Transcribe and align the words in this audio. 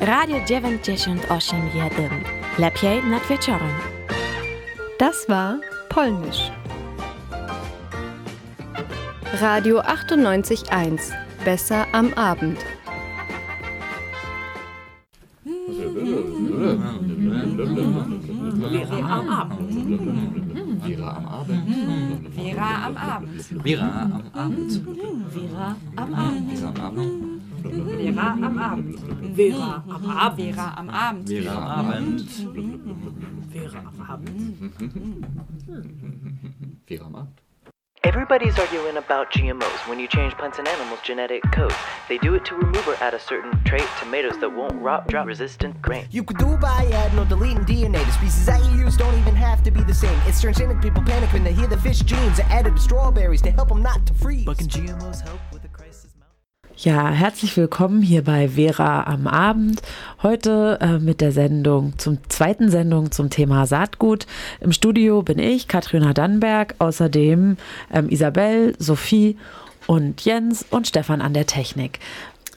Radio 0.00 0.36
98,1. 0.38 2.10
Lepiej 2.58 3.02
nad 3.02 3.28
wieczorem. 3.28 3.70
Das 4.98 5.28
war 5.28 5.58
Polnisch. 5.88 6.52
Radio 9.40 9.80
98.1. 9.80 11.12
Besser 11.44 11.86
am 11.92 12.12
Abend. 12.14 12.58
Vera 18.70 19.18
am 19.18 19.28
Abend. 19.28 19.72
Vera 20.82 21.16
am 21.16 21.26
Abend. 21.26 21.72
Vera 22.36 22.76
am 22.86 22.96
Abend. 22.96 23.64
Vera 23.64 24.04
am 24.04 24.22
Abend. 24.34 24.82
Vera 25.32 25.76
am 25.96 26.14
Abend. 26.14 26.50
Vera 26.50 26.68
am 26.68 26.78
Abend. 26.78 27.15
Vera 28.36 28.44
am 28.44 28.52
mhm, 28.52 28.56
mhm, 28.56 28.66
Abend. 28.70 29.36
Vera 29.36 30.74
am 30.76 30.90
Abend. 30.90 31.28
Vera 31.28 31.52
am 31.52 31.88
Abend. 31.88 32.20
Vera 32.20 32.52
am 32.86 32.90
Abend. 32.90 33.46
Vera 33.50 33.78
am 33.78 34.00
Abend. 34.10 35.26
Vera 36.86 37.04
am 37.04 37.14
Abend. 37.14 37.40
Everybody's 38.04 38.56
arguing 38.58 38.98
about 38.98 39.32
GMOs 39.32 39.88
when 39.88 39.98
you 39.98 40.06
change 40.06 40.32
plants 40.34 40.58
and 40.60 40.68
animals' 40.68 41.00
genetic 41.02 41.42
code. 41.50 41.74
They 42.08 42.18
do 42.18 42.34
it 42.34 42.44
to 42.44 42.54
remove 42.54 42.86
or 42.86 42.94
add 43.02 43.14
a 43.14 43.18
certain 43.18 43.52
trait, 43.64 43.82
tomatoes 43.98 44.38
that 44.38 44.52
won't 44.54 44.74
rot, 44.80 45.08
drought 45.08 45.26
resistant 45.26 45.82
grain. 45.82 46.06
You 46.12 46.22
could 46.22 46.38
do 46.38 46.56
by 46.56 46.88
adding 46.92 47.18
or 47.18 47.24
deleting 47.24 47.64
DNA. 47.64 48.04
The 48.04 48.12
species 48.12 48.46
that 48.46 48.64
you 48.70 48.78
use 48.78 48.96
don't 48.96 49.18
even 49.18 49.34
have 49.34 49.62
to 49.64 49.72
be 49.72 49.82
the 49.82 49.92
same. 49.92 50.16
It's 50.26 50.40
transgenic 50.42 50.80
people 50.80 51.02
panic 51.02 51.32
when 51.32 51.42
they 51.42 51.52
hear 51.52 51.66
the 51.66 51.78
fish 51.78 51.98
genes 52.00 52.38
are 52.38 52.44
added 52.44 52.76
to 52.76 52.80
strawberries 52.82 53.42
to 53.42 53.50
help 53.50 53.70
them 53.70 53.82
not 53.82 54.06
to 54.06 54.14
freeze. 54.14 54.44
But 54.44 54.58
can 54.58 54.68
GMOs 54.68 55.22
help 55.22 55.40
with 55.52 55.55
the 55.55 55.55
crisis? 55.55 55.55
Ja, 56.78 57.08
herzlich 57.08 57.56
willkommen 57.56 58.02
hier 58.02 58.22
bei 58.22 58.50
Vera 58.50 59.04
am 59.04 59.26
Abend. 59.26 59.80
Heute 60.22 60.78
äh, 60.82 60.98
mit 60.98 61.22
der 61.22 61.32
Sendung 61.32 61.94
zum 61.96 62.18
zweiten 62.28 62.70
Sendung 62.70 63.10
zum 63.10 63.30
Thema 63.30 63.64
Saatgut. 63.64 64.26
Im 64.60 64.72
Studio 64.72 65.22
bin 65.22 65.38
ich, 65.38 65.68
Katrina 65.68 66.12
Dannberg, 66.12 66.74
außerdem 66.78 67.56
ähm, 67.94 68.08
Isabel, 68.10 68.74
Sophie 68.78 69.38
und 69.86 70.20
Jens 70.20 70.66
und 70.68 70.86
Stefan 70.86 71.22
an 71.22 71.32
der 71.32 71.46
Technik. 71.46 71.98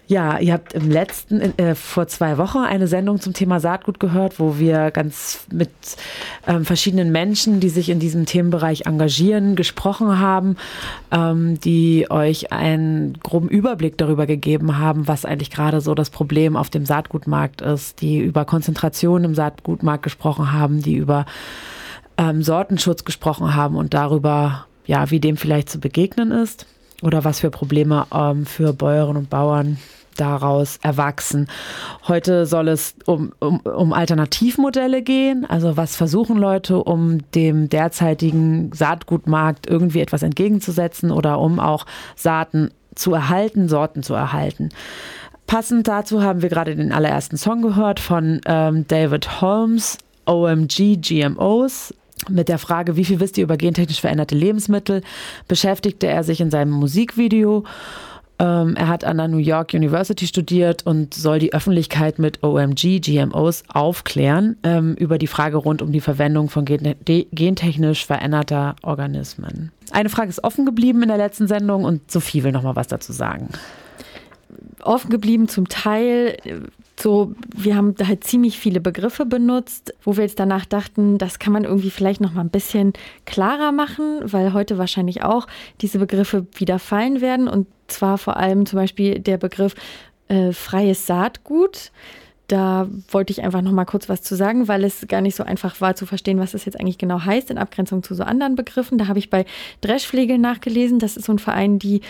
Ja, 0.10 0.40
ihr 0.40 0.54
habt 0.54 0.74
im 0.74 0.90
letzten, 0.90 1.40
äh, 1.60 1.76
vor 1.76 2.08
zwei 2.08 2.40
Wochen 2.40 2.58
eine 2.58 2.88
Sendung 2.88 3.22
zum 3.22 3.34
Thema 3.34 3.60
Saatgut 3.60 4.00
gehört, 4.00 4.40
wo 4.40 4.58
wir 4.58 4.90
ganz 4.90 5.46
mit 5.54 5.70
ähm, 6.48 6.66
verschiedenen 6.66 7.12
Menschen, 7.12 7.60
die 7.60 7.70
sich 7.70 7.90
in 7.90 8.00
diesem 8.00 8.26
Themenbereich 8.26 8.88
engagieren, 8.88 9.56
gesprochen 9.56 10.18
haben, 10.18 10.58
ähm, 11.12 11.60
die 11.60 12.08
euch 12.10 12.52
einen 12.52 13.20
groben 13.22 13.50
Überblick 13.50 14.00
darüber 14.00 14.26
gegeben 14.26 14.80
haben, 14.80 15.08
was 15.08 15.26
eigentlich 15.26 15.52
gerade 15.52 15.80
so 15.80 15.94
das 15.94 16.10
Problem 16.10 16.56
auf 16.56 16.72
dem 16.72 16.88
Saatgutmarkt 16.88 17.62
ist, 17.62 18.02
die 18.02 18.18
über 18.18 18.46
Konzentration 18.46 19.24
im 19.24 19.36
Saatgutmarkt 19.36 20.02
gesprochen 20.02 20.52
haben, 20.52 20.82
die 20.82 20.96
über 20.96 21.28
ähm, 22.18 22.42
Sortenschutz 22.42 23.06
gesprochen 23.06 23.54
haben 23.54 23.76
und 23.76 23.94
darüber, 23.94 24.66
ja, 24.88 25.12
wie 25.12 25.20
dem 25.20 25.38
vielleicht 25.38 25.70
zu 25.70 25.80
begegnen 25.80 26.32
ist 26.32 26.66
oder 27.04 27.24
was 27.24 27.42
für 27.42 27.52
Probleme 27.52 28.08
ähm, 28.12 28.48
für 28.48 28.74
Bäuerinnen 28.74 29.18
und 29.18 29.30
Bauern 29.30 29.78
daraus 30.20 30.78
erwachsen. 30.82 31.48
Heute 32.08 32.46
soll 32.46 32.68
es 32.68 32.96
um, 33.06 33.32
um, 33.40 33.60
um 33.62 33.94
Alternativmodelle 33.94 35.02
gehen. 35.02 35.46
Also 35.46 35.78
was 35.78 35.96
versuchen 35.96 36.38
Leute, 36.38 36.84
um 36.84 37.20
dem 37.32 37.70
derzeitigen 37.70 38.72
Saatgutmarkt 38.74 39.68
irgendwie 39.68 40.02
etwas 40.02 40.24
entgegenzusetzen 40.24 41.12
oder 41.12 41.40
um 41.40 41.60
auch 41.60 41.86
Saaten 42.16 42.72
zu 42.96 43.14
erhalten, 43.14 43.70
Sorten 43.70 44.04
zu 44.04 44.14
erhalten. 44.14 44.70
Passend 45.48 45.88
dazu 45.88 46.22
haben 46.22 46.44
wir 46.44 46.50
gerade 46.50 46.76
den 46.76 46.92
allerersten 46.92 47.38
Song 47.38 47.64
gehört 47.64 48.00
von 48.00 48.40
ähm, 48.46 48.86
David 48.88 49.42
Holmes, 49.42 49.98
OMG 50.26 50.98
GMOs. 51.02 51.94
Mit 52.30 52.50
der 52.50 52.60
Frage, 52.60 52.98
wie 52.98 53.06
viel 53.06 53.20
wisst 53.20 53.38
ihr 53.38 53.46
über 53.46 53.58
gentechnisch 53.58 54.02
veränderte 54.02 54.36
Lebensmittel, 54.36 55.02
beschäftigte 55.48 56.06
er 56.06 56.24
sich 56.24 56.42
in 56.42 56.52
seinem 56.52 56.72
Musikvideo. 56.72 57.64
Ähm, 58.40 58.76
er 58.78 58.88
hat 58.88 59.04
an 59.04 59.18
der 59.18 59.28
New 59.28 59.38
York 59.38 59.74
University 59.74 60.26
studiert 60.26 60.86
und 60.86 61.14
soll 61.14 61.40
die 61.40 61.54
Öffentlichkeit 61.54 62.20
mit 62.20 62.42
OMG, 62.42 63.02
GMOs 63.02 63.64
aufklären 63.68 64.56
ähm, 64.64 64.96
über 64.96 65.18
die 65.18 65.28
Frage 65.28 65.58
rund 65.58 65.82
um 65.82 65.92
die 65.92 66.00
Verwendung 66.00 66.50
von 66.50 66.64
gentechnisch 66.66 68.06
veränderter 68.06 68.78
Organismen. 68.82 69.72
Eine 69.92 70.10
Frage 70.10 70.30
ist 70.30 70.44
offen 70.44 70.66
geblieben 70.66 71.02
in 71.02 71.10
der 71.10 71.18
letzten 71.18 71.48
Sendung 71.48 71.84
und 71.84 72.10
Sophie 72.10 72.44
will 72.44 72.54
noch 72.54 72.64
mal 72.64 72.78
was 72.78 72.88
dazu 72.88 73.12
sagen. 73.12 73.50
Offen 74.82 75.10
geblieben 75.10 75.50
zum 75.50 75.68
Teil 75.68 76.38
so, 77.02 77.34
wir 77.56 77.76
haben 77.76 77.96
halt 78.06 78.24
ziemlich 78.24 78.60
viele 78.60 78.82
Begriffe 78.82 79.26
benutzt, 79.26 79.94
wo 80.04 80.18
wir 80.18 80.24
jetzt 80.24 80.40
danach 80.40 80.66
dachten, 80.66 81.18
das 81.18 81.40
kann 81.40 81.54
man 81.54 81.64
irgendwie 81.64 81.90
vielleicht 81.90 82.22
noch 82.22 82.34
mal 82.34 82.42
ein 82.42 82.50
bisschen 82.50 82.94
klarer 83.26 83.72
machen, 83.72 84.22
weil 84.24 84.54
heute 84.54 84.78
wahrscheinlich 84.78 85.24
auch 85.24 85.48
diese 85.82 86.00
Begriffe 86.00 86.48
wieder 86.56 86.80
fallen 86.80 87.22
werden 87.22 87.48
und 87.48 87.68
zwar 87.88 88.18
vor 88.18 88.38
allem 88.38 88.66
zum 88.66 88.78
Beispiel 88.78 89.20
der 89.20 89.38
Begriff 89.38 89.76
äh, 90.28 90.52
freies 90.52 91.08
Saatgut. 91.08 91.92
Da 92.50 92.88
wollte 93.12 93.32
ich 93.32 93.44
einfach 93.44 93.62
noch 93.62 93.72
mal 93.72 93.86
kurz 93.86 94.10
was 94.10 94.24
zu 94.24 94.36
sagen, 94.36 94.68
weil 94.68 94.84
es 94.84 95.08
gar 95.08 95.22
nicht 95.22 95.36
so 95.36 95.44
einfach 95.44 95.82
war 95.82 95.96
zu 95.96 96.08
verstehen, 96.08 96.40
was 96.40 96.52
das 96.54 96.66
jetzt 96.66 96.80
eigentlich 96.80 96.98
genau 96.98 97.24
heißt 97.24 97.52
in 97.52 97.60
Abgrenzung 97.60 98.02
zu 98.02 98.16
so 98.16 98.24
anderen 98.24 98.56
Begriffen. 98.56 98.98
Da 98.98 99.08
habe 99.08 99.20
ich 99.20 99.30
bei 99.30 99.46
Dreschflegel 99.82 100.40
nachgelesen. 100.40 100.98
Das 100.98 101.16
ist 101.16 101.26
so 101.26 101.32
ein 101.32 101.40
Verein, 101.40 101.78
die 101.78 102.02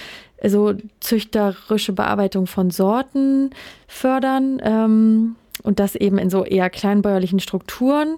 so 0.41 0.75
züchterische 1.01 1.91
Bearbeitung 1.91 2.47
von 2.47 2.71
Sorten 2.71 3.49
fördern 3.87 4.61
ähm, 4.63 5.35
und 5.63 5.79
das 5.79 5.95
eben 5.95 6.17
in 6.17 6.29
so 6.29 6.45
eher 6.45 6.69
kleinbäuerlichen 6.69 7.41
Strukturen. 7.41 8.15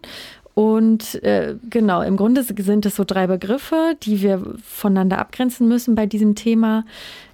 Und 0.53 1.23
äh, 1.23 1.55
genau, 1.71 2.03
im 2.03 2.17
Grunde 2.17 2.43
sind 2.43 2.85
es 2.85 2.95
so 2.95 3.03
drei 3.03 3.25
Begriffe, 3.25 3.95
die 4.03 4.21
wir 4.21 4.43
voneinander 4.63 5.17
abgrenzen 5.17 5.67
müssen 5.67 5.95
bei 5.95 6.05
diesem 6.05 6.35
Thema. 6.35 6.85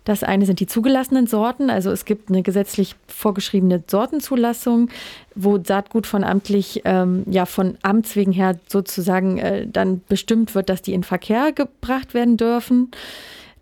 Das 0.08 0.24
eine 0.24 0.46
sind 0.46 0.62
die 0.62 0.68
zugelassenen 0.68 1.28
Sorten, 1.28 1.70
also 1.70 1.92
es 1.92 2.06
gibt 2.06 2.30
eine 2.30 2.42
gesetzlich 2.42 2.96
vorgeschriebene 3.08 3.84
Sortenzulassung, 3.92 4.90
wo 5.36 5.62
Saatgut 5.62 6.08
von 6.08 6.24
amtlich, 6.24 6.84
ähm, 6.86 7.26
ja 7.30 7.46
von 7.46 7.78
Amts 7.82 8.16
wegen 8.16 8.32
her 8.32 8.58
sozusagen 8.70 9.38
äh, 9.38 9.68
dann 9.68 10.00
bestimmt 10.08 10.56
wird, 10.56 10.70
dass 10.70 10.82
die 10.82 10.94
in 10.94 11.04
Verkehr 11.04 11.52
gebracht 11.52 12.14
werden 12.14 12.38
dürfen. 12.38 12.90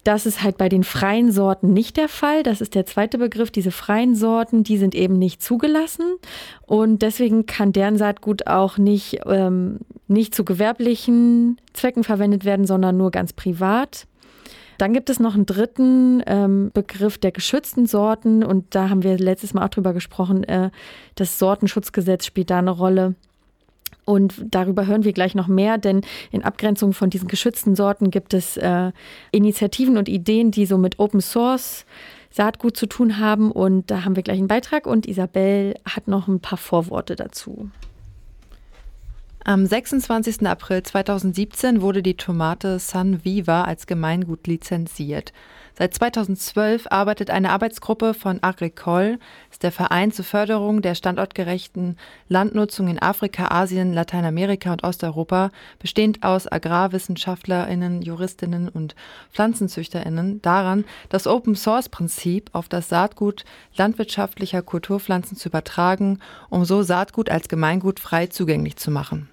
Das 0.04 0.28
ist 0.28 0.44
halt 0.44 0.60
bei 0.60 0.70
den 0.70 0.84
freien 0.84 1.32
Sorten 1.32 1.74
nicht 1.74 1.98
der 1.98 2.10
Fall. 2.10 2.44
Das 2.44 2.62
ist 2.62 2.76
der 2.76 2.86
zweite 2.86 3.18
Begriff. 3.18 3.50
Diese 3.50 3.72
freien 3.72 4.16
Sorten, 4.16 4.64
die 4.64 4.78
sind 4.78 4.94
eben 4.94 5.18
nicht 5.18 5.42
zugelassen. 5.42 6.06
Und 6.68 7.02
deswegen 7.02 7.48
kann 7.48 7.74
deren 7.74 7.98
Saatgut 7.98 8.46
auch 8.46 8.78
nicht, 8.78 9.22
ähm, 9.26 9.80
nicht 10.08 10.36
zu 10.36 10.46
gewerblichen 10.46 11.60
Zwecken 11.74 12.04
verwendet 12.04 12.46
werden, 12.46 12.68
sondern 12.68 12.98
nur 12.98 13.10
ganz 13.10 13.34
privat. 13.34 14.06
Dann 14.78 14.94
gibt 14.94 15.09
es 15.09 15.19
noch 15.19 15.36
einen 15.36 15.46
dritten 15.46 16.24
ähm, 16.25 16.72
Begriff 16.74 17.18
der 17.18 17.31
geschützten 17.31 17.88
Sorten 17.88 18.44
und 18.44 18.75
da 18.75 18.90
haben 18.90 19.03
wir 19.03 19.18
letztes 19.18 19.53
Mal 19.53 19.66
auch 19.66 19.69
drüber 19.69 19.94
gesprochen. 19.94 20.44
Äh, 20.44 20.72
das 21.16 21.40
Sortenschutzgesetz 21.40 22.25
spielt 22.25 22.50
da 22.50 22.59
eine 22.59 22.72
Rolle. 22.72 23.16
Und 24.06 24.46
darüber 24.52 24.85
hören 24.85 25.03
wir 25.03 25.14
gleich 25.14 25.34
noch 25.34 25.47
mehr, 25.47 25.80
denn 25.80 26.02
in 26.31 26.44
Abgrenzung 26.44 26.94
von 26.94 27.09
diesen 27.09 27.28
geschützten 27.28 27.75
Sorten 27.75 28.12
gibt 28.12 28.35
es 28.35 28.56
äh, 28.56 28.91
Initiativen 29.31 29.97
und 29.97 30.08
Ideen, 30.08 30.52
die 30.52 30.68
so 30.68 30.78
mit 30.78 31.00
Open 31.00 31.22
Source 31.22 31.85
Saatgut 32.30 32.78
zu 32.78 32.85
tun 32.85 33.18
haben. 33.19 33.52
Und 33.52 33.90
da 33.90 34.06
haben 34.06 34.16
wir 34.16 34.24
gleich 34.24 34.38
einen 34.38 34.47
Beitrag 34.47 34.85
und 34.85 35.08
Isabel 35.08 35.74
hat 35.85 36.08
noch 36.08 36.28
ein 36.28 36.40
paar 36.40 36.58
Vorworte 36.58 37.16
dazu. 37.16 37.69
Am 39.48 39.64
26. 39.64 40.48
April 40.48 40.82
2017 40.82 41.80
wurde 41.82 42.02
die 42.02 42.18
Tomate 42.18 42.80
San 42.80 43.24
Viva 43.24 43.64
als 43.66 43.86
Gemeingut 43.86 44.48
lizenziert. 44.48 45.34
Seit 45.78 45.94
2012 45.94 46.88
arbeitet 46.90 47.30
eine 47.30 47.52
Arbeitsgruppe 47.52 48.16
von 48.16 48.42
Agricol, 48.42 49.20
ist 49.52 49.62
der 49.62 49.72
Verein 49.72 50.12
zur 50.12 50.26
Förderung 50.26 50.82
der 50.82 50.96
standortgerechten 50.96 51.96
Landnutzung 52.28 52.88
in 52.88 53.00
Afrika, 53.00 53.50
Asien, 53.52 53.94
Lateinamerika 53.94 54.72
und 54.72 54.84
Osteuropa, 54.84 55.52
bestehend 55.78 56.24
aus 56.24 56.52
Agrarwissenschaftlerinnen, 56.52 58.02
Juristinnen 58.02 58.68
und 58.68 58.96
Pflanzenzüchterinnen, 59.32 60.41
daran, 60.41 60.86
das 61.09 61.28
Open-Source-Prinzip 61.28 62.50
auf 62.53 62.68
das 62.68 62.90
Saatgut 62.90 63.46
landwirtschaftlicher 63.76 64.64
Kulturpflanzen 64.64 65.38
zu 65.38 65.50
übertragen, 65.50 66.18
um 66.50 66.66
so 66.66 66.82
Saatgut 66.82 67.30
als 67.30 67.48
Gemeingut 67.48 68.00
frei 68.00 68.26
zugänglich 68.26 68.78
zu 68.78 68.90
machen. 68.90 69.30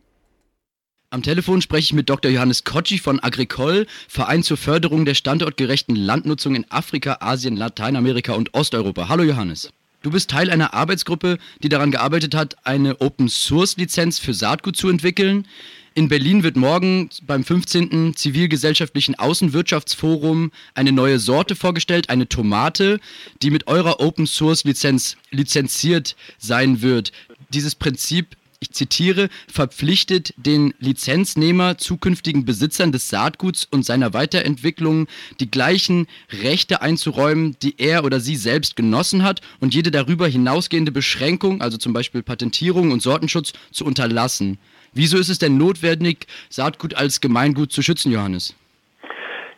Am 1.13 1.23
Telefon 1.23 1.61
spreche 1.61 1.85
ich 1.85 1.93
mit 1.93 2.09
Dr. 2.09 2.31
Johannes 2.31 2.65
Kotschi 2.65 2.97
von 2.97 3.21
Agricol, 3.23 3.87
Verein 4.09 4.43
zur 4.43 4.57
Förderung 4.57 5.05
der 5.05 5.13
standortgerechten 5.13 5.95
Landnutzung 5.95 6.55
in 6.55 6.65
Afrika, 6.71 7.19
Asien, 7.21 7.55
Lateinamerika 7.55 8.33
und 8.33 8.55
Osteuropa. 8.55 9.11
Hallo 9.11 9.23
Johannes. 9.23 9.69
Du 10.01 10.11
bist 10.11 10.31
Teil 10.31 10.49
einer 10.49 10.73
Arbeitsgruppe, 10.73 11.37
die 11.63 11.69
daran 11.69 11.91
gearbeitet 11.91 12.35
hat, 12.35 12.57
eine 12.65 13.03
Open-Source-Lizenz 13.03 14.21
für 14.21 14.33
Saatgut 14.33 14.75
zu 14.75 14.89
entwickeln. 14.89 15.47
In 15.93 16.09
Berlin 16.09 16.45
wird 16.45 16.57
morgen 16.57 17.11
beim 17.27 17.45
15. 17.45 18.17
Zivilgesellschaftlichen 18.17 19.15
Außenwirtschaftsforum 19.15 20.51
eine 20.73 20.93
neue 20.93 21.19
Sorte 21.19 21.57
vorgestellt, 21.57 22.09
eine 22.09 22.27
Tomate, 22.27 23.01
die 23.43 23.51
mit 23.51 23.67
eurer 23.67 24.01
Open-Source-Lizenz 24.01 25.19
lizenziert 25.31 26.17
sein 26.39 26.81
wird. 26.81 27.13
Dieses 27.51 27.75
Prinzip 27.75 28.35
ich 28.63 28.71
zitiere, 28.71 29.29
verpflichtet 29.49 30.33
den 30.37 30.73
Lizenznehmer 30.79 31.79
zukünftigen 31.79 32.45
Besitzern 32.45 32.93
des 32.93 33.09
Saatguts 33.09 33.67
und 33.71 33.85
seiner 33.85 34.15
Weiterentwicklung 34.15 35.09
die 35.41 35.51
gleichen 35.51 36.07
Rechte 36.31 36.81
einzuräumen, 36.81 37.57
die 37.61 37.75
er 37.79 38.05
oder 38.05 38.21
sie 38.21 38.37
selbst 38.37 38.77
genossen 38.77 39.25
hat 39.25 39.41
und 39.59 39.75
jede 39.75 39.91
darüber 39.91 40.29
hinausgehende 40.29 40.93
Beschränkung, 40.93 41.61
also 41.61 41.77
zum 41.77 41.93
Beispiel 41.93 42.23
Patentierung 42.23 42.93
und 42.93 43.03
Sortenschutz, 43.03 43.53
zu 43.73 43.85
unterlassen. 43.85 44.59
Wieso 44.95 45.19
ist 45.19 45.29
es 45.29 45.39
denn 45.39 45.57
notwendig, 45.59 46.27
Saatgut 46.49 46.95
als 46.95 47.21
Gemeingut 47.21 47.73
zu 47.73 47.83
schützen, 47.83 48.13
Johannes? 48.13 48.55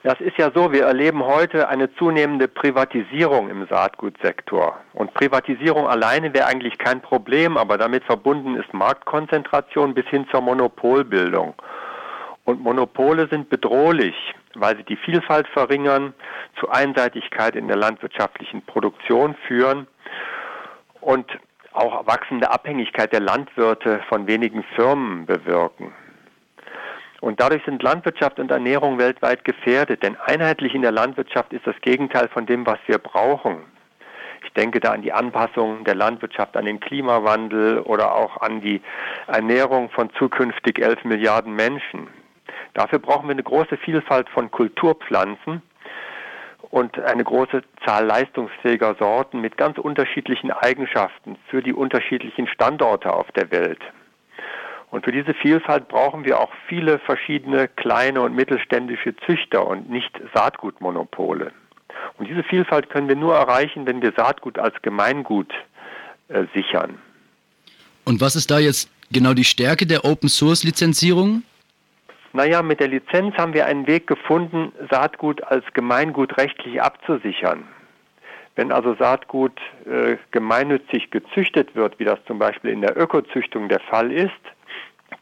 Das 0.04 0.20
ist 0.20 0.36
ja 0.36 0.50
so, 0.54 0.70
wir 0.70 0.84
erleben 0.84 1.24
heute 1.24 1.66
eine 1.66 1.90
zunehmende 1.94 2.46
Privatisierung 2.46 3.48
im 3.48 3.66
Saatgutsektor. 3.68 4.78
Und 4.92 5.14
Privatisierung 5.14 5.88
alleine 5.88 6.34
wäre 6.34 6.44
eigentlich 6.44 6.76
kein 6.76 7.00
Problem, 7.00 7.56
aber 7.56 7.78
damit 7.78 8.04
verbunden 8.04 8.54
ist 8.54 8.74
Marktkonzentration 8.74 9.94
bis 9.94 10.04
hin 10.08 10.26
zur 10.30 10.42
Monopolbildung. 10.42 11.54
Und 12.44 12.60
Monopole 12.60 13.28
sind 13.28 13.48
bedrohlich, 13.48 14.14
weil 14.52 14.76
sie 14.76 14.82
die 14.82 14.96
Vielfalt 14.96 15.48
verringern, 15.48 16.12
zu 16.60 16.68
Einseitigkeit 16.68 17.56
in 17.56 17.66
der 17.66 17.78
landwirtschaftlichen 17.78 18.60
Produktion 18.60 19.34
führen 19.46 19.86
und 21.00 21.26
auch 21.72 22.06
wachsende 22.06 22.50
Abhängigkeit 22.50 23.10
der 23.10 23.20
Landwirte 23.20 24.02
von 24.10 24.26
wenigen 24.26 24.64
Firmen 24.76 25.24
bewirken. 25.24 25.94
Und 27.24 27.40
dadurch 27.40 27.64
sind 27.64 27.82
Landwirtschaft 27.82 28.38
und 28.38 28.50
Ernährung 28.50 28.98
weltweit 28.98 29.46
gefährdet, 29.46 30.02
denn 30.02 30.14
einheitlich 30.26 30.74
in 30.74 30.82
der 30.82 30.92
Landwirtschaft 30.92 31.54
ist 31.54 31.66
das 31.66 31.74
Gegenteil 31.80 32.28
von 32.28 32.44
dem, 32.44 32.66
was 32.66 32.78
wir 32.84 32.98
brauchen. 32.98 33.62
Ich 34.44 34.52
denke 34.52 34.78
da 34.78 34.92
an 34.92 35.00
die 35.00 35.14
Anpassung 35.14 35.84
der 35.84 35.94
Landwirtschaft 35.94 36.54
an 36.54 36.66
den 36.66 36.80
Klimawandel 36.80 37.78
oder 37.78 38.14
auch 38.14 38.42
an 38.42 38.60
die 38.60 38.82
Ernährung 39.26 39.88
von 39.88 40.10
zukünftig 40.18 40.80
11 40.80 41.04
Milliarden 41.04 41.54
Menschen. 41.54 42.08
Dafür 42.74 42.98
brauchen 42.98 43.26
wir 43.26 43.32
eine 43.32 43.42
große 43.42 43.78
Vielfalt 43.78 44.28
von 44.28 44.50
Kulturpflanzen 44.50 45.62
und 46.68 47.00
eine 47.00 47.24
große 47.24 47.62
Zahl 47.86 48.04
leistungsfähiger 48.04 48.96
Sorten 48.98 49.40
mit 49.40 49.56
ganz 49.56 49.78
unterschiedlichen 49.78 50.50
Eigenschaften 50.50 51.38
für 51.48 51.62
die 51.62 51.72
unterschiedlichen 51.72 52.48
Standorte 52.48 53.14
auf 53.14 53.32
der 53.32 53.50
Welt. 53.50 53.80
Für 55.04 55.12
diese 55.12 55.34
Vielfalt 55.34 55.88
brauchen 55.88 56.24
wir 56.24 56.40
auch 56.40 56.50
viele 56.66 56.98
verschiedene 56.98 57.68
kleine 57.68 58.22
und 58.22 58.34
mittelständische 58.34 59.14
Züchter 59.26 59.66
und 59.66 59.90
nicht 59.90 60.18
Saatgutmonopole. 60.34 61.52
Und 62.16 62.26
diese 62.26 62.42
Vielfalt 62.42 62.88
können 62.88 63.08
wir 63.08 63.16
nur 63.16 63.34
erreichen, 63.34 63.86
wenn 63.86 64.00
wir 64.00 64.14
Saatgut 64.16 64.58
als 64.58 64.74
Gemeingut 64.80 65.52
äh, 66.28 66.44
sichern. 66.54 66.98
Und 68.06 68.22
was 68.22 68.34
ist 68.34 68.50
da 68.50 68.58
jetzt 68.58 68.90
genau 69.12 69.34
die 69.34 69.44
Stärke 69.44 69.86
der 69.86 70.06
Open 70.06 70.30
Source 70.30 70.64
Lizenzierung? 70.64 71.42
Naja, 72.32 72.62
mit 72.62 72.80
der 72.80 72.88
Lizenz 72.88 73.36
haben 73.36 73.52
wir 73.52 73.66
einen 73.66 73.86
Weg 73.86 74.06
gefunden, 74.06 74.72
Saatgut 74.90 75.44
als 75.44 75.64
Gemeingut 75.74 76.38
rechtlich 76.38 76.80
abzusichern. 76.80 77.64
Wenn 78.56 78.72
also 78.72 78.94
Saatgut 78.94 79.60
äh, 79.84 80.16
gemeinnützig 80.30 81.10
gezüchtet 81.10 81.74
wird, 81.74 81.98
wie 81.98 82.04
das 82.04 82.18
zum 82.26 82.38
Beispiel 82.38 82.70
in 82.70 82.80
der 82.80 82.96
Ökozüchtung 82.96 83.68
der 83.68 83.80
Fall 83.80 84.10
ist, 84.10 84.32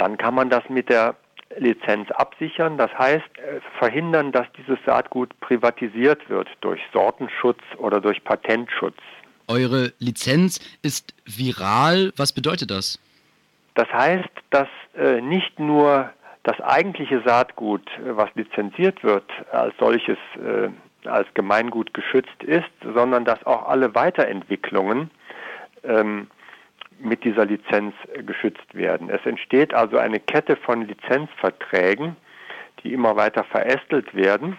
dann 0.03 0.17
kann 0.19 0.35
man 0.35 0.51
das 0.51 0.69
mit 0.69 0.89
der 0.89 1.15
Lizenz 1.59 2.11
absichern. 2.11 2.77
Das 2.77 2.91
heißt, 2.99 3.39
äh, 3.39 3.61
verhindern, 3.79 4.33
dass 4.33 4.49
dieses 4.59 4.79
Saatgut 4.85 5.39
privatisiert 5.39 6.29
wird 6.29 6.49
durch 6.61 6.81
Sortenschutz 6.93 7.61
oder 7.79 8.01
durch 8.01 8.25
Patentschutz. 8.25 8.97
Eure 9.47 9.93
Lizenz 10.01 10.59
ist 10.83 11.15
viral. 11.25 12.13
Was 12.17 12.33
bedeutet 12.33 12.73
das? 12.73 12.99
Das 13.77 13.89
heißt, 13.93 14.29
dass 14.51 14.67
äh, 14.97 15.21
nicht 15.21 15.61
nur 15.61 16.11
das 16.43 16.61
eigentliche 16.61 17.23
Saatgut, 17.25 17.87
äh, 17.99 18.17
was 18.17 18.29
lizenziert 18.35 19.05
wird, 19.05 19.31
als 19.53 19.73
solches 19.79 20.19
äh, 20.37 20.69
als 21.05 21.29
Gemeingut 21.35 21.95
geschützt 21.95 22.43
ist, 22.43 22.71
sondern 22.95 23.25
dass 23.25 23.45
auch 23.47 23.69
alle 23.69 23.95
Weiterentwicklungen 23.95 25.11
ähm, 25.85 26.29
mit 27.03 27.25
dieser 27.25 27.45
Lizenz 27.45 27.95
äh, 28.15 28.23
geschützt 28.23 28.75
werden. 28.75 29.11
Es 29.11 29.25
entsteht 29.27 29.75
also 29.75 29.99
eine 29.99 30.21
Kette 30.21 30.57
von 30.57 30.87
Lizenzverträgen, 30.87 32.17
die 32.83 32.93
immer 32.93 33.17
weiter 33.17 33.45
verästelt 33.45 34.15
werden. 34.15 34.57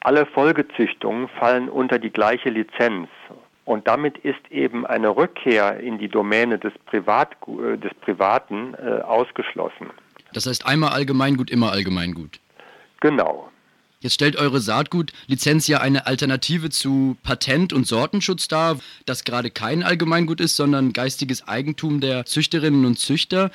Alle 0.00 0.26
Folgezüchtungen 0.26 1.28
fallen 1.28 1.68
unter 1.68 1.98
die 1.98 2.10
gleiche 2.10 2.50
Lizenz. 2.50 3.08
Und 3.64 3.86
damit 3.86 4.16
ist 4.18 4.40
eben 4.50 4.86
eine 4.86 5.14
Rückkehr 5.14 5.78
in 5.80 5.98
die 5.98 6.08
Domäne 6.08 6.58
des, 6.58 6.72
Privat, 6.86 7.36
äh, 7.46 7.76
des 7.76 7.92
Privaten 8.00 8.74
äh, 8.74 9.02
ausgeschlossen. 9.02 9.90
Das 10.32 10.46
heißt 10.46 10.66
einmal 10.66 10.92
Allgemeingut, 10.92 11.50
immer 11.50 11.72
Allgemeingut. 11.72 12.40
Genau. 13.00 13.47
Jetzt 14.00 14.14
stellt 14.14 14.36
eure 14.36 14.60
Saatgutlizenz 14.60 15.66
ja 15.66 15.80
eine 15.80 16.06
Alternative 16.06 16.70
zu 16.70 17.16
Patent- 17.24 17.72
und 17.72 17.86
Sortenschutz 17.86 18.46
dar, 18.46 18.78
das 19.06 19.24
gerade 19.24 19.50
kein 19.50 19.82
Allgemeingut 19.82 20.40
ist, 20.40 20.54
sondern 20.54 20.92
geistiges 20.92 21.48
Eigentum 21.48 22.00
der 22.00 22.24
Züchterinnen 22.24 22.84
und 22.84 22.98
Züchter. 22.98 23.50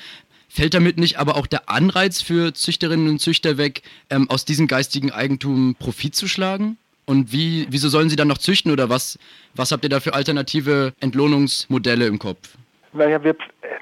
Fällt 0.50 0.74
damit 0.74 0.98
nicht 0.98 1.18
aber 1.18 1.38
auch 1.38 1.48
der 1.48 1.70
Anreiz 1.70 2.22
für 2.22 2.54
Züchterinnen 2.54 3.08
und 3.08 3.20
Züchter 3.20 3.58
weg, 3.58 3.84
ähm, 4.10 4.30
aus 4.30 4.44
diesem 4.44 4.68
geistigen 4.68 5.12
Eigentum 5.12 5.76
Profit 5.80 6.16
zu 6.16 6.28
schlagen? 6.28 6.78
Und 7.06 7.32
wie, 7.32 7.66
wieso 7.70 7.88
sollen 7.88 8.10
sie 8.10 8.16
dann 8.18 8.28
noch 8.28 8.38
züchten 8.38 8.72
oder 8.72 8.90
was, 8.90 9.18
was 9.56 9.72
habt 9.72 9.84
ihr 9.84 9.90
da 9.90 10.00
für 10.00 10.14
alternative 10.14 10.94
Entlohnungsmodelle 11.00 12.06
im 12.06 12.20
Kopf? 12.20 12.50
Naja, 12.96 13.24
wir 13.24 13.36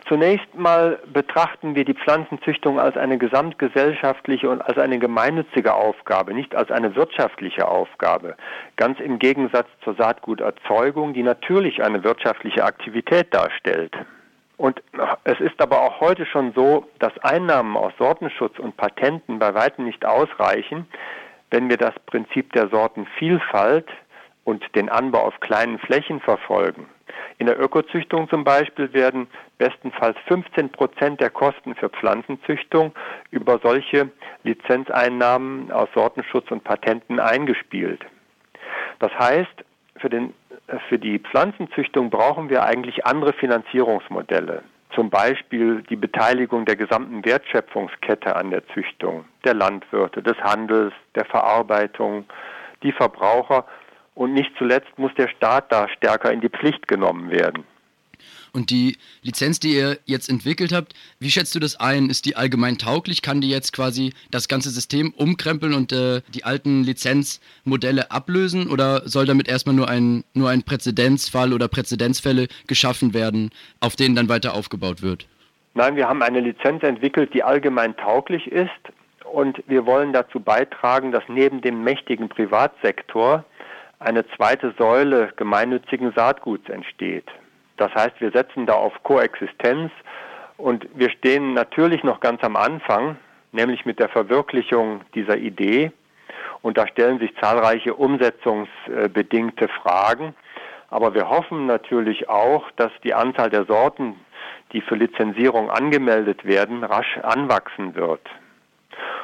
zunächst 0.07 0.55
mal 0.55 0.97
betrachten 1.11 1.75
wir 1.75 1.83
die 1.83 1.93
Pflanzenzüchtung 1.93 2.79
als 2.79 2.95
eine 2.95 3.17
gesamtgesellschaftliche 3.17 4.49
und 4.49 4.61
als 4.61 4.77
eine 4.77 4.99
gemeinnützige 4.99 5.73
Aufgabe, 5.73 6.33
nicht 6.33 6.55
als 6.55 6.71
eine 6.71 6.95
wirtschaftliche 6.95 7.67
Aufgabe. 7.67 8.37
Ganz 8.77 9.01
im 9.01 9.19
Gegensatz 9.19 9.67
zur 9.83 9.95
Saatguterzeugung, 9.95 11.13
die 11.13 11.23
natürlich 11.23 11.83
eine 11.83 12.05
wirtschaftliche 12.05 12.63
Aktivität 12.63 13.33
darstellt. 13.33 13.93
Und 14.55 14.81
es 15.25 15.39
ist 15.41 15.61
aber 15.61 15.81
auch 15.81 15.99
heute 15.99 16.25
schon 16.25 16.53
so, 16.53 16.87
dass 16.99 17.17
Einnahmen 17.19 17.75
aus 17.75 17.91
Sortenschutz 17.97 18.59
und 18.59 18.77
Patenten 18.77 19.39
bei 19.39 19.53
weitem 19.53 19.85
nicht 19.85 20.05
ausreichen, 20.05 20.87
wenn 21.49 21.69
wir 21.69 21.77
das 21.77 21.95
Prinzip 22.05 22.53
der 22.53 22.69
Sortenvielfalt 22.69 23.89
und 24.45 24.63
den 24.75 24.87
Anbau 24.87 25.23
auf 25.23 25.39
kleinen 25.41 25.79
Flächen 25.79 26.21
verfolgen. 26.21 26.87
In 27.37 27.47
der 27.47 27.59
Ökozüchtung 27.59 28.29
zum 28.29 28.43
Beispiel 28.43 28.93
werden 28.93 29.27
bestenfalls 29.57 30.17
15 30.27 30.71
Prozent 30.71 31.21
der 31.21 31.29
Kosten 31.29 31.75
für 31.75 31.89
Pflanzenzüchtung 31.89 32.93
über 33.31 33.59
solche 33.63 34.09
Lizenzeinnahmen 34.43 35.71
aus 35.71 35.89
Sortenschutz 35.93 36.49
und 36.51 36.63
Patenten 36.63 37.19
eingespielt. 37.19 38.05
Das 38.99 39.11
heißt, 39.17 39.65
für, 39.97 40.09
den, 40.09 40.33
für 40.89 40.99
die 40.99 41.19
Pflanzenzüchtung 41.19 42.09
brauchen 42.09 42.49
wir 42.49 42.63
eigentlich 42.63 43.05
andere 43.05 43.33
Finanzierungsmodelle. 43.33 44.63
Zum 44.93 45.09
Beispiel 45.09 45.83
die 45.89 45.95
Beteiligung 45.95 46.65
der 46.65 46.75
gesamten 46.75 47.23
Wertschöpfungskette 47.23 48.35
an 48.35 48.51
der 48.51 48.67
Züchtung, 48.67 49.25
der 49.45 49.53
Landwirte, 49.53 50.21
des 50.21 50.37
Handels, 50.39 50.93
der 51.15 51.25
Verarbeitung, 51.25 52.25
die 52.83 52.91
Verbraucher 52.91 53.65
und 54.15 54.33
nicht 54.33 54.51
zuletzt 54.57 54.97
muss 54.97 55.13
der 55.15 55.27
Staat 55.29 55.71
da 55.71 55.87
stärker 55.89 56.31
in 56.31 56.41
die 56.41 56.49
Pflicht 56.49 56.87
genommen 56.87 57.29
werden. 57.31 57.63
Und 58.53 58.69
die 58.69 58.97
Lizenz, 59.21 59.59
die 59.59 59.75
ihr 59.75 59.97
jetzt 60.05 60.29
entwickelt 60.29 60.73
habt, 60.73 60.93
wie 61.19 61.31
schätzt 61.31 61.55
du 61.55 61.59
das 61.59 61.79
ein? 61.79 62.09
Ist 62.09 62.25
die 62.25 62.35
allgemein 62.35 62.77
tauglich? 62.77 63.21
Kann 63.21 63.39
die 63.39 63.49
jetzt 63.49 63.71
quasi 63.71 64.13
das 64.29 64.49
ganze 64.49 64.69
System 64.69 65.13
umkrempeln 65.15 65.73
und 65.73 65.93
äh, 65.93 66.21
die 66.33 66.43
alten 66.43 66.83
Lizenzmodelle 66.83 68.11
ablösen? 68.11 68.69
Oder 68.69 69.07
soll 69.07 69.25
damit 69.25 69.47
erstmal 69.47 69.75
nur 69.75 69.87
ein, 69.87 70.25
nur 70.33 70.49
ein 70.49 70.63
Präzedenzfall 70.63 71.53
oder 71.53 71.69
Präzedenzfälle 71.69 72.47
geschaffen 72.67 73.13
werden, 73.13 73.51
auf 73.79 73.95
denen 73.95 74.15
dann 74.15 74.27
weiter 74.27 74.53
aufgebaut 74.53 75.01
wird? 75.01 75.27
Nein, 75.73 75.95
wir 75.95 76.09
haben 76.09 76.21
eine 76.21 76.41
Lizenz 76.41 76.83
entwickelt, 76.83 77.33
die 77.33 77.43
allgemein 77.43 77.95
tauglich 77.95 78.47
ist. 78.51 78.69
Und 79.31 79.63
wir 79.67 79.85
wollen 79.85 80.11
dazu 80.11 80.41
beitragen, 80.41 81.13
dass 81.13 81.23
neben 81.29 81.61
dem 81.61 81.85
mächtigen 81.85 82.27
Privatsektor 82.27 83.45
eine 84.01 84.27
zweite 84.35 84.73
Säule 84.77 85.31
gemeinnützigen 85.35 86.11
Saatguts 86.13 86.67
entsteht. 86.69 87.25
Das 87.77 87.93
heißt, 87.93 88.19
wir 88.19 88.31
setzen 88.31 88.65
da 88.65 88.73
auf 88.73 88.93
Koexistenz 89.03 89.91
Und 90.57 90.87
wir 90.93 91.09
stehen 91.09 91.53
natürlich 91.55 92.03
noch 92.03 92.19
ganz 92.19 92.43
am 92.43 92.55
Anfang, 92.55 93.17
nämlich 93.51 93.85
mit 93.85 93.99
der 93.99 94.09
Verwirklichung 94.09 95.01
dieser 95.15 95.37
Idee. 95.37 95.91
Und 96.61 96.77
da 96.77 96.87
stellen 96.87 97.17
sich 97.17 97.35
zahlreiche 97.41 97.95
umsetzungsbedingte 97.95 99.67
Fragen. 99.67 100.35
Aber 100.89 101.15
wir 101.15 101.29
hoffen 101.29 101.65
natürlich 101.65 102.29
auch, 102.29 102.69
dass 102.75 102.91
die 103.03 103.15
Anzahl 103.15 103.49
der 103.49 103.65
Sorten, 103.65 104.15
die 104.71 104.81
für 104.81 104.95
Lizenzierung 104.95 105.71
angemeldet 105.71 106.45
werden, 106.45 106.83
rasch 106.83 107.17
anwachsen 107.23 107.95
wird. 107.95 108.21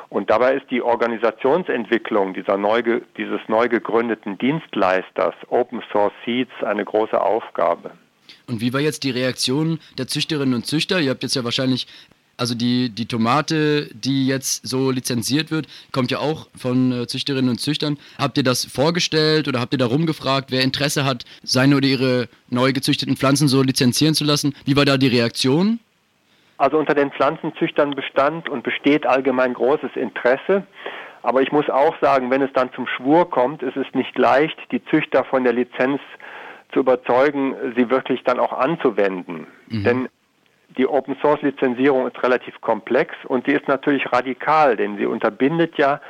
Und 0.10 0.30
dabei 0.30 0.56
ist 0.56 0.72
die 0.72 0.82
Organisationsentwicklung 0.82 2.34
dieser 2.34 2.58
neu, 2.58 2.82
dieses 3.18 3.42
neu 3.48 3.68
gegründeten 3.68 4.38
Dienstleisters 4.38 5.36
Open 5.50 5.84
Source 5.92 6.14
Seeds 6.26 6.52
eine 6.64 6.86
große 6.86 7.20
Aufgabe. 7.20 7.92
Und 8.48 8.62
wie 8.62 8.74
war 8.74 8.80
jetzt 8.80 9.04
die 9.04 9.10
Reaktion 9.10 9.80
der 9.98 10.08
Züchterinnen 10.08 10.54
und 10.54 10.66
Züchter? 10.66 11.02
Ihr 11.02 11.10
habt 11.10 11.24
jetzt 11.24 11.36
ja 11.36 11.44
wahrscheinlich, 11.44 11.88
also 12.38 12.56
die, 12.56 12.90
die 12.90 13.06
Tomate, 13.06 13.90
die 13.94 14.28
jetzt 14.28 14.66
so 14.66 14.92
lizenziert 14.92 15.52
wird, 15.52 15.68
kommt 15.92 16.12
ja 16.12 16.20
auch 16.20 16.48
von 16.56 16.92
äh, 16.92 17.08
Züchterinnen 17.08 17.50
und 17.50 17.60
Züchtern. 17.60 17.98
Habt 18.18 18.38
ihr 18.38 18.44
das 18.44 18.66
vorgestellt 18.66 19.48
oder 19.48 19.60
habt 19.60 19.74
ihr 19.74 19.80
da 19.80 19.88
rumgefragt, 19.88 20.52
wer 20.52 20.62
Interesse 20.62 21.04
hat, 21.04 21.26
seine 21.44 21.76
oder 21.78 21.88
ihre 21.88 22.30
neu 22.50 22.72
gezüchteten 22.72 23.18
Pflanzen 23.18 23.48
so 23.48 23.62
lizenzieren 23.62 24.14
zu 24.14 24.24
lassen? 24.24 24.54
Wie 24.66 24.76
war 24.76 24.86
da 24.86 24.98
die 24.98 25.08
Reaktion? 25.08 25.80
Also 26.58 26.78
unter 26.78 26.96
den 26.96 27.12
Pflanzenzüchtern 27.12 27.92
bestand 27.92 28.50
und 28.50 28.64
besteht 28.64 29.06
allgemein 29.06 29.54
großes 29.54 29.96
Interesse. 29.96 30.64
Aber 31.22 31.42
ich 31.42 31.52
muss 31.52 31.70
auch 31.70 31.96
sagen, 32.02 32.32
wenn 32.32 32.42
es 32.42 32.52
dann 32.54 32.72
zum 32.74 32.88
Schwur 32.88 33.30
kommt, 33.30 33.62
ist 33.62 33.78
es 33.78 33.88
nicht 33.94 34.18
leicht, 34.18 34.58
die 34.72 34.84
Züchter 34.86 35.24
von 35.24 35.44
der 35.44 35.54
Lizenz 35.54 36.00
zu 36.74 36.80
überzeugen, 36.80 37.56
sie 37.76 37.90
wirklich 37.90 38.24
dann 38.24 38.40
auch 38.40 38.54
anzuwenden. 38.54 39.48
Mhm. 39.68 39.84
Denn 39.84 40.10
die 40.78 40.88
Open 40.88 41.16
Source 41.22 41.42
Lizenzierung 41.42 42.08
ist 42.08 42.22
relativ 42.22 42.60
komplex 42.62 43.16
und 43.26 43.46
sie 43.48 43.54
ist 43.54 43.68
natürlich 43.68 44.12
radikal, 44.12 44.76
denn 44.76 44.98
sie 44.98 45.06
unterbindet 45.06 45.78
ja 45.78 46.02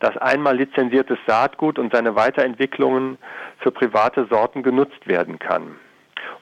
dass 0.00 0.16
einmal 0.18 0.56
lizenziertes 0.56 1.18
Saatgut 1.26 1.78
und 1.78 1.94
seine 1.94 2.14
Weiterentwicklungen 2.16 3.18
für 3.58 3.70
private 3.70 4.26
Sorten 4.30 4.62
genutzt 4.62 5.06
werden 5.06 5.38
kann. 5.38 5.76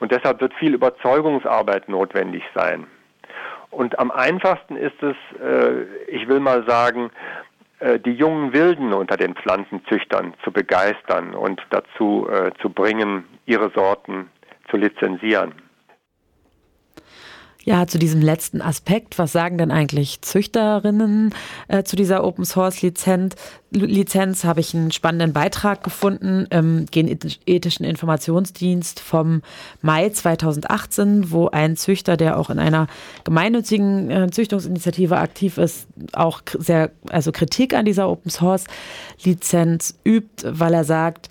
Und 0.00 0.10
deshalb 0.12 0.40
wird 0.40 0.54
viel 0.54 0.74
Überzeugungsarbeit 0.74 1.88
notwendig 1.88 2.42
sein. 2.54 2.86
Und 3.74 3.98
am 3.98 4.10
einfachsten 4.10 4.76
ist 4.76 5.02
es, 5.02 5.16
äh, 5.40 5.82
ich 6.06 6.28
will 6.28 6.40
mal 6.40 6.64
sagen, 6.66 7.10
äh, 7.80 7.98
die 7.98 8.12
jungen 8.12 8.52
Wilden 8.52 8.92
unter 8.92 9.16
den 9.16 9.34
Pflanzenzüchtern 9.34 10.34
zu 10.44 10.52
begeistern 10.52 11.34
und 11.34 11.60
dazu 11.70 12.28
äh, 12.30 12.52
zu 12.62 12.70
bringen, 12.70 13.24
ihre 13.46 13.70
Sorten 13.70 14.30
zu 14.70 14.76
lizenzieren. 14.76 15.52
Ja, 17.66 17.86
zu 17.86 17.98
diesem 17.98 18.20
letzten 18.20 18.60
Aspekt, 18.60 19.18
was 19.18 19.32
sagen 19.32 19.56
denn 19.56 19.70
eigentlich 19.70 20.20
Züchterinnen 20.20 21.34
äh, 21.68 21.82
zu 21.82 21.96
dieser 21.96 22.22
Open 22.22 22.44
Source 22.44 22.82
Lizenz? 22.82 23.36
Lizenz 23.70 24.44
habe 24.44 24.60
ich 24.60 24.74
einen 24.74 24.92
spannenden 24.92 25.32
Beitrag 25.32 25.82
gefunden 25.82 26.46
im 26.50 26.84
Genethischen 26.90 27.86
Informationsdienst 27.86 29.00
vom 29.00 29.40
Mai 29.80 30.10
2018, 30.10 31.30
wo 31.30 31.48
ein 31.48 31.76
Züchter, 31.78 32.18
der 32.18 32.38
auch 32.38 32.50
in 32.50 32.58
einer 32.58 32.86
gemeinnützigen 33.24 34.10
äh, 34.10 34.30
Züchtungsinitiative 34.30 35.16
aktiv 35.16 35.56
ist, 35.56 35.86
auch 36.12 36.42
sehr 36.58 36.90
also 37.08 37.32
Kritik 37.32 37.72
an 37.72 37.86
dieser 37.86 38.10
Open 38.10 38.30
Source 38.30 38.66
Lizenz 39.22 39.98
übt, 40.04 40.44
weil 40.46 40.74
er 40.74 40.84
sagt, 40.84 41.30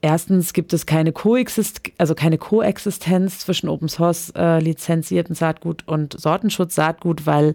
Erstens 0.00 0.52
gibt 0.52 0.72
es 0.72 0.86
keine 0.86 1.12
Koexist 1.12 1.80
also 1.98 2.14
keine 2.14 2.38
Koexistenz 2.38 3.40
zwischen 3.40 3.68
Open 3.68 3.88
Source 3.88 4.32
äh, 4.36 4.60
lizenzierten 4.60 5.34
Saatgut 5.34 5.86
und 5.86 6.18
Sortenschutz 6.18 6.74
Saatgut, 6.74 7.26
weil 7.26 7.54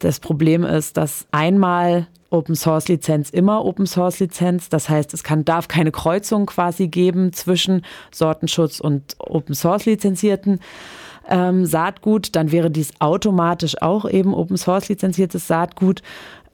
das 0.00 0.20
Problem 0.20 0.64
ist, 0.64 0.96
dass 0.96 1.26
einmal 1.30 2.08
Open 2.30 2.56
Source 2.56 2.88
Lizenz 2.88 3.30
immer 3.30 3.64
Open 3.64 3.86
Source 3.86 4.18
Lizenz. 4.20 4.68
Das 4.68 4.88
heißt, 4.88 5.14
es 5.14 5.22
kann, 5.22 5.44
darf 5.44 5.68
keine 5.68 5.92
Kreuzung 5.92 6.46
quasi 6.46 6.88
geben 6.88 7.32
zwischen 7.32 7.82
Sortenschutz 8.12 8.80
und 8.80 9.16
Open 9.18 9.54
Source 9.54 9.86
lizenzierten 9.86 10.60
ähm, 11.28 11.66
Saatgut. 11.66 12.34
Dann 12.34 12.52
wäre 12.52 12.70
dies 12.70 12.92
automatisch 13.00 13.80
auch 13.80 14.08
eben 14.08 14.34
Open 14.34 14.56
Source 14.56 14.88
lizenziertes 14.88 15.46
Saatgut 15.46 16.02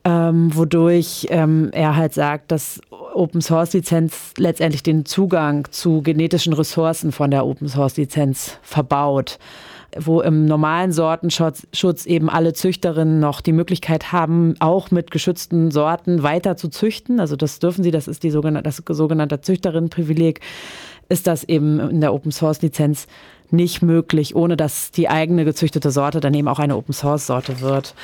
ähm, 0.05 0.55
wodurch 0.55 1.27
ähm, 1.31 1.71
er 1.73 1.97
halt 1.97 2.13
sagt, 2.13 2.51
dass 2.51 2.81
Open 2.91 3.41
Source 3.41 3.73
Lizenz 3.73 4.35
letztendlich 4.37 4.83
den 4.83 5.05
Zugang 5.05 5.69
zu 5.71 6.03
genetischen 6.03 6.53
Ressourcen 6.53 7.13
von 7.13 7.31
der 7.31 7.47
Open 7.47 7.69
Source 7.69 7.97
Lizenz 7.97 8.59
verbaut 8.63 9.39
wo 9.99 10.21
im 10.21 10.47
normalen 10.47 10.93
Sortenschutz 10.93 12.07
eben 12.07 12.31
alle 12.31 12.55
Züchterinnen 12.55 13.21
noch 13.21 13.41
die 13.41 13.53
Möglichkeit 13.53 14.13
haben, 14.13 14.55
auch 14.59 14.91
mit 14.91 15.11
geschützten 15.11 15.71
Sorten 15.71 16.23
weiter 16.23 16.57
zu 16.57 16.69
züchten. 16.69 17.21
Also 17.21 17.37
das 17.37 17.59
dürfen 17.59 17.85
sie, 17.85 17.91
das 17.91 18.09
ist 18.09 18.23
die 18.23 18.31
sogenannte, 18.31 18.71
das 18.71 18.83
sogenannte 18.97 19.41
Züchterinnenprivileg, 19.41 20.41
ist 21.09 21.27
das 21.27 21.45
eben 21.45 21.79
in 21.79 22.01
der 22.01 22.15
Open 22.15 22.33
Source 22.33 22.63
Lizenz 22.63 23.07
nicht 23.53 23.83
möglich, 23.83 24.35
ohne 24.35 24.57
dass 24.57 24.91
die 24.91 25.09
eigene 25.09 25.45
gezüchtete 25.45 25.91
Sorte 25.91 26.21
dann 26.21 26.35
eben 26.35 26.49
auch 26.49 26.59
eine 26.59 26.77
Open 26.77 26.93
Source 26.93 27.27
Sorte 27.27 27.61
wird. 27.61 27.95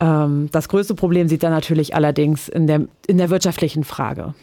Ähm, 0.00 0.48
das 0.52 0.68
größte 0.68 0.94
Problem 0.94 1.28
sieht 1.28 1.42
er 1.42 1.50
natürlich 1.50 1.94
allerdings 1.94 2.48
in 2.48 2.66
der, 2.66 2.82
in 3.06 3.18
der 3.18 3.30
wirtschaftlichen 3.30 3.84
Frage, 3.84 4.34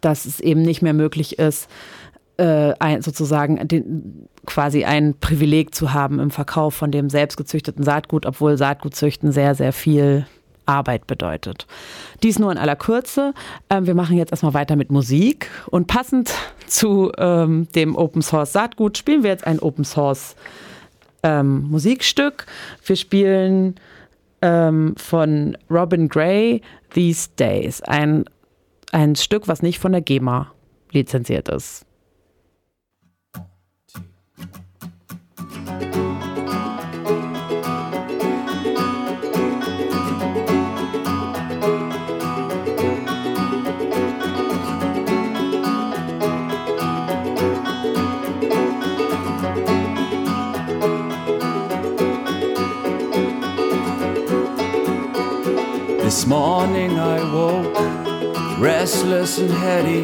dass 0.00 0.24
es 0.24 0.40
eben 0.40 0.62
nicht 0.62 0.82
mehr 0.82 0.94
möglich 0.94 1.38
ist, 1.38 1.68
äh, 2.38 2.74
ein, 2.78 3.02
sozusagen 3.02 3.66
den, 3.66 4.28
quasi 4.46 4.84
ein 4.84 5.14
Privileg 5.18 5.74
zu 5.74 5.92
haben 5.92 6.20
im 6.20 6.30
Verkauf 6.30 6.74
von 6.74 6.90
dem 6.90 7.10
selbstgezüchteten 7.10 7.84
Saatgut, 7.84 8.26
obwohl 8.26 8.56
Saatgutzüchten 8.56 9.32
sehr, 9.32 9.54
sehr 9.54 9.72
viel 9.72 10.26
Arbeit 10.68 11.06
bedeutet. 11.06 11.66
Dies 12.22 12.38
nur 12.38 12.52
in 12.52 12.58
aller 12.58 12.76
Kürze. 12.76 13.34
Ähm, 13.70 13.86
wir 13.86 13.94
machen 13.94 14.16
jetzt 14.16 14.32
erstmal 14.32 14.54
weiter 14.54 14.76
mit 14.76 14.90
Musik 14.90 15.50
und 15.70 15.86
passend 15.86 16.32
zu 16.66 17.12
ähm, 17.18 17.68
dem 17.74 17.96
Open 17.96 18.22
Source 18.22 18.52
Saatgut 18.52 18.98
spielen 18.98 19.22
wir 19.22 19.30
jetzt 19.30 19.46
ein 19.46 19.58
Open 19.60 19.84
Source 19.84 20.36
ähm, 21.22 21.68
Musikstück. 21.70 22.46
Wir 22.84 22.96
spielen 22.96 23.76
ähm, 24.42 24.94
von 24.96 25.56
Robin 25.70 26.08
Gray, 26.08 26.62
These 26.90 27.30
Days. 27.38 27.82
Ein, 27.82 28.24
ein 28.92 29.16
Stück, 29.16 29.48
was 29.48 29.62
nicht 29.62 29.78
von 29.78 29.92
der 29.92 30.00
GEMA 30.00 30.52
lizenziert 30.92 31.48
ist. 31.48 31.84
This 35.68 35.97
restless 59.08 59.38
and 59.38 59.50
heady, 59.50 60.02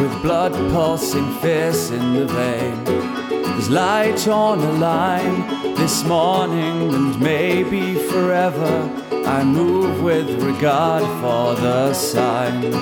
with 0.00 0.22
blood 0.22 0.52
pulsing 0.72 1.28
fierce 1.40 1.90
in 1.90 2.14
the 2.14 2.26
vein. 2.26 2.84
There's 2.84 3.68
light 3.68 4.28
on 4.28 4.60
a 4.60 4.72
line 4.74 5.74
this 5.74 6.04
morning 6.04 6.94
and 6.94 7.20
maybe 7.20 7.94
forever. 7.94 8.90
I 9.26 9.42
move 9.42 10.02
with 10.02 10.30
regard 10.40 11.02
for 11.20 11.60
the 11.60 11.92
signs. 11.94 12.76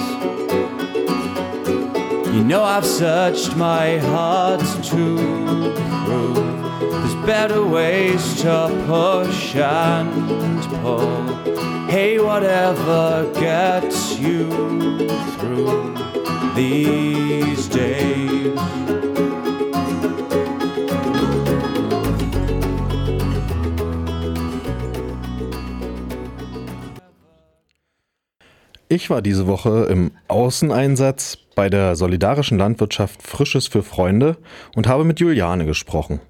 You 2.34 2.44
know 2.44 2.62
I've 2.62 2.84
searched 2.84 3.56
my 3.56 3.96
heart 3.98 4.60
to 4.60 5.74
prove 6.04 6.56
there's 6.80 7.26
better 7.26 7.64
ways 7.64 8.42
to 8.42 8.84
push 8.86 9.54
and 9.56 10.65
pull. 10.86 11.08
Hey, 11.88 12.18
whatever 12.18 13.26
gets 13.34 14.18
you 14.18 14.48
through 15.38 15.94
these 16.54 17.68
days. 17.68 18.52
Ich 28.88 29.10
war 29.10 29.20
diese 29.20 29.48
Woche 29.48 29.86
im 29.90 30.12
Außeneinsatz 30.28 31.38
bei 31.56 31.68
der 31.68 31.96
solidarischen 31.96 32.56
Landwirtschaft 32.56 33.20
Frisches 33.20 33.66
für 33.66 33.82
Freunde 33.82 34.36
und 34.76 34.86
habe 34.86 35.04
mit 35.04 35.18
Juliane 35.18 35.66
gesprochen. 35.66 36.20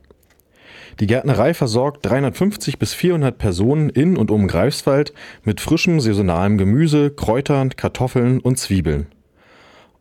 Die 0.98 1.06
Gärtnerei 1.06 1.52
versorgt 1.52 2.06
350 2.06 2.78
bis 2.78 2.94
400 2.94 3.36
Personen 3.36 3.90
in 3.90 4.16
und 4.16 4.30
um 4.30 4.48
Greifswald 4.48 5.12
mit 5.44 5.60
frischem 5.60 6.00
saisonalem 6.00 6.56
Gemüse, 6.56 7.10
Kräutern, 7.10 7.70
Kartoffeln 7.76 8.40
und 8.40 8.58
Zwiebeln. 8.58 9.06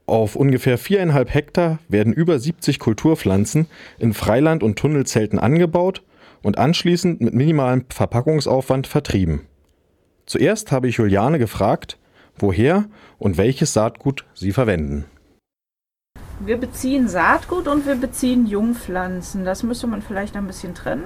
Auf 0.06 0.36
ungefähr 0.38 0.78
viereinhalb 0.78 1.34
Hektar 1.34 1.80
werden 1.90 2.14
über 2.14 2.40
70 2.40 2.80
Kulturpflanzen 2.80 3.68
in 3.98 4.14
Freiland 4.14 4.64
und 4.64 4.78
Tunnelzelten 4.78 5.38
angebaut 5.40 6.02
und 6.44 6.58
anschließend 6.58 7.20
mit 7.20 7.34
minimalem 7.34 7.86
Verpackungsaufwand 7.90 8.88
vertrieben. 8.88 9.42
Zuerst 10.28 10.72
habe 10.72 10.88
ich 10.88 10.98
Juliane 10.98 11.40
gefragt, 11.40 11.98
woher 12.38 12.86
und 13.18 13.38
welches 13.38 13.74
Saatgut 13.74 14.26
sie 14.34 14.52
verwenden. 14.52 15.06
Wir 16.40 16.58
beziehen 16.58 17.08
Saatgut 17.08 17.68
und 17.68 17.86
wir 17.86 17.96
beziehen 17.96 18.46
Jungpflanzen. 18.46 19.46
Das 19.46 19.64
müsste 19.64 19.88
man 19.88 20.02
vielleicht 20.02 20.36
ein 20.36 20.48
bisschen 20.48 20.76
trennen. 20.76 21.06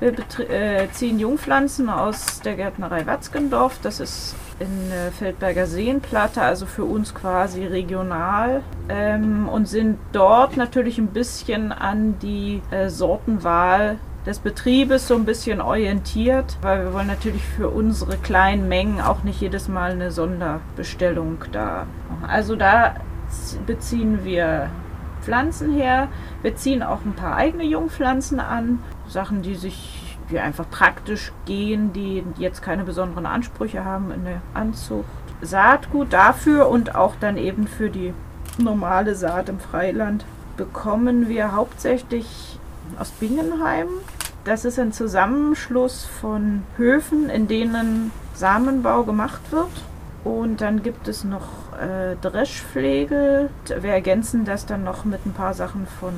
Wir 0.00 0.12
beziehen 0.12 1.18
äh, 1.18 1.22
Jungpflanzen 1.22 1.88
aus 1.88 2.40
der 2.40 2.56
Gärtnerei 2.56 3.06
Watzgendorf. 3.06 3.78
Das 3.82 4.00
ist 4.00 4.34
in 4.58 4.90
äh, 4.90 5.10
Feldberger 5.10 5.66
Seenplatte, 5.66 6.42
also 6.42 6.66
für 6.66 6.84
uns 6.84 7.14
quasi 7.14 7.64
regional. 7.64 8.62
Ähm, 8.88 9.48
und 9.48 9.68
sind 9.68 9.98
dort 10.12 10.56
natürlich 10.56 10.98
ein 10.98 11.08
bisschen 11.08 11.72
an 11.72 12.18
die 12.18 12.60
äh, 12.70 12.90
Sortenwahl 12.90 13.98
des 14.26 14.40
Betriebes 14.40 15.06
so 15.06 15.14
ein 15.14 15.24
bisschen 15.24 15.60
orientiert, 15.60 16.58
weil 16.60 16.84
wir 16.84 16.92
wollen 16.92 17.06
natürlich 17.06 17.44
für 17.44 17.68
unsere 17.68 18.16
kleinen 18.16 18.68
Mengen 18.68 19.00
auch 19.00 19.22
nicht 19.22 19.40
jedes 19.40 19.68
Mal 19.68 19.92
eine 19.92 20.10
Sonderbestellung 20.10 21.38
da. 21.52 21.86
Also 22.26 22.56
da 22.56 22.96
beziehen 23.66 24.24
wir 24.24 24.70
Pflanzen 25.22 25.72
her. 25.72 26.08
Wir 26.42 26.56
ziehen 26.56 26.82
auch 26.82 27.04
ein 27.04 27.14
paar 27.14 27.36
eigene 27.36 27.64
Jungpflanzen 27.64 28.40
an. 28.40 28.80
Sachen, 29.08 29.42
die 29.42 29.54
sich 29.54 30.02
die 30.30 30.40
einfach 30.40 30.68
praktisch 30.70 31.32
gehen, 31.44 31.92
die 31.92 32.24
jetzt 32.38 32.62
keine 32.62 32.84
besonderen 32.84 33.26
Ansprüche 33.26 33.84
haben 33.84 34.10
in 34.10 34.24
der 34.24 34.40
Anzucht. 34.54 35.06
Saatgut 35.40 36.12
dafür 36.12 36.68
und 36.68 36.94
auch 36.94 37.14
dann 37.20 37.36
eben 37.36 37.66
für 37.66 37.90
die 37.90 38.12
normale 38.58 39.14
Saat 39.14 39.48
im 39.48 39.60
Freiland 39.60 40.24
bekommen 40.56 41.28
wir 41.28 41.54
hauptsächlich 41.54 42.58
aus 42.98 43.10
Bingenheim. 43.10 43.88
Das 44.44 44.64
ist 44.64 44.78
ein 44.78 44.92
Zusammenschluss 44.92 46.04
von 46.04 46.62
Höfen, 46.76 47.28
in 47.28 47.48
denen 47.48 48.10
Samenbau 48.34 49.02
gemacht 49.02 49.40
wird. 49.50 49.70
Und 50.26 50.60
dann 50.60 50.82
gibt 50.82 51.06
es 51.06 51.22
noch 51.22 51.46
äh, 51.80 52.16
Dreschflegel. 52.20 53.48
Wir 53.68 53.90
ergänzen 53.92 54.44
das 54.44 54.66
dann 54.66 54.82
noch 54.82 55.04
mit 55.04 55.24
ein 55.24 55.32
paar 55.32 55.54
Sachen 55.54 55.86
von 55.86 56.12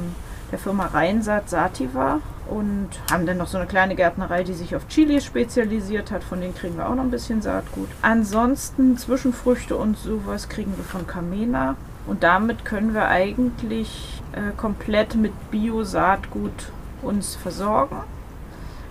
der 0.50 0.58
Firma 0.58 0.86
Rheinsaat 0.86 1.50
Sativa 1.50 2.20
und 2.48 2.88
haben 3.12 3.26
dann 3.26 3.36
noch 3.36 3.48
so 3.48 3.58
eine 3.58 3.66
kleine 3.66 3.96
Gärtnerei, 3.96 4.44
die 4.44 4.54
sich 4.54 4.74
auf 4.74 4.88
Chili 4.88 5.20
spezialisiert 5.20 6.10
hat. 6.10 6.24
Von 6.24 6.40
denen 6.40 6.54
kriegen 6.54 6.78
wir 6.78 6.88
auch 6.88 6.94
noch 6.94 7.02
ein 7.02 7.10
bisschen 7.10 7.42
Saatgut. 7.42 7.90
Ansonsten 8.00 8.96
Zwischenfrüchte 8.96 9.76
und 9.76 9.98
sowas 9.98 10.48
kriegen 10.48 10.74
wir 10.78 10.84
von 10.84 11.06
Camena. 11.06 11.76
Und 12.06 12.22
damit 12.22 12.64
können 12.64 12.94
wir 12.94 13.08
eigentlich 13.08 14.22
äh, 14.32 14.56
komplett 14.56 15.16
mit 15.16 15.32
Bio-Saatgut 15.50 16.72
uns 17.02 17.36
versorgen. 17.36 17.98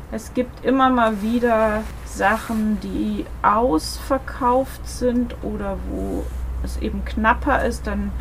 Es 0.10 0.34
gibt 0.34 0.64
immer 0.64 0.90
mal 0.90 1.22
wieder 1.22 1.84
Sachen, 2.06 2.80
die 2.80 3.26
ausverkauft 3.42 4.88
sind 4.88 5.36
oder 5.44 5.78
wo 5.90 6.24
es 6.64 6.78
eben 6.78 7.04
knapper 7.04 7.66
ist, 7.66 7.88
dann 7.88 8.12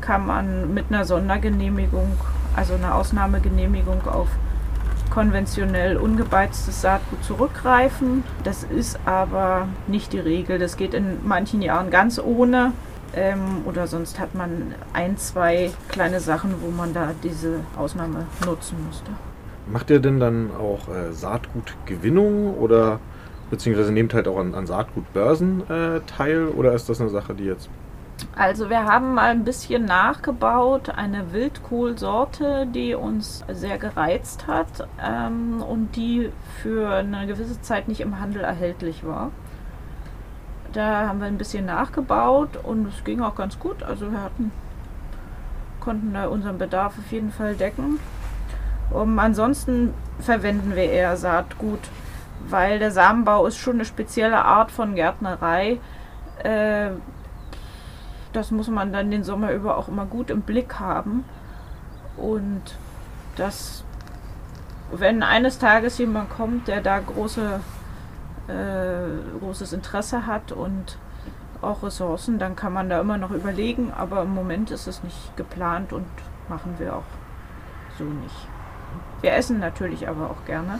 kann 0.00 0.26
man 0.26 0.74
mit 0.74 0.86
einer 0.88 1.04
Sondergenehmigung, 1.04 2.16
also 2.56 2.74
einer 2.74 2.96
Ausnahmegenehmigung 2.96 4.08
auf 4.08 4.28
konventionell 5.08 5.96
ungebeiztes 5.96 6.82
Saatgut 6.82 7.22
zurückgreifen. 7.22 8.24
Das 8.42 8.64
ist 8.64 8.98
aber 9.06 9.68
nicht 9.86 10.12
die 10.12 10.18
Regel. 10.18 10.58
Das 10.58 10.76
geht 10.76 10.94
in 10.94 11.26
manchen 11.26 11.62
Jahren 11.62 11.90
ganz 11.90 12.18
ohne. 12.18 12.72
Ähm, 13.14 13.62
oder 13.66 13.86
sonst 13.86 14.18
hat 14.18 14.34
man 14.34 14.74
ein, 14.92 15.16
zwei 15.16 15.70
kleine 15.88 16.18
Sachen, 16.18 16.60
wo 16.60 16.70
man 16.70 16.92
da 16.92 17.12
diese 17.22 17.60
Ausnahme 17.76 18.26
nutzen 18.44 18.76
müsste. 18.84 19.12
Macht 19.66 19.90
ihr 19.90 20.00
denn 20.00 20.20
dann 20.20 20.50
auch 20.56 20.88
äh, 20.88 21.12
Saatgutgewinnung 21.12 22.54
oder 22.54 23.00
beziehungsweise 23.50 23.92
nehmt 23.92 24.14
halt 24.14 24.28
auch 24.28 24.38
an, 24.38 24.54
an 24.54 24.66
Saatgutbörsen 24.66 25.68
äh, 25.68 26.00
teil 26.06 26.48
oder 26.48 26.72
ist 26.72 26.88
das 26.88 27.00
eine 27.00 27.10
Sache, 27.10 27.34
die 27.34 27.44
jetzt 27.44 27.68
also 28.34 28.70
wir 28.70 28.84
haben 28.84 29.14
mal 29.14 29.30
ein 29.30 29.44
bisschen 29.44 29.84
nachgebaut, 29.84 30.90
eine 30.90 31.32
Wildkohlsorte, 31.32 32.66
die 32.66 32.94
uns 32.94 33.44
sehr 33.48 33.78
gereizt 33.78 34.46
hat 34.46 34.88
ähm, 35.02 35.62
und 35.62 35.96
die 35.96 36.30
für 36.62 36.88
eine 36.90 37.26
gewisse 37.26 37.60
Zeit 37.60 37.88
nicht 37.88 38.00
im 38.00 38.18
Handel 38.20 38.42
erhältlich 38.42 39.04
war. 39.06 39.32
Da 40.72 41.08
haben 41.08 41.20
wir 41.20 41.26
ein 41.26 41.38
bisschen 41.38 41.66
nachgebaut 41.66 42.58
und 42.62 42.88
es 42.88 43.04
ging 43.04 43.20
auch 43.20 43.34
ganz 43.34 43.58
gut. 43.58 43.82
Also 43.82 44.10
wir 44.10 44.22
hatten, 44.22 44.50
konnten 45.80 46.12
da 46.12 46.26
unseren 46.26 46.58
Bedarf 46.58 46.98
auf 46.98 47.12
jeden 47.12 47.32
Fall 47.32 47.54
decken. 47.54 47.98
Um, 48.90 49.18
ansonsten 49.18 49.92
verwenden 50.20 50.76
wir 50.76 50.84
eher 50.84 51.16
Saatgut, 51.16 51.80
weil 52.48 52.78
der 52.78 52.92
Samenbau 52.92 53.46
ist 53.46 53.56
schon 53.56 53.74
eine 53.74 53.84
spezielle 53.84 54.44
Art 54.44 54.70
von 54.70 54.94
Gärtnerei. 54.94 55.80
Äh, 56.42 56.90
das 58.32 58.50
muss 58.50 58.68
man 58.68 58.92
dann 58.92 59.10
den 59.10 59.24
Sommer 59.24 59.52
über 59.52 59.76
auch 59.76 59.88
immer 59.88 60.06
gut 60.06 60.30
im 60.30 60.42
Blick 60.42 60.78
haben. 60.78 61.24
Und 62.16 62.62
das, 63.36 63.84
wenn 64.92 65.22
eines 65.22 65.58
Tages 65.58 65.98
jemand 65.98 66.30
kommt, 66.30 66.68
der 66.68 66.80
da 66.80 66.98
große, 66.98 67.60
äh, 68.48 69.38
großes 69.40 69.72
Interesse 69.72 70.26
hat 70.26 70.52
und 70.52 70.98
auch 71.62 71.82
Ressourcen, 71.82 72.38
dann 72.38 72.54
kann 72.54 72.72
man 72.72 72.88
da 72.88 73.00
immer 73.00 73.18
noch 73.18 73.30
überlegen, 73.30 73.92
aber 73.96 74.22
im 74.22 74.34
Moment 74.34 74.70
ist 74.70 74.86
es 74.86 75.02
nicht 75.02 75.36
geplant 75.36 75.92
und 75.92 76.06
machen 76.48 76.74
wir 76.78 76.96
auch 76.96 77.02
so 77.98 78.04
nicht. 78.04 78.48
Wir 79.22 79.34
essen 79.34 79.58
natürlich 79.58 80.08
aber 80.08 80.30
auch 80.30 80.44
gerne 80.46 80.78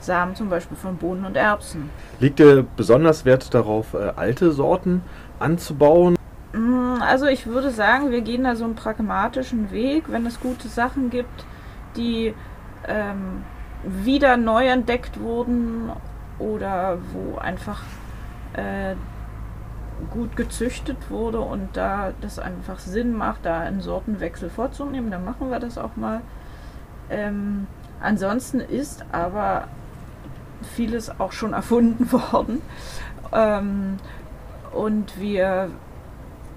Samen 0.00 0.34
zum 0.34 0.48
Beispiel 0.48 0.76
von 0.76 0.96
Bohnen 0.96 1.24
und 1.24 1.36
Erbsen. 1.36 1.90
Liegt 2.20 2.38
dir 2.38 2.64
besonders 2.76 3.24
Wert 3.24 3.52
darauf, 3.54 3.94
äh, 3.94 4.12
alte 4.16 4.52
Sorten 4.52 5.02
anzubauen? 5.38 6.16
Mm, 6.52 7.00
also 7.00 7.26
ich 7.26 7.46
würde 7.46 7.70
sagen, 7.70 8.10
wir 8.10 8.20
gehen 8.20 8.44
da 8.44 8.56
so 8.56 8.64
einen 8.64 8.74
pragmatischen 8.74 9.70
Weg, 9.70 10.04
wenn 10.08 10.26
es 10.26 10.40
gute 10.40 10.68
Sachen 10.68 11.10
gibt, 11.10 11.44
die 11.96 12.34
ähm, 12.86 13.44
wieder 13.84 14.36
neu 14.36 14.66
entdeckt 14.66 15.20
wurden 15.20 15.90
oder 16.38 16.98
wo 17.12 17.38
einfach 17.38 17.82
äh, 18.54 18.94
gut 20.10 20.36
gezüchtet 20.36 21.10
wurde 21.10 21.40
und 21.40 21.70
da 21.74 22.12
das 22.20 22.38
einfach 22.38 22.78
Sinn 22.78 23.16
macht, 23.16 23.46
da 23.46 23.60
einen 23.60 23.80
Sortenwechsel 23.80 24.50
vorzunehmen, 24.50 25.10
dann 25.10 25.24
machen 25.24 25.50
wir 25.50 25.58
das 25.58 25.78
auch 25.78 25.96
mal. 25.96 26.20
Ähm, 27.08 27.66
ansonsten 28.00 28.60
ist 28.60 29.04
aber 29.12 29.68
vieles 30.74 31.20
auch 31.20 31.32
schon 31.32 31.52
erfunden 31.52 32.10
worden. 32.12 32.62
Ähm, 33.32 33.96
und 34.72 35.18
wir 35.20 35.70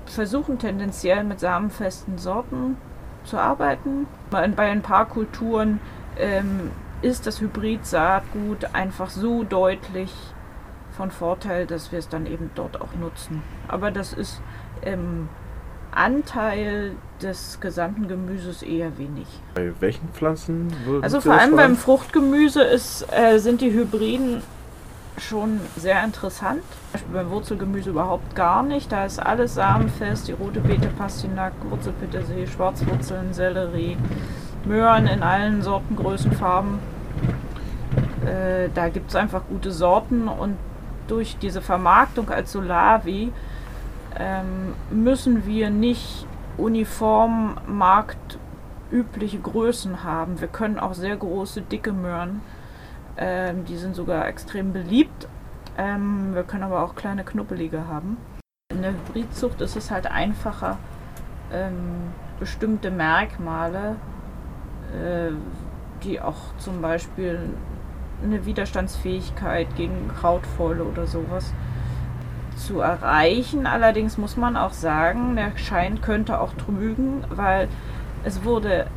versuchen 0.06 0.58
tendenziell 0.60 1.24
mit 1.24 1.40
samenfesten 1.40 2.18
Sorten 2.18 2.78
zu 3.24 3.38
arbeiten. 3.38 4.08
Bei 4.30 4.42
ein 4.42 4.82
paar 4.82 5.06
Kulturen 5.06 5.80
ähm, 6.18 6.72
ist 7.02 7.28
das 7.28 7.40
Hybrid-Saatgut 7.40 8.74
einfach 8.74 9.10
so 9.10 9.44
deutlich 9.44 10.14
von 10.92 11.12
Vorteil, 11.12 11.66
dass 11.66 11.92
wir 11.92 12.00
es 12.00 12.10
dann 12.10 12.26
eben 12.26 12.52
dort 12.56 12.82
auch 12.82 12.94
nutzen. 13.00 13.42
Aber 13.68 13.92
das 13.92 14.14
ist 14.14 14.42
im 14.82 15.30
Anteil 16.00 16.94
des 17.22 17.60
gesamten 17.60 18.08
Gemüses 18.08 18.64
eher 18.64 18.98
wenig. 18.98 19.28
Bei 19.54 19.72
welchen 19.80 20.08
Pflanzen? 20.10 20.74
Also 21.02 21.20
vor 21.20 21.34
allem 21.34 21.56
beim 21.56 21.76
Fruchtgemüse 21.76 22.64
ist, 22.64 23.06
äh, 23.12 23.38
sind 23.40 23.62
die 23.62 23.72
Hybriden 23.74 24.42
schon 25.18 25.60
sehr 25.76 26.02
interessant. 26.04 26.64
Beim 27.12 27.30
Wurzelgemüse 27.30 27.90
überhaupt 27.90 28.36
gar 28.36 28.64
nicht. 28.64 28.92
Da 28.92 29.06
ist 29.06 29.20
alles 29.20 29.56
samenfest. 29.56 30.30
Die 30.30 30.32
rote 30.32 30.62
Beete, 30.62 30.88
Pastinak, 30.88 31.52
Wurzelpetersilie, 31.70 32.48
Schwarzwurzeln, 32.48 33.34
Sellerie, 33.34 33.98
Möhren 34.66 35.08
in 35.08 35.22
allen 35.22 35.62
Sorten, 35.62 35.98
Größen, 35.98 36.32
Farben. 36.32 36.80
Äh, 38.26 38.70
da 38.74 38.88
gibt 38.88 39.10
es 39.10 39.16
einfach 39.16 39.42
gute 39.50 39.72
Sorten 39.72 40.28
und 40.30 40.58
durch 41.08 41.38
diese 41.42 41.62
Vermarktung 41.62 42.30
als 42.30 42.52
Solavi 42.52 43.34
ähm, 44.20 44.74
müssen 44.92 45.46
wir 45.46 45.70
nicht 45.70 46.28
uniform 46.58 47.58
marktübliche 47.68 49.40
Größen 49.40 50.04
haben. 50.04 50.42
Wir 50.42 50.50
können 50.50 50.78
auch 50.78 50.94
sehr 50.94 51.16
große, 51.16 51.62
dicke 51.62 51.94
Möhren 51.94 52.42
ähm, 53.20 53.66
die 53.66 53.76
sind 53.76 53.96
sogar 53.96 54.28
extrem 54.28 54.72
beliebt. 54.72 55.28
Ähm, 55.78 56.34
wir 56.34 56.44
können 56.44 56.64
aber 56.64 56.84
auch 56.84 56.96
kleine 56.96 57.26
knuppelige 57.26 57.86
haben. 57.88 58.18
In 58.72 58.82
der 58.82 58.92
Hybridzucht 58.92 59.60
ist 59.60 59.76
es 59.76 59.92
halt 59.92 60.08
einfacher, 60.08 60.78
ähm, 61.52 62.14
bestimmte 62.40 62.92
Merkmale, 62.92 63.98
äh, 64.94 65.32
die 66.04 66.22
auch 66.22 66.56
zum 66.60 66.82
Beispiel 66.82 67.50
eine 68.24 68.46
Widerstandsfähigkeit 68.46 69.68
gegen 69.76 70.10
Krautfäule 70.18 70.84
oder 70.84 71.06
sowas 71.06 71.54
zu 72.60 72.80
erreichen. 72.82 73.66
Allerdings 73.66 74.18
muss 74.18 74.38
man 74.38 74.58
auch 74.58 74.74
sagen, 74.74 75.36
der 75.36 75.58
Schein 75.58 76.02
könnte 76.02 76.40
auch 76.40 76.54
trügen, 76.54 77.24
weil 77.30 77.68
es 78.24 78.44
wurde 78.44 78.88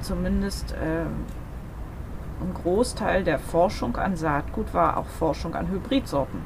zumindest 0.00 0.72
äh, 0.72 1.04
ein 2.42 2.54
Großteil 2.54 3.22
der 3.24 3.38
Forschung 3.38 3.96
an 3.96 4.16
Saatgut 4.16 4.72
war 4.72 4.96
auch 4.96 5.06
Forschung 5.06 5.54
an 5.54 5.68
Hybridsorten. 5.68 6.40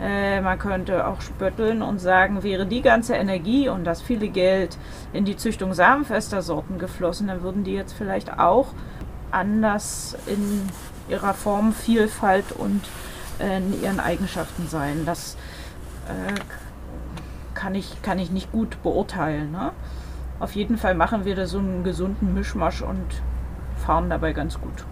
Äh, 0.00 0.40
man 0.40 0.58
könnte 0.58 1.06
auch 1.06 1.20
spötteln 1.20 1.82
und 1.82 1.98
sagen, 1.98 2.42
wäre 2.42 2.66
die 2.66 2.82
ganze 2.82 3.14
Energie 3.14 3.68
und 3.68 3.84
das 3.84 4.00
viele 4.02 4.28
Geld 4.28 4.76
in 5.12 5.24
die 5.24 5.36
Züchtung 5.36 5.72
samenfester 5.74 6.42
Sorten 6.42 6.78
geflossen, 6.78 7.28
dann 7.28 7.42
würden 7.42 7.64
die 7.64 7.74
jetzt 7.74 7.94
vielleicht 7.94 8.38
auch 8.38 8.66
anders 9.30 10.16
in 10.26 10.68
ihrer 11.08 11.34
Formvielfalt 11.34 12.52
und 12.52 12.82
äh, 12.84 13.07
in 13.38 13.82
ihren 13.82 14.00
Eigenschaften 14.00 14.68
sein. 14.68 15.02
Das 15.06 15.36
äh, 16.08 16.34
kann, 17.54 17.74
ich, 17.74 18.02
kann 18.02 18.18
ich 18.18 18.30
nicht 18.30 18.52
gut 18.52 18.82
beurteilen. 18.82 19.52
Ne? 19.52 19.72
Auf 20.40 20.54
jeden 20.54 20.78
Fall 20.78 20.94
machen 20.94 21.24
wir 21.24 21.34
da 21.34 21.46
so 21.46 21.58
einen 21.58 21.84
gesunden 21.84 22.34
Mischmasch 22.34 22.82
und 22.82 23.22
fahren 23.84 24.10
dabei 24.10 24.32
ganz 24.32 24.60
gut. 24.60 24.84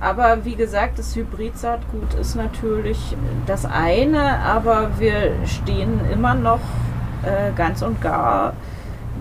Aber 0.00 0.44
wie 0.44 0.56
gesagt, 0.56 0.98
das 0.98 1.14
Hybridsaatgut 1.14 2.14
ist 2.14 2.34
natürlich 2.34 3.16
das 3.46 3.64
eine, 3.64 4.38
aber 4.40 4.98
wir 4.98 5.32
stehen 5.46 6.00
immer 6.10 6.34
noch 6.34 6.58
äh, 7.22 7.52
ganz 7.54 7.82
und 7.82 8.00
gar 8.00 8.54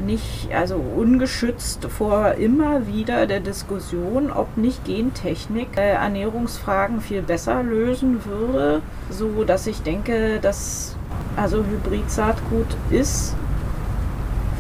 nicht, 0.06 0.50
also 0.54 0.76
ungeschützt 0.76 1.86
vor 1.86 2.34
immer 2.34 2.88
wieder 2.88 3.28
der 3.28 3.40
Diskussion, 3.40 4.32
ob 4.32 4.58
nicht 4.58 4.86
Gentechnik 4.86 5.78
äh, 5.78 5.92
Ernährungsfragen 5.92 7.02
viel 7.02 7.22
besser 7.22 7.64
lösen 7.64 8.26
würde, 8.26 8.82
so 9.10 9.44
dass 9.44 9.68
ich 9.68 9.82
denke, 9.82 10.40
dass 10.42 10.96
also 11.36 11.64
Hybridsaatgut 11.64 12.68
ist 12.90 13.36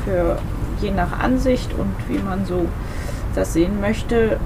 für 0.05 0.37
je 0.81 0.91
nach 0.91 1.19
Ansicht 1.19 1.73
und 1.73 1.93
wie 2.07 2.19
man 2.19 2.45
so 2.45 2.67
das 3.35 3.53
sehen 3.53 3.79
möchte, 3.79 4.39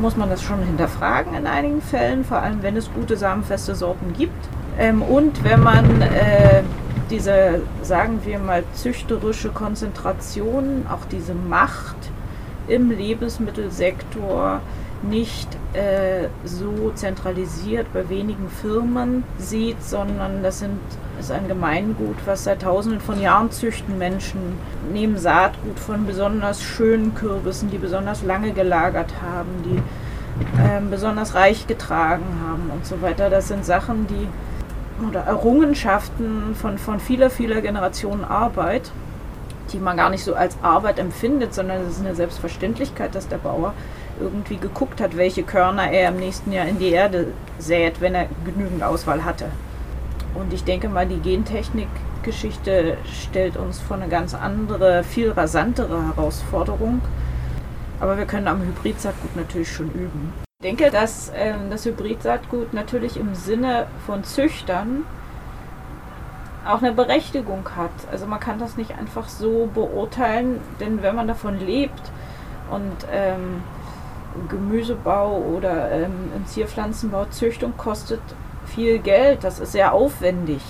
muss 0.00 0.16
man 0.16 0.30
das 0.30 0.42
schon 0.42 0.62
hinterfragen 0.62 1.34
in 1.34 1.46
einigen 1.46 1.82
Fällen, 1.82 2.24
vor 2.24 2.38
allem 2.38 2.62
wenn 2.62 2.76
es 2.76 2.92
gute 2.92 3.16
samenfeste 3.16 3.74
Sorten 3.74 4.12
gibt. 4.16 4.48
Ähm, 4.78 5.02
und 5.02 5.42
wenn 5.42 5.60
man 5.60 6.02
äh, 6.02 6.62
diese, 7.10 7.62
sagen 7.82 8.20
wir 8.24 8.38
mal, 8.38 8.64
züchterische 8.74 9.50
Konzentration, 9.50 10.86
auch 10.90 11.06
diese 11.10 11.34
Macht 11.34 11.96
im 12.68 12.90
Lebensmittelsektor 12.90 14.60
nicht 15.02 15.48
äh, 15.74 16.28
so 16.44 16.90
zentralisiert 16.94 17.86
bei 17.92 18.08
wenigen 18.08 18.48
Firmen 18.48 19.22
sieht, 19.38 19.82
sondern 19.82 20.42
das 20.42 20.58
sind, 20.58 20.80
ist 21.20 21.30
ein 21.30 21.46
Gemeingut, 21.46 22.16
was 22.26 22.44
seit 22.44 22.62
tausenden 22.62 23.00
von 23.00 23.20
Jahren 23.20 23.50
züchten 23.50 23.96
Menschen, 23.96 24.40
nehmen 24.92 25.16
Saatgut 25.16 25.78
von 25.78 26.04
besonders 26.06 26.62
schönen 26.62 27.14
Kürbissen, 27.14 27.70
die 27.70 27.78
besonders 27.78 28.24
lange 28.24 28.52
gelagert 28.52 29.12
haben, 29.22 29.50
die 29.64 29.78
äh, 30.60 30.80
besonders 30.90 31.34
reich 31.34 31.66
getragen 31.66 32.24
haben 32.46 32.70
und 32.72 32.84
so 32.84 33.00
weiter. 33.00 33.30
Das 33.30 33.48
sind 33.48 33.64
Sachen, 33.64 34.06
die 34.08 34.26
oder 35.06 35.20
Errungenschaften 35.20 36.54
von, 36.54 36.78
von 36.78 37.00
vieler, 37.00 37.30
vieler 37.30 37.60
Generationen 37.60 38.24
Arbeit, 38.24 38.90
die 39.72 39.78
man 39.78 39.96
gar 39.96 40.10
nicht 40.10 40.24
so 40.24 40.34
als 40.34 40.56
Arbeit 40.62 40.98
empfindet, 40.98 41.54
sondern 41.54 41.82
es 41.82 41.96
ist 41.96 42.00
eine 42.00 42.14
Selbstverständlichkeit, 42.14 43.14
dass 43.14 43.28
der 43.28 43.38
Bauer 43.38 43.74
irgendwie 44.20 44.56
geguckt 44.56 45.00
hat, 45.00 45.16
welche 45.16 45.42
Körner 45.42 45.90
er 45.90 46.08
im 46.08 46.16
nächsten 46.16 46.52
Jahr 46.52 46.66
in 46.66 46.78
die 46.78 46.90
Erde 46.90 47.28
sät, 47.58 48.00
wenn 48.00 48.14
er 48.14 48.26
genügend 48.44 48.82
Auswahl 48.82 49.24
hatte. 49.24 49.46
Und 50.34 50.52
ich 50.52 50.64
denke 50.64 50.88
mal, 50.88 51.06
die 51.06 51.20
Gentechnik-Geschichte 51.20 52.96
stellt 53.04 53.56
uns 53.56 53.78
vor 53.80 53.96
eine 53.96 54.08
ganz 54.08 54.34
andere, 54.34 55.04
viel 55.04 55.30
rasantere 55.30 56.06
Herausforderung. 56.08 57.00
Aber 58.00 58.16
wir 58.16 58.26
können 58.26 58.48
am 58.48 58.62
Hybridsaatgut 58.62 59.36
natürlich 59.36 59.72
schon 59.72 59.90
üben. 59.90 60.47
Ich 60.60 60.66
denke, 60.66 60.90
dass 60.90 61.30
ähm, 61.36 61.70
das 61.70 61.84
Hybridsaatgut 61.84 62.74
natürlich 62.74 63.16
im 63.16 63.36
Sinne 63.36 63.86
von 64.04 64.24
Züchtern 64.24 65.04
auch 66.66 66.82
eine 66.82 66.90
Berechtigung 66.90 67.76
hat. 67.76 67.92
Also 68.10 68.26
man 68.26 68.40
kann 68.40 68.58
das 68.58 68.76
nicht 68.76 68.98
einfach 68.98 69.28
so 69.28 69.70
beurteilen, 69.72 70.60
denn 70.80 71.00
wenn 71.00 71.14
man 71.14 71.28
davon 71.28 71.60
lebt 71.60 72.02
und 72.72 73.06
ähm, 73.12 73.62
Gemüsebau 74.48 75.36
oder 75.36 75.92
ähm, 75.92 76.28
Zierpflanzenbau 76.46 77.26
Züchtung 77.26 77.76
kostet 77.76 78.20
viel 78.66 78.98
Geld. 78.98 79.44
Das 79.44 79.60
ist 79.60 79.70
sehr 79.70 79.92
aufwendig. 79.92 80.62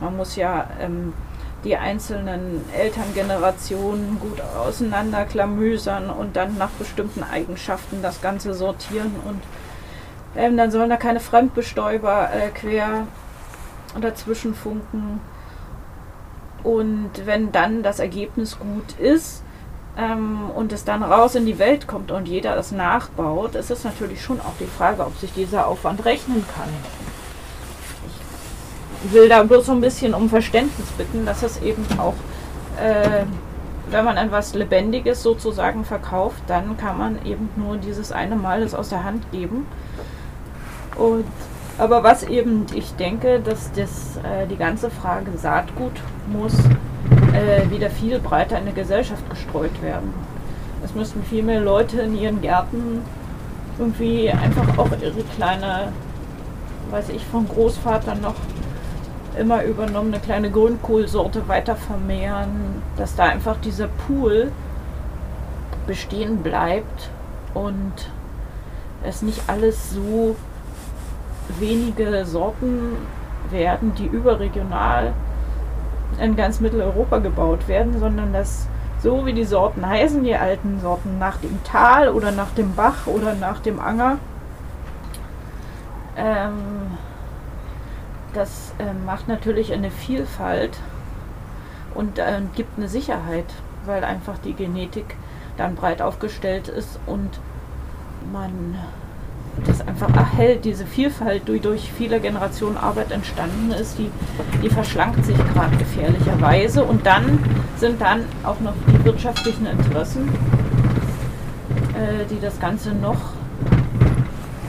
Man 0.00 0.16
muss 0.16 0.34
ja 0.34 0.68
ähm, 0.80 1.12
die 1.68 1.76
einzelnen 1.76 2.64
Elterngenerationen 2.74 4.18
gut 4.20 4.40
auseinanderklamüsern 4.40 6.08
und 6.08 6.34
dann 6.34 6.56
nach 6.56 6.70
bestimmten 6.70 7.22
Eigenschaften 7.22 8.00
das 8.00 8.22
Ganze 8.22 8.54
sortieren 8.54 9.14
und 9.26 9.42
ähm, 10.34 10.56
dann 10.56 10.70
sollen 10.70 10.88
da 10.88 10.96
keine 10.96 11.20
Fremdbestäuber 11.20 12.30
äh, 12.32 12.48
quer 12.48 13.06
dazwischen 14.00 14.54
funken. 14.54 15.20
Und 16.62 17.10
wenn 17.26 17.52
dann 17.52 17.82
das 17.82 17.98
Ergebnis 17.98 18.58
gut 18.58 18.98
ist, 18.98 19.42
ähm, 19.98 20.50
und 20.54 20.72
es 20.72 20.84
dann 20.84 21.02
raus 21.02 21.34
in 21.34 21.44
die 21.44 21.58
Welt 21.58 21.86
kommt 21.86 22.10
und 22.10 22.28
jeder 22.28 22.56
es 22.56 22.72
nachbaut, 22.72 23.56
ist 23.56 23.70
es 23.70 23.84
natürlich 23.84 24.22
schon 24.22 24.40
auch 24.40 24.54
die 24.58 24.66
Frage, 24.66 25.04
ob 25.04 25.16
sich 25.18 25.32
dieser 25.34 25.66
Aufwand 25.66 26.04
rechnen 26.04 26.44
kann. 26.54 26.68
Will 29.04 29.28
da 29.28 29.42
bloß 29.42 29.66
so 29.66 29.72
ein 29.72 29.80
bisschen 29.80 30.14
um 30.14 30.28
Verständnis 30.28 30.88
bitten, 30.96 31.24
dass 31.24 31.42
es 31.42 31.62
eben 31.62 31.86
auch, 31.98 32.14
äh, 32.82 33.24
wenn 33.90 34.04
man 34.04 34.16
etwas 34.16 34.54
Lebendiges 34.54 35.22
sozusagen 35.22 35.84
verkauft, 35.84 36.42
dann 36.46 36.76
kann 36.76 36.98
man 36.98 37.24
eben 37.24 37.48
nur 37.56 37.76
dieses 37.76 38.12
eine 38.12 38.36
Mal 38.36 38.60
das 38.60 38.74
aus 38.74 38.88
der 38.88 39.04
Hand 39.04 39.30
geben. 39.30 39.66
Und, 40.96 41.24
aber 41.78 42.02
was 42.02 42.24
eben, 42.24 42.66
ich 42.74 42.94
denke, 42.96 43.40
dass 43.40 43.70
das, 43.72 44.16
äh, 44.16 44.46
die 44.48 44.56
ganze 44.56 44.90
Frage 44.90 45.30
Saatgut 45.36 45.92
muss 46.26 46.54
äh, 47.32 47.70
wieder 47.70 47.88
viel 47.90 48.18
breiter 48.18 48.58
in 48.58 48.64
der 48.64 48.74
Gesellschaft 48.74 49.28
gestreut 49.30 49.80
werden. 49.80 50.12
Es 50.84 50.94
müssten 50.94 51.22
viel 51.22 51.42
mehr 51.42 51.60
Leute 51.60 52.00
in 52.00 52.18
ihren 52.18 52.40
Gärten 52.40 53.02
irgendwie 53.78 54.30
einfach 54.30 54.76
auch 54.76 54.90
ihre 55.00 55.22
kleine, 55.36 55.92
weiß 56.90 57.10
ich, 57.10 57.24
von 57.26 57.46
Großvater 57.48 58.16
noch 58.16 58.34
immer 59.38 59.62
übernommene 59.64 60.18
kleine 60.18 60.50
Grünkohlsorte 60.50 61.48
weiter 61.48 61.76
vermehren, 61.76 62.82
dass 62.96 63.14
da 63.16 63.24
einfach 63.24 63.56
dieser 63.58 63.88
Pool 63.88 64.52
bestehen 65.86 66.38
bleibt 66.42 67.10
und 67.54 67.92
es 69.04 69.22
nicht 69.22 69.42
alles 69.46 69.90
so 69.90 70.36
wenige 71.58 72.24
Sorten 72.26 72.96
werden, 73.50 73.94
die 73.94 74.06
überregional 74.06 75.12
in 76.20 76.36
ganz 76.36 76.60
Mitteleuropa 76.60 77.18
gebaut 77.18 77.68
werden, 77.68 77.98
sondern 77.98 78.32
dass 78.32 78.66
so 79.00 79.24
wie 79.24 79.32
die 79.32 79.44
Sorten 79.44 79.86
heißen, 79.86 80.24
die 80.24 80.34
alten 80.34 80.80
Sorten 80.80 81.18
nach 81.18 81.36
dem 81.36 81.62
Tal 81.64 82.08
oder 82.08 82.32
nach 82.32 82.50
dem 82.50 82.74
Bach 82.74 83.06
oder 83.06 83.34
nach 83.34 83.60
dem 83.60 83.78
Anger, 83.78 84.18
ähm, 86.16 86.97
das 88.34 88.72
äh, 88.78 88.92
macht 89.04 89.28
natürlich 89.28 89.72
eine 89.72 89.90
Vielfalt 89.90 90.78
und 91.94 92.18
äh, 92.18 92.40
gibt 92.54 92.78
eine 92.78 92.88
Sicherheit, 92.88 93.46
weil 93.86 94.04
einfach 94.04 94.38
die 94.38 94.54
Genetik 94.54 95.16
dann 95.56 95.74
breit 95.74 96.02
aufgestellt 96.02 96.68
ist 96.68 97.00
und 97.06 97.40
man 98.32 98.76
das 99.66 99.80
einfach 99.80 100.14
erhält, 100.14 100.64
diese 100.64 100.86
Vielfalt, 100.86 101.48
die 101.48 101.58
durch 101.58 101.90
viele 101.92 102.20
Generationen 102.20 102.76
Arbeit 102.76 103.10
entstanden 103.10 103.72
ist, 103.72 103.98
die, 103.98 104.10
die 104.62 104.70
verschlankt 104.70 105.24
sich 105.24 105.36
gerade 105.36 105.76
gefährlicherweise. 105.76 106.84
Und 106.84 107.06
dann 107.06 107.40
sind 107.76 108.00
dann 108.00 108.24
auch 108.44 108.60
noch 108.60 108.74
die 108.86 109.04
wirtschaftlichen 109.04 109.66
Interessen, 109.66 110.28
äh, 111.94 112.24
die 112.30 112.40
das 112.40 112.60
Ganze 112.60 112.92
noch 112.92 113.32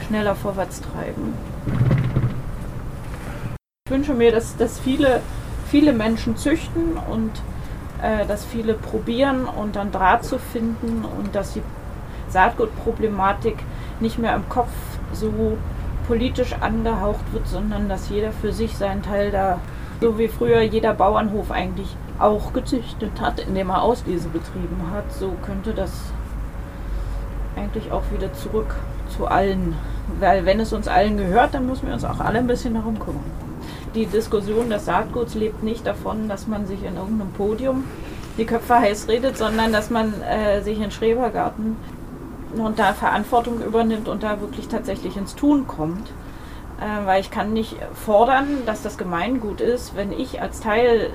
schneller 0.08 0.36
vorwärts 0.36 0.82
treiben. 0.82 1.34
Ich 3.90 3.96
wünsche 3.96 4.14
mir, 4.14 4.32
dass, 4.32 4.56
dass 4.56 4.80
viele, 4.80 5.20
viele 5.68 5.94
Menschen 5.94 6.38
züchten 6.38 6.96
und 7.12 7.32
äh, 8.04 8.24
dass 8.28 8.46
viele 8.46 8.76
probieren 8.76 9.46
und 9.46 9.76
dann 9.76 9.92
Draht 9.92 10.24
zu 10.24 10.38
finden 10.38 11.04
und 11.04 11.34
dass 11.34 11.54
die 11.54 11.64
Saatgutproblematik 12.28 13.58
nicht 14.00 14.20
mehr 14.20 14.36
im 14.36 14.48
Kopf 14.48 14.70
so 15.12 15.58
politisch 16.06 16.54
angehaucht 16.62 17.34
wird, 17.34 17.48
sondern 17.48 17.90
dass 17.90 18.10
jeder 18.10 18.32
für 18.32 18.54
sich 18.54 18.78
seinen 18.78 19.02
Teil 19.02 19.32
da, 19.32 19.58
so 20.00 20.20
wie 20.20 20.28
früher 20.28 20.62
jeder 20.62 20.94
Bauernhof 20.94 21.50
eigentlich 21.50 21.98
auch 22.20 22.54
gezüchtet 22.54 23.20
hat, 23.20 23.40
indem 23.40 23.72
er 23.72 23.82
Auslese 23.82 24.30
betrieben 24.30 24.92
hat, 24.94 25.12
so 25.12 25.34
könnte 25.44 25.74
das 25.74 26.14
eigentlich 27.56 27.92
auch 27.92 28.04
wieder 28.14 28.32
zurück 28.34 28.76
zu 29.18 29.26
allen. 29.26 29.76
Weil 30.20 30.46
wenn 30.46 30.60
es 30.60 30.74
uns 30.74 30.88
allen 30.88 31.18
gehört, 31.18 31.56
dann 31.56 31.66
müssen 31.66 31.88
wir 31.88 31.96
uns 31.96 32.06
auch 32.06 32.20
alle 32.20 32.38
ein 32.38 32.46
bisschen 32.46 32.76
darum 32.76 33.00
kümmern. 33.00 33.39
Die 33.96 34.06
Diskussion 34.06 34.70
des 34.70 34.86
Saatguts 34.86 35.34
lebt 35.34 35.64
nicht 35.64 35.86
davon, 35.88 36.30
dass 36.30 36.48
man 36.48 36.68
sich 36.68 36.84
in 36.84 36.96
irgendeinem 36.96 37.32
Podium 37.32 37.86
die 38.38 38.46
Köpfe 38.46 38.76
heiß 38.76 39.08
redet, 39.08 39.38
sondern 39.38 39.74
dass 39.74 39.90
man 39.90 40.22
äh, 40.22 40.62
sich 40.62 40.80
in 40.80 40.92
Schrebergarten 40.92 41.76
und 42.56 42.78
da 42.78 42.94
Verantwortung 42.94 43.62
übernimmt 43.62 44.08
und 44.08 44.24
da 44.24 44.42
wirklich 44.42 44.68
tatsächlich 44.68 45.18
ins 45.18 45.36
Tun 45.36 45.66
kommt. 45.68 46.12
Äh, 46.80 47.06
weil 47.06 47.22
ich 47.22 47.32
kann 47.32 47.52
nicht 47.52 47.76
fordern, 47.94 48.64
dass 48.66 48.84
das 48.84 48.98
Gemeingut 48.98 49.60
ist, 49.60 49.96
wenn 49.96 50.12
ich 50.12 50.42
als 50.42 50.62
Teil 50.62 51.10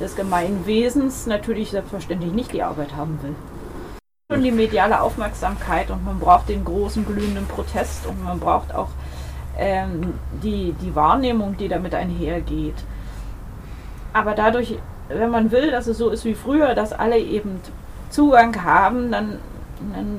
des 0.00 0.14
Gemeinwesens 0.14 1.26
natürlich 1.26 1.70
selbstverständlich 1.70 2.32
nicht 2.32 2.52
die 2.52 2.62
Arbeit 2.62 2.94
haben 2.94 3.18
will. 3.22 3.34
Und 4.28 4.42
die 4.42 4.52
mediale 4.52 5.00
Aufmerksamkeit 5.00 5.90
und 5.90 6.04
man 6.04 6.18
braucht 6.18 6.48
den 6.48 6.64
großen 6.64 7.04
glühenden 7.04 7.46
Protest 7.46 8.06
und 8.06 8.22
man 8.22 8.38
braucht 8.38 8.74
auch 8.74 8.88
ähm, 9.58 10.14
die, 10.42 10.74
die 10.80 10.94
Wahrnehmung, 10.94 11.56
die 11.56 11.68
damit 11.68 11.94
einhergeht. 11.94 12.84
Aber 14.12 14.34
dadurch, 14.34 14.78
wenn 15.08 15.30
man 15.30 15.50
will, 15.50 15.70
dass 15.70 15.86
es 15.86 15.98
so 15.98 16.10
ist 16.10 16.24
wie 16.24 16.34
früher, 16.34 16.74
dass 16.74 16.92
alle 16.92 17.18
eben 17.18 17.60
Zugang 18.10 18.62
haben, 18.62 19.10
dann, 19.10 19.38
dann 19.94 20.18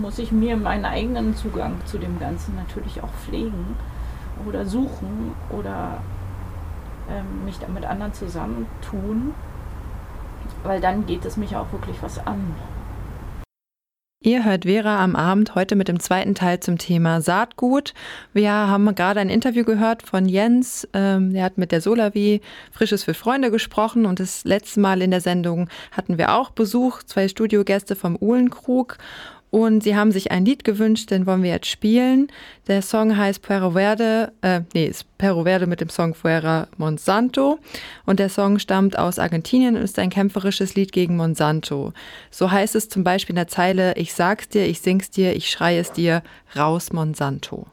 muss 0.00 0.18
ich 0.18 0.32
mir 0.32 0.56
meinen 0.56 0.84
eigenen 0.84 1.36
Zugang 1.36 1.74
zu 1.86 1.98
dem 1.98 2.18
Ganzen 2.18 2.56
natürlich 2.56 3.02
auch 3.02 3.12
pflegen 3.24 3.76
oder 4.46 4.64
suchen 4.64 5.32
oder 5.50 5.98
ähm, 7.10 7.44
mich 7.44 7.56
mit 7.68 7.84
anderen 7.84 8.12
zusammentun, 8.12 9.34
weil 10.62 10.80
dann 10.80 11.06
geht 11.06 11.24
es 11.24 11.36
mich 11.36 11.56
auch 11.56 11.70
wirklich 11.72 12.02
was 12.02 12.24
an. 12.26 12.54
Ihr 14.24 14.44
hört 14.44 14.66
Vera 14.66 15.02
am 15.02 15.16
Abend 15.16 15.56
heute 15.56 15.74
mit 15.74 15.88
dem 15.88 15.98
zweiten 15.98 16.36
Teil 16.36 16.60
zum 16.60 16.78
Thema 16.78 17.20
Saatgut. 17.20 17.92
Wir 18.32 18.52
haben 18.52 18.94
gerade 18.94 19.18
ein 19.18 19.28
Interview 19.28 19.64
gehört 19.64 20.04
von 20.04 20.26
Jens. 20.26 20.86
Ähm, 20.92 21.32
der 21.32 21.42
hat 21.42 21.58
mit 21.58 21.72
der 21.72 21.80
Solavi 21.80 22.40
Frisches 22.70 23.02
für 23.02 23.14
Freunde 23.14 23.50
gesprochen 23.50 24.06
und 24.06 24.20
das 24.20 24.44
letzte 24.44 24.78
Mal 24.78 25.02
in 25.02 25.10
der 25.10 25.20
Sendung 25.20 25.68
hatten 25.90 26.18
wir 26.18 26.36
auch 26.36 26.50
Besuch, 26.50 27.02
zwei 27.02 27.26
Studiogäste 27.26 27.96
vom 27.96 28.16
Uhlenkrug. 28.16 28.96
Und 29.52 29.82
sie 29.82 29.94
haben 29.94 30.12
sich 30.12 30.32
ein 30.32 30.46
Lied 30.46 30.64
gewünscht, 30.64 31.10
den 31.10 31.26
wollen 31.26 31.42
wir 31.42 31.50
jetzt 31.50 31.66
spielen. 31.66 32.28
Der 32.68 32.80
Song 32.80 33.18
heißt 33.18 33.42
Perro 33.42 33.72
Verde, 33.72 34.32
äh, 34.40 34.62
nee, 34.72 34.86
ist 34.86 35.04
Perro 35.18 35.44
Verde 35.44 35.66
mit 35.66 35.82
dem 35.82 35.90
Song 35.90 36.14
Fuera 36.14 36.68
Monsanto. 36.78 37.58
Und 38.06 38.18
der 38.18 38.30
Song 38.30 38.58
stammt 38.58 38.98
aus 38.98 39.18
Argentinien 39.18 39.76
und 39.76 39.82
ist 39.82 39.98
ein 39.98 40.08
kämpferisches 40.08 40.74
Lied 40.74 40.90
gegen 40.90 41.18
Monsanto. 41.18 41.92
So 42.30 42.50
heißt 42.50 42.74
es 42.76 42.88
zum 42.88 43.04
Beispiel 43.04 43.34
in 43.34 43.36
der 43.36 43.48
Zeile, 43.48 43.94
ich 43.98 44.14
sag's 44.14 44.48
dir, 44.48 44.64
ich 44.64 44.80
sing's 44.80 45.10
dir, 45.10 45.36
ich 45.36 45.50
schrei 45.50 45.76
es 45.76 45.92
dir, 45.92 46.22
raus 46.56 46.90
Monsanto. 46.94 47.66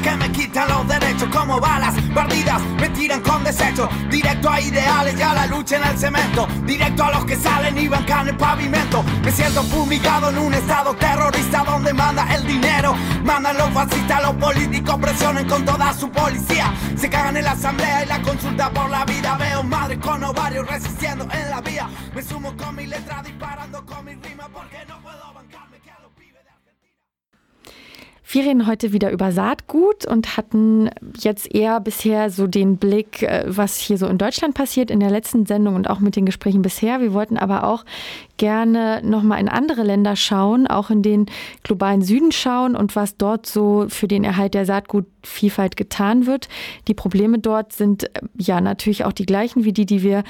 Que 0.00 0.16
me 0.16 0.32
quitan 0.32 0.68
los 0.68 0.88
derechos 0.88 1.28
como 1.28 1.60
balas 1.60 1.94
perdidas 2.14 2.62
me 2.80 2.88
tiran 2.90 3.20
con 3.20 3.44
desecho. 3.44 3.88
Directo 4.10 4.48
a 4.48 4.60
ideales 4.60 5.18
y 5.18 5.22
a 5.22 5.34
la 5.34 5.46
lucha 5.46 5.76
en 5.76 5.84
el 5.84 5.98
cemento. 5.98 6.46
Directo 6.64 7.04
a 7.04 7.10
los 7.12 7.24
que 7.24 7.36
salen 7.36 7.76
y 7.78 7.88
bancan 7.88 8.28
el 8.28 8.36
pavimento. 8.36 9.02
Me 9.22 9.30
siento 9.30 9.62
fumigado 9.64 10.30
en 10.30 10.38
un 10.38 10.54
estado 10.54 10.94
terrorista 10.94 11.64
donde 11.64 11.92
manda 11.92 12.26
el 12.34 12.46
dinero. 12.46 12.94
Mandan 13.24 13.56
los 13.58 13.70
fascistas 13.70 14.22
los 14.22 14.34
políticos 14.34 14.96
presionen 15.00 15.48
con 15.48 15.64
toda 15.64 15.92
su 15.92 16.10
policía. 16.10 16.72
Se 16.96 17.10
cagan 17.10 17.36
en 17.36 17.44
la 17.44 17.52
asamblea 17.52 18.04
y 18.04 18.06
la 18.06 18.22
consulta 18.22 18.70
por 18.70 18.88
la 18.88 19.04
vida. 19.04 19.36
Veo 19.36 19.62
madres 19.62 19.98
con 19.98 20.22
ovarios 20.24 20.66
resistiendo 20.68 21.26
en 21.32 21.50
la 21.50 21.60
vía. 21.60 21.88
Me 22.14 22.22
sumo 22.22 22.56
con 22.56 22.76
mi 22.76 22.86
letra 22.86 23.22
disparando 23.22 23.84
con 23.84 24.04
mi 24.04 24.14
rima 24.14 24.48
porque 24.52 24.78
no 24.88 25.01
Wir 28.32 28.44
reden 28.44 28.66
heute 28.66 28.94
wieder 28.94 29.10
über 29.10 29.30
Saatgut 29.30 30.06
und 30.06 30.38
hatten 30.38 30.88
jetzt 31.18 31.54
eher 31.54 31.80
bisher 31.80 32.30
so 32.30 32.46
den 32.46 32.78
Blick, 32.78 33.22
äh, 33.22 33.44
was 33.46 33.76
hier 33.76 33.98
so 33.98 34.06
in 34.06 34.16
Deutschland 34.16 34.54
passiert 34.54 34.90
in 34.90 35.00
der 35.00 35.10
letzten 35.10 35.44
Sendung 35.44 35.74
und 35.74 35.90
auch 35.90 36.00
mit 36.00 36.16
den 36.16 36.24
Gesprächen 36.24 36.62
bisher. 36.62 37.02
Wir 37.02 37.12
wollten 37.12 37.36
aber 37.36 37.64
auch 37.64 37.84
gerne 38.36 39.00
nochmal 39.04 39.40
in 39.40 39.48
andere 39.48 39.82
Länder 39.82 40.16
schauen, 40.16 40.66
auch 40.66 40.90
in 40.90 41.02
den 41.02 41.26
globalen 41.62 42.02
Süden 42.02 42.32
schauen 42.32 42.74
und 42.74 42.96
was 42.96 43.16
dort 43.16 43.46
so 43.46 43.86
für 43.88 44.08
den 44.08 44.24
Erhalt 44.24 44.54
der 44.54 44.66
Saatgutvielfalt 44.66 45.76
getan 45.76 46.26
wird. 46.26 46.48
Die 46.88 46.94
Probleme 46.94 47.38
dort 47.38 47.72
sind 47.72 48.04
äh, 48.04 48.20
ja 48.36 48.60
natürlich 48.60 49.04
auch 49.04 49.12
die 49.12 49.26
gleichen 49.26 49.64
wie 49.64 49.72
die, 49.72 49.86
die 49.86 50.02
wir 50.02 50.24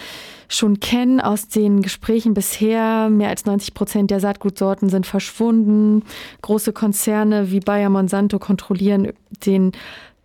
schon 0.48 0.80
kennen 0.80 1.20
aus 1.20 1.48
den 1.48 1.82
Gesprächen 1.82 2.34
bisher. 2.34 3.08
Mehr 3.08 3.30
als 3.30 3.46
90 3.46 3.74
Prozent 3.74 4.10
der 4.10 4.20
Saatgutsorten 4.20 4.88
sind 4.90 5.06
verschwunden. 5.06 6.04
Große 6.42 6.72
Konzerne 6.72 7.50
wie 7.50 7.60
Bayer 7.60 7.88
Monsanto 7.88 8.38
kontrollieren 8.38 9.12
den 9.46 9.72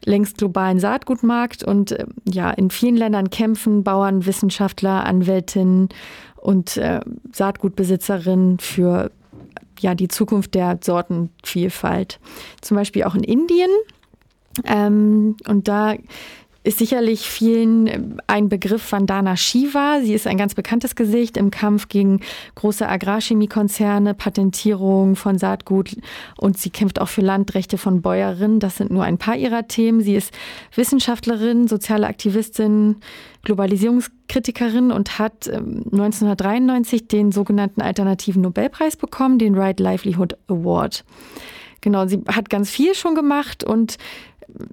längst 0.06 0.38
globalen 0.38 0.80
Saatgutmarkt 0.80 1.64
und 1.64 1.92
äh, 1.92 2.06
ja, 2.26 2.52
in 2.52 2.70
vielen 2.70 2.98
Ländern 2.98 3.30
kämpfen 3.30 3.84
Bauern, 3.84 4.26
Wissenschaftler, 4.26 5.06
Anwältinnen 5.06 5.90
und 6.48 6.78
äh, 6.78 7.02
Saatgutbesitzerinnen 7.34 8.60
für 8.60 9.12
ja, 9.82 9.96
die 9.96 10.08
Zukunft 10.08 10.56
der 10.56 10.80
Sortenvielfalt. 10.82 12.22
Zum 12.62 12.78
Beispiel 12.78 13.04
auch 13.04 13.16
in 13.16 13.24
Indien. 13.26 13.70
Ähm, 14.64 15.36
und 15.46 15.68
da 15.68 15.96
ist 16.68 16.80
sicherlich 16.80 17.22
vielen 17.22 17.88
äh, 17.88 18.00
ein 18.28 18.50
Begriff 18.50 18.92
Vandana 18.92 19.38
Shiva. 19.38 20.02
Sie 20.02 20.14
ist 20.14 20.28
ein 20.28 20.38
ganz 20.38 20.54
bekanntes 20.54 20.96
Gesicht 20.96 21.38
im 21.38 21.50
Kampf 21.50 21.88
gegen 21.88 22.20
große 22.56 22.88
Agrarchemiekonzerne, 22.88 24.14
Patentierung 24.14 25.16
von 25.16 25.38
Saatgut 25.38 25.96
und 26.36 26.58
sie 26.58 26.70
kämpft 26.70 27.00
auch 27.00 27.08
für 27.08 27.22
Landrechte 27.22 27.78
von 27.78 28.02
Bäuerinnen. 28.02 28.60
Das 28.60 28.76
sind 28.76 28.92
nur 28.92 29.04
ein 29.04 29.18
paar 29.18 29.38
ihrer 29.38 29.68
Themen. 29.68 30.02
Sie 30.02 30.16
ist 30.16 30.34
Wissenschaftlerin, 30.76 31.70
soziale 31.70 32.08
Aktivistin, 32.08 32.98
Globalisierungskritikerin 33.44 34.92
und 34.92 35.20
hat 35.20 35.48
1993 35.48 37.02
ähm, 37.02 37.08
den 37.08 37.32
sogenannten 37.32 37.82
alternativen 37.82 38.42
Nobelpreis 38.42 38.98
bekommen, 38.98 39.40
den 39.40 39.56
Right 39.56 39.80
Livelihood 39.80 40.38
Award. 40.48 41.06
Genau, 41.80 42.08
sie 42.08 42.24
hat 42.28 42.50
ganz 42.50 42.70
viel 42.70 42.94
schon 42.96 43.16
gemacht 43.16 43.64
und 43.64 43.98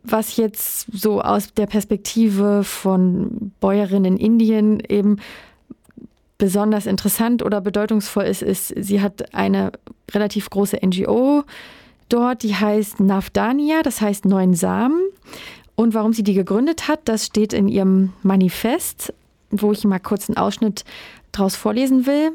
was 0.03 0.37
jetzt 0.37 0.87
so 0.93 1.21
aus 1.21 1.53
der 1.55 1.67
Perspektive 1.67 2.65
von 2.65 3.53
Bäuerinnen 3.61 4.17
in 4.17 4.17
Indien 4.19 4.81
eben 4.89 5.19
besonders 6.39 6.87
interessant 6.87 7.43
oder 7.43 7.61
bedeutungsvoll 7.61 8.25
ist, 8.25 8.43
ist, 8.43 8.75
sie 8.77 9.01
hat 9.01 9.35
eine 9.35 9.73
relativ 10.13 10.51
große 10.51 10.79
NGO 10.85 11.45
dort, 12.09 12.43
die 12.43 12.55
heißt 12.55 13.01
Navdania, 13.01 13.83
das 13.83 14.01
heißt 14.01 14.25
Neuen 14.25 14.55
Samen. 14.55 15.01
Und 15.77 15.95
warum 15.95 16.13
sie 16.13 16.23
die 16.23 16.35
gegründet 16.35 16.87
hat, 16.89 17.01
das 17.07 17.27
steht 17.27 17.53
in 17.53 17.69
ihrem 17.69 18.13
Manifest, 18.23 19.13
wo 19.51 19.73
ich 19.73 19.85
mal 19.85 19.99
kurz 19.99 20.29
einen 20.29 20.37
Ausschnitt 20.37 20.85
daraus 21.33 21.57
vorlesen 21.57 22.07
will. 22.07 22.33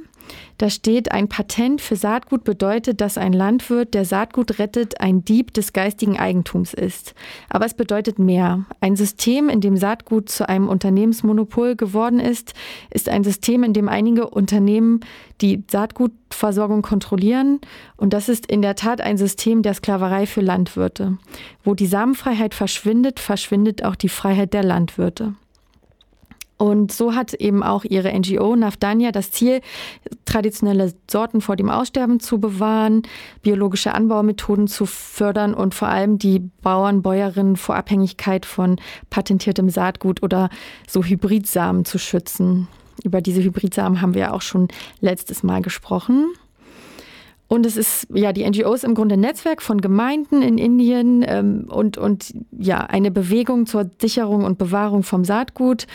Da 0.58 0.70
steht, 0.70 1.12
ein 1.12 1.30
Patent 1.30 1.82
für 1.82 1.96
Saatgut 1.96 2.44
bedeutet, 2.44 3.02
dass 3.02 3.18
ein 3.18 3.34
Landwirt, 3.34 3.94
der 3.94 4.06
Saatgut 4.06 4.60
rettet, 4.60 5.00
ein 5.00 5.24
Dieb 5.24 5.54
des 5.54 5.74
geistigen 5.74 6.20
Eigentums 6.20 6.74
ist. 6.74 7.13
Aber 7.50 7.65
es 7.65 7.74
bedeutet 7.74 8.20
mehr. 8.20 8.65
Ein 8.82 8.96
System, 8.96 9.50
in 9.50 9.62
dem 9.62 9.78
Saatgut 9.78 10.30
zu 10.30 10.48
einem 10.48 10.68
Unternehmensmonopol 10.68 11.76
geworden 11.76 12.20
ist, 12.20 12.54
ist 12.92 13.10
ein 13.10 13.24
System, 13.24 13.63
in 13.63 13.74
dem 13.74 13.88
einige 13.88 14.30
Unternehmen 14.30 15.00
die 15.42 15.63
Saatgutversorgung 15.70 16.82
kontrollieren. 16.82 17.62
Und 17.96 18.13
das 18.13 18.30
ist 18.30 18.46
in 18.46 18.62
der 18.62 18.76
Tat 18.76 19.02
ein 19.02 19.18
System 19.18 19.62
der 19.62 19.74
Sklaverei 19.74 20.26
für 20.26 20.42
Landwirte. 20.42 21.18
Wo 21.63 21.74
die 21.74 21.88
Samenfreiheit 21.88 22.54
verschwindet, 22.54 23.20
verschwindet 23.20 23.84
auch 23.84 23.96
die 23.96 24.10
Freiheit 24.10 24.54
der 24.54 24.63
Landwirte. 24.63 25.36
Und 26.60 26.91
so 26.91 27.15
hat 27.15 27.34
eben 27.36 27.63
auch 27.63 27.86
ihre 27.86 28.12
NGO 28.12 28.54
Nafdania 28.54 29.13
das 29.13 29.32
Ziel, 29.32 29.62
traditionelle 30.26 30.93
Sorten 31.10 31.39
vor 31.39 31.56
dem 31.56 31.69
Aussterben 31.69 32.19
zu 32.19 32.38
bewahren, 32.38 33.04
biologische 33.41 33.93
Anbaumethoden 33.93 34.67
zu 34.67 34.86
fördern 34.86 35.54
und 35.54 35.74
vor 35.74 35.88
allem 35.88 36.19
die 36.19 36.39
Bauern, 36.62 37.02
Bäuerinnen 37.02 37.56
vor 37.56 37.78
Abhängigkeit 37.78 38.45
von 38.45 38.76
patentiertem 39.10 39.69
Saatgut 39.69 40.22
oder 40.22 40.50
so 40.86 41.02
Hybridsamen 41.02 41.86
zu 41.86 41.98
schützen. 41.98 42.67
Über 43.06 43.22
diese 43.22 43.41
Hybridsamen 43.41 44.02
haben 44.02 44.13
wir 44.13 44.34
auch 44.34 44.41
schon 44.41 44.67
letztes 45.00 45.43
Mal 45.43 45.62
gesprochen. 45.62 46.26
Und 47.48 47.65
es 47.65 47.78
ist 47.78 48.06
ja 48.13 48.34
die 48.34 48.48
NGO 48.48 48.74
ist 48.74 48.84
im 48.84 48.95
Grunde 48.95 49.13
ein 49.13 49.22
Netzwerk 49.22 49.62
von 49.62 49.80
Gemeinden 49.80 50.41
in 50.41 50.58
Indien 50.58 51.26
ähm, 51.26 51.67
und, 51.69 51.98
und 51.98 52.34
ja 52.52 52.82
eine 52.82 53.12
Bewegung 53.12 53.65
zur 53.65 53.89
Sicherung 54.00 54.43
und 54.43 54.58
Bewahrung 54.58 55.04
vom 55.04 55.24
Saatgut 55.24 55.88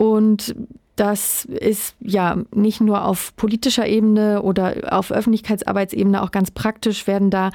Und 0.00 0.54
das 0.96 1.44
ist 1.44 1.94
ja 2.00 2.38
nicht 2.54 2.80
nur 2.80 3.04
auf 3.04 3.36
politischer 3.36 3.86
Ebene 3.86 4.40
oder 4.40 4.96
auf 4.96 5.12
Öffentlichkeitsarbeitsebene 5.12 6.22
auch 6.22 6.30
ganz 6.30 6.50
praktisch, 6.50 7.06
werden 7.06 7.28
da 7.28 7.50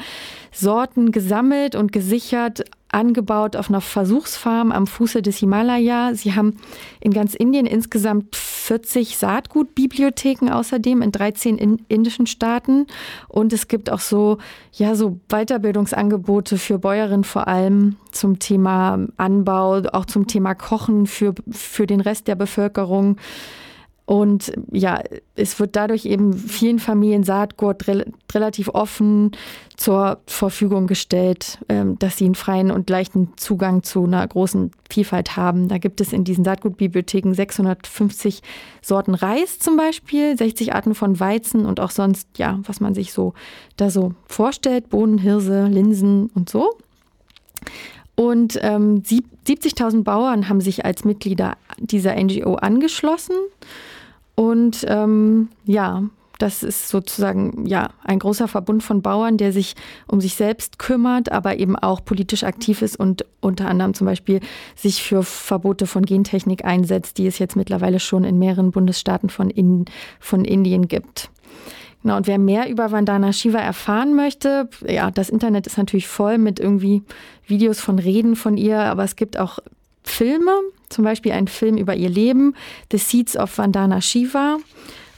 Sorten 0.52 1.12
gesammelt 1.12 1.74
und 1.74 1.92
gesichert, 1.92 2.66
angebaut 2.96 3.56
auf 3.56 3.70
einer 3.70 3.82
Versuchsfarm 3.82 4.72
am 4.72 4.88
Fuße 4.88 5.22
des 5.22 5.38
Himalaya. 5.38 6.16
Sie 6.16 6.34
haben 6.34 6.58
in 7.02 7.12
ganz 7.12 7.36
Indien 7.36 7.66
insgesamt 7.66 8.36
40 8.36 9.18
Saatgutbibliotheken 9.18 10.50
außerdem 10.50 11.02
in 11.02 11.12
13 11.12 11.58
in 11.58 11.82
indischen 11.90 12.26
Staaten. 12.26 12.88
Und 13.28 13.54
es 13.54 13.68
gibt 13.68 13.92
auch 13.92 14.00
so, 14.00 14.38
ja, 14.72 14.96
so 14.96 15.20
Weiterbildungsangebote 15.28 16.58
für 16.58 16.80
Bäuerinnen 16.80 17.26
vor 17.26 17.48
allem 17.48 17.98
zum 18.12 18.40
Thema 18.40 19.06
Anbau, 19.18 19.84
auch 19.92 20.06
zum 20.06 20.28
Thema 20.28 20.56
Kochen 20.56 21.06
für, 21.06 21.36
für 21.52 21.86
den 21.86 22.00
Rest 22.00 22.28
der 22.28 22.36
Bevölkerung. 22.36 23.18
Und 24.06 24.52
ja, 24.72 25.02
es 25.36 25.60
wird 25.60 25.76
dadurch 25.76 26.06
eben 26.06 26.34
vielen 26.34 26.78
Familien 26.78 27.24
Saatgut 27.24 27.88
re 27.88 28.06
relativ 28.34 28.70
offen 28.70 29.32
zur 29.78 30.20
Verfügung 30.28 30.86
gestellt, 30.86 31.58
ähm, 31.70 31.98
dass 31.98 32.18
sie 32.18 32.26
einen 32.26 32.36
freien 32.36 32.70
und 32.70 32.90
leichten 32.90 33.34
Zugang 33.38 33.82
zu 33.82 34.04
einer 34.04 34.28
großen 34.28 34.72
Vielfalt 34.92 35.38
haben. 35.38 35.70
Da 35.70 35.80
gibt 35.80 36.02
es 36.02 36.14
in 36.14 36.24
diesen 36.24 36.44
Saatgutbibliotheken 36.44 37.34
650 37.34 38.42
Sorten 38.82 39.16
Reis 39.16 39.58
zum 39.58 39.76
Beispiel, 39.76 40.38
60 40.38 40.76
Arten 40.76 40.94
von 40.94 41.20
Weizen 41.20 41.66
und 41.66 41.80
auch 41.80 41.92
sonst, 41.92 42.28
ja, 42.38 42.60
was 42.64 42.80
man 42.80 42.94
sich 42.94 43.12
so 43.12 43.34
da 43.76 43.90
so 43.90 44.14
vorstellt, 44.28 44.90
Bohnen, 44.90 45.18
Hirse, 45.18 45.66
Linsen 45.66 46.30
und 46.36 46.50
so. 46.50 46.78
Und 48.16 48.60
ähm, 48.62 49.02
70.000 49.02 50.04
Bauern 50.04 50.48
haben 50.48 50.62
sich 50.62 50.86
als 50.86 51.04
Mitglieder 51.06 51.58
dieser 51.80 52.16
NGO 52.16 52.56
angeschlossen. 52.56 53.36
Und 54.36 54.86
ähm, 54.88 55.50
ja, 55.66 56.04
das 56.38 56.64
ist 56.64 56.90
sozusagen 56.90 57.66
ja 57.66 57.90
ein 58.04 58.20
großer 58.20 58.48
Verbund 58.48 58.84
von 58.84 59.02
Bauern, 59.02 59.38
der 59.38 59.54
sich 59.54 59.76
um 60.08 60.20
sich 60.20 60.36
selbst 60.36 60.80
kümmert, 60.80 61.32
aber 61.32 61.58
eben 61.60 61.76
auch 61.76 62.04
politisch 62.04 62.44
aktiv 62.44 62.82
ist 62.82 63.00
und 63.00 63.26
unter 63.40 63.68
anderem 63.68 63.94
zum 63.94 64.06
Beispiel 64.06 64.42
sich 64.76 65.02
für 65.02 65.24
Verbote 65.24 65.88
von 65.88 66.06
Gentechnik 66.06 66.66
einsetzt, 66.66 67.18
die 67.18 67.28
es 67.28 67.40
jetzt 67.40 67.56
mittlerweile 67.56 68.00
schon 68.00 68.24
in 68.26 68.38
mehreren 68.38 68.72
Bundesstaaten 68.72 69.30
von, 69.30 69.50
in, 69.50 69.86
von 70.20 70.44
Indien 70.44 70.88
gibt. 70.88 71.30
Genau, 72.04 72.18
und 72.18 72.28
wer 72.28 72.38
mehr 72.38 72.70
über 72.70 72.92
Vandana 72.92 73.34
Shiva 73.34 73.58
erfahren 73.58 74.14
möchte, 74.16 74.70
ja, 74.88 75.10
das 75.10 75.30
Internet 75.30 75.66
ist 75.66 75.78
natürlich 75.78 76.08
voll 76.08 76.38
mit 76.38 76.60
irgendwie 76.60 77.02
Videos 77.48 77.80
von 77.80 77.98
Reden 77.98 78.36
von 78.36 78.58
ihr, 78.58 78.80
aber 78.80 79.04
es 79.04 79.16
gibt 79.16 79.40
auch 79.40 79.58
Filme, 80.06 80.52
zum 80.90 81.04
Beispiel 81.04 81.32
ein 81.32 81.48
Film 81.48 81.78
über 81.78 81.96
ihr 81.96 82.10
Leben, 82.10 82.56
The 82.92 82.98
Seeds 82.98 83.38
of 83.38 83.58
Vandana 83.58 84.02
Shiva. 84.02 84.58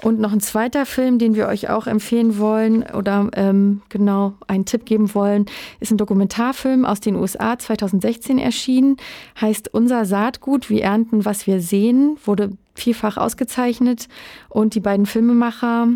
Und 0.03 0.19
noch 0.19 0.31
ein 0.31 0.41
zweiter 0.41 0.85
Film, 0.85 1.17
den 1.17 1.33
wir 1.33 1.47
euch 1.47 1.69
auch 1.69 1.87
empfehlen 1.87 2.37
wollen 2.37 2.83
oder 2.83 3.29
ähm, 3.33 3.81
genau 3.89 4.33
einen 4.45 4.65
Tipp 4.65 4.85
geben 4.85 5.15
wollen, 5.15 5.47
ist 5.79 5.91
ein 5.91 5.97
Dokumentarfilm 5.97 6.85
aus 6.85 6.99
den 6.99 7.15
USA 7.15 7.57
2016 7.57 8.37
erschienen, 8.37 8.97
heißt 9.41 9.73
Unser 9.73 10.05
Saatgut, 10.05 10.69
wir 10.69 10.83
ernten, 10.83 11.25
was 11.25 11.47
wir 11.47 11.61
sehen, 11.61 12.17
wurde 12.23 12.51
vielfach 12.75 13.17
ausgezeichnet. 13.17 14.07
Und 14.49 14.75
die 14.75 14.79
beiden 14.79 15.07
Filmemacher, 15.07 15.87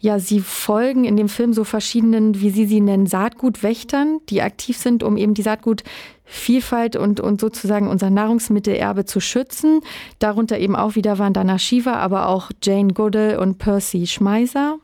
ja, 0.00 0.18
sie 0.18 0.40
folgen 0.40 1.04
in 1.04 1.16
dem 1.16 1.28
Film 1.28 1.52
so 1.52 1.64
verschiedenen, 1.64 2.40
wie 2.40 2.50
sie 2.50 2.66
sie 2.66 2.80
nennen, 2.80 3.06
Saatgutwächtern, 3.06 4.20
die 4.28 4.42
aktiv 4.42 4.76
sind, 4.76 5.02
um 5.02 5.16
eben 5.16 5.34
die 5.34 5.42
Saatgutvielfalt 5.42 6.94
und, 6.96 7.20
und 7.20 7.40
sozusagen 7.40 7.88
unser 7.88 8.10
Nahrungsmittelerbe 8.10 9.04
zu 9.06 9.20
schützen. 9.20 9.80
Darunter 10.20 10.58
eben 10.58 10.76
auch 10.76 10.94
wieder 10.94 11.18
Vandana 11.18 11.58
Shiva, 11.58 11.94
aber 11.94 12.28
auch 12.28 12.50
Jane 12.62 12.92
Goodall 12.92 13.38
und 13.38 13.58
Percy 13.58 14.06
Schmeiser. 14.06 14.78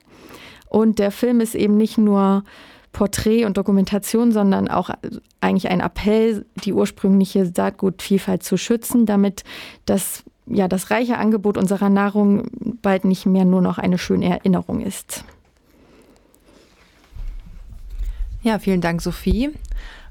Und 0.68 0.98
der 0.98 1.12
Film 1.12 1.40
ist 1.40 1.54
eben 1.54 1.76
nicht 1.76 1.98
nur 1.98 2.42
Porträt 2.92 3.44
und 3.44 3.56
Dokumentation, 3.56 4.32
sondern 4.32 4.68
auch 4.68 4.90
eigentlich 5.40 5.68
ein 5.68 5.80
Appell, 5.80 6.46
die 6.64 6.72
ursprüngliche 6.72 7.46
Saatgutvielfalt 7.46 8.42
zu 8.42 8.56
schützen, 8.56 9.06
damit 9.06 9.44
das 9.84 10.24
ja, 10.46 10.68
das 10.68 10.90
reiche 10.90 11.18
Angebot 11.18 11.56
unserer 11.56 11.88
Nahrung 11.88 12.48
bald 12.82 13.04
nicht 13.04 13.26
mehr 13.26 13.44
nur 13.44 13.62
noch 13.62 13.78
eine 13.78 13.98
schöne 13.98 14.28
Erinnerung 14.28 14.80
ist. 14.80 15.24
Ja, 18.42 18.58
vielen 18.58 18.82
Dank, 18.82 19.00
Sophie. 19.00 19.50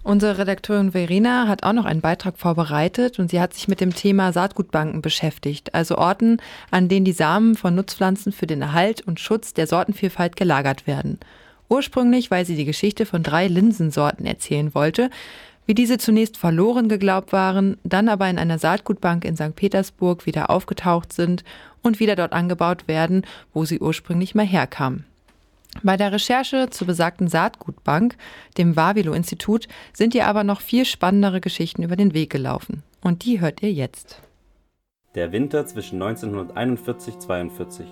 Unsere 0.02 0.38
Redakteurin 0.38 0.92
Verena 0.92 1.48
hat 1.48 1.64
auch 1.64 1.72
noch 1.72 1.86
einen 1.86 2.02
Beitrag 2.02 2.38
vorbereitet 2.38 3.20
und 3.20 3.32
sie 3.32 3.40
hat 3.40 3.54
sich 3.54 3.70
mit 3.70 3.80
dem 3.80 3.96
Thema 3.96 4.34
Saatgutbanken 4.34 5.02
beschäftigt, 5.02 5.74
also 5.74 5.98
Orten, 5.98 6.38
an 6.72 6.90
denen 6.90 7.06
die 7.06 7.14
Samen 7.14 7.56
von 7.56 7.74
Nutzpflanzen 7.76 8.34
für 8.34 8.48
den 8.48 8.62
Erhalt 8.62 9.02
und 9.02 9.22
Schutz 9.22 9.54
der 9.54 9.66
Sortenvielfalt 9.66 10.36
gelagert 10.36 10.88
werden. 10.88 11.20
Ursprünglich, 11.70 12.32
weil 12.32 12.46
sie 12.46 12.58
die 12.58 12.66
Geschichte 12.66 13.06
von 13.06 13.24
drei 13.24 13.48
Linsensorten 13.48 14.26
erzählen 14.26 14.76
wollte, 14.76 15.10
wie 15.66 15.74
diese 15.74 15.98
zunächst 15.98 16.38
verloren 16.38 16.90
geglaubt 16.90 17.32
waren, 17.32 17.78
dann 17.84 18.10
aber 18.10 18.30
in 18.30 18.38
einer 18.38 18.60
Saatgutbank 18.60 19.26
in 19.26 19.36
St. 19.36 19.56
Petersburg 19.56 20.26
wieder 20.26 20.50
aufgetaucht 20.50 21.14
sind 21.14 21.44
und 21.82 22.00
wieder 22.00 22.16
dort 22.16 22.34
angebaut 22.34 22.88
werden, 22.88 23.26
wo 23.54 23.66
sie 23.66 23.80
ursprünglich 23.80 24.36
mal 24.36 24.46
herkamen. 24.46 25.06
Bei 25.82 25.98
der 25.98 26.12
Recherche 26.12 26.70
zur 26.70 26.88
besagten 26.88 27.28
Saatgutbank, 27.28 28.16
dem 28.58 28.76
Wavilo-Institut, 28.76 29.68
sind 29.92 30.14
ihr 30.14 30.28
aber 30.28 30.44
noch 30.44 30.62
viel 30.62 30.86
spannendere 30.86 31.42
Geschichten 31.42 31.82
über 31.82 31.96
den 31.96 32.14
Weg 32.14 32.30
gelaufen. 32.30 32.84
Und 33.02 33.26
die 33.26 33.42
hört 33.42 33.64
ihr 33.64 33.72
jetzt. 33.72 34.22
Der 35.16 35.32
Winter 35.32 35.66
zwischen 35.66 36.02
1941-42. 36.02 37.86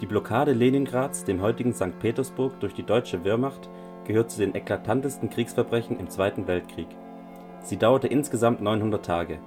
Die 0.00 0.06
Blockade 0.06 0.52
Leningrads, 0.52 1.24
dem 1.24 1.40
heutigen 1.40 1.72
St. 1.72 1.98
Petersburg, 1.98 2.60
durch 2.60 2.74
die 2.74 2.82
deutsche 2.82 3.24
Wehrmacht 3.24 3.68
gehört 4.06 4.30
zu 4.30 4.38
den 4.38 4.54
eklatantesten 4.54 5.30
Kriegsverbrechen 5.30 5.98
im 5.98 6.10
Zweiten 6.10 6.46
Weltkrieg. 6.46 6.88
Sie 7.64 7.78
dauerte 7.78 8.08
insgesamt 8.08 8.60
900 8.60 9.04
Tage. 9.04 9.38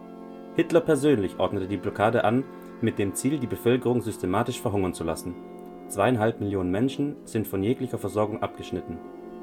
Hitler 0.55 0.81
persönlich 0.81 1.37
ordnete 1.37 1.67
die 1.67 1.77
Blockade 1.77 2.23
an, 2.23 2.43
mit 2.81 2.97
dem 2.97 3.13
Ziel, 3.13 3.39
die 3.39 3.47
Bevölkerung 3.47 4.01
systematisch 4.01 4.59
verhungern 4.59 4.93
zu 4.93 5.03
lassen. 5.03 5.35
Zweieinhalb 5.87 6.41
Millionen 6.41 6.71
Menschen 6.71 7.15
sind 7.25 7.47
von 7.47 7.63
jeglicher 7.63 7.99
Versorgung 7.99 8.41
abgeschnitten. 8.41 8.97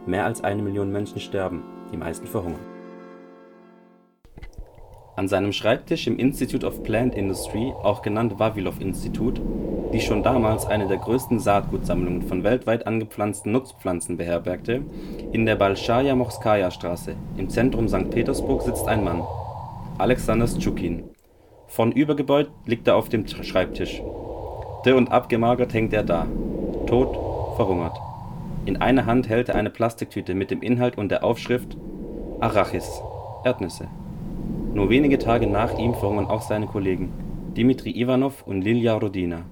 Mehr 0.07 0.25
als 0.25 0.43
eine 0.43 0.63
Million 0.63 0.91
Menschen 0.91 1.21
sterben, 1.21 1.63
die 1.93 1.97
meisten 1.97 2.27
verhungern. 2.27 2.74
An 5.17 5.29
seinem 5.29 5.53
Schreibtisch 5.53 6.09
im 6.09 6.19
Institute 6.19 6.67
of 6.67 6.83
Plant 6.83 7.15
Industry, 7.15 7.73
auch 7.85 8.03
genannt 8.03 8.41
Vavilov-Institut, 8.41 9.41
die 9.93 10.01
schon 10.01 10.25
damals 10.25 10.67
eine 10.67 10.89
der 10.89 10.97
größten 10.97 11.39
Saatgutsammlungen 11.39 12.23
von 12.23 12.43
weltweit 12.43 12.85
angepflanzten 12.85 13.53
Nutzpflanzen 13.53 14.17
beherbergte, 14.17 14.83
in 15.31 15.47
der 15.47 15.55
Balschaja-Morskaja-Straße 15.55 17.15
im 17.37 17.49
Zentrum 17.49 17.87
St. 17.87 18.11
Petersburg 18.11 18.63
sitzt 18.63 18.89
ein 18.89 19.05
Mann, 19.05 19.23
Alexander 19.99 20.49
Stschukhin. 20.49 21.05
Vornübergebeugt 21.69 22.51
liegt 22.67 22.89
er 22.89 22.97
auf 22.97 23.09
dem 23.09 23.25
Schreibtisch. 23.29 24.03
Dürr 24.85 24.97
und 24.97 25.13
abgemagert 25.13 25.73
hängt 25.75 25.93
er 25.93 26.03
da, 26.03 26.27
tot, 26.87 27.17
verhungert. 27.55 27.97
In 28.67 28.79
einer 28.79 29.07
Hand 29.07 29.29
hält 29.29 29.49
er 29.49 29.55
eine 29.55 29.71
Plastiktüte 29.71 30.35
mit 30.35 30.51
dem 30.51 30.61
Inhalt 30.61 30.99
und 30.99 31.11
der 31.11 31.23
Aufschrift 31.23 31.77
Arachis, 32.41 33.01
Erdnüsse. 33.45 33.87
Nur 34.75 34.91
wenige 34.91 35.21
Tage 35.21 35.47
nach 35.47 35.79
ihm 35.79 35.95
verhungern 35.95 36.27
auch 36.27 36.43
seine 36.43 36.67
Kollegen 36.67 37.13
Dimitri 37.57 37.93
Ivanov 37.93 38.43
und 38.45 38.61
Lilja 38.63 38.95
Rodina, 38.95 39.45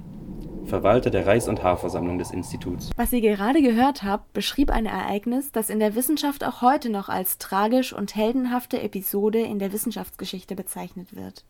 Verwalter 0.65 1.11
der 1.11 1.29
Reis- 1.29 1.47
und 1.47 1.63
Haarversammlung 1.63 2.19
des 2.19 2.33
Instituts. 2.33 2.91
Was 2.97 3.13
ihr 3.13 3.21
gerade 3.21 3.63
gehört 3.63 4.03
habt, 4.03 4.33
beschrieb 4.33 4.71
ein 4.71 4.85
Ereignis, 4.85 5.53
das 5.53 5.71
in 5.71 5.79
der 5.79 5.95
Wissenschaft 5.95 6.43
auch 6.43 6.61
heute 6.61 6.91
noch 6.91 7.09
als 7.09 7.39
tragisch 7.39 7.93
und 7.93 8.17
heldenhafte 8.17 8.83
Episode 8.83 9.39
in 9.39 9.61
der 9.61 9.73
Wissenschaftsgeschichte 9.73 10.57
bezeichnet 10.57 11.15
wird. 11.15 11.45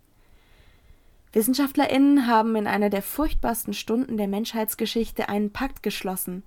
WissenschaftlerInnen 1.33 2.27
haben 2.27 2.55
in 2.57 2.67
einer 2.67 2.91
der 2.91 3.01
furchtbarsten 3.01 3.73
Stunden 3.73 4.19
der 4.19 4.29
Menschheitsgeschichte 4.29 5.31
einen 5.31 5.51
Pakt 5.51 5.83
geschlossen, 5.83 6.43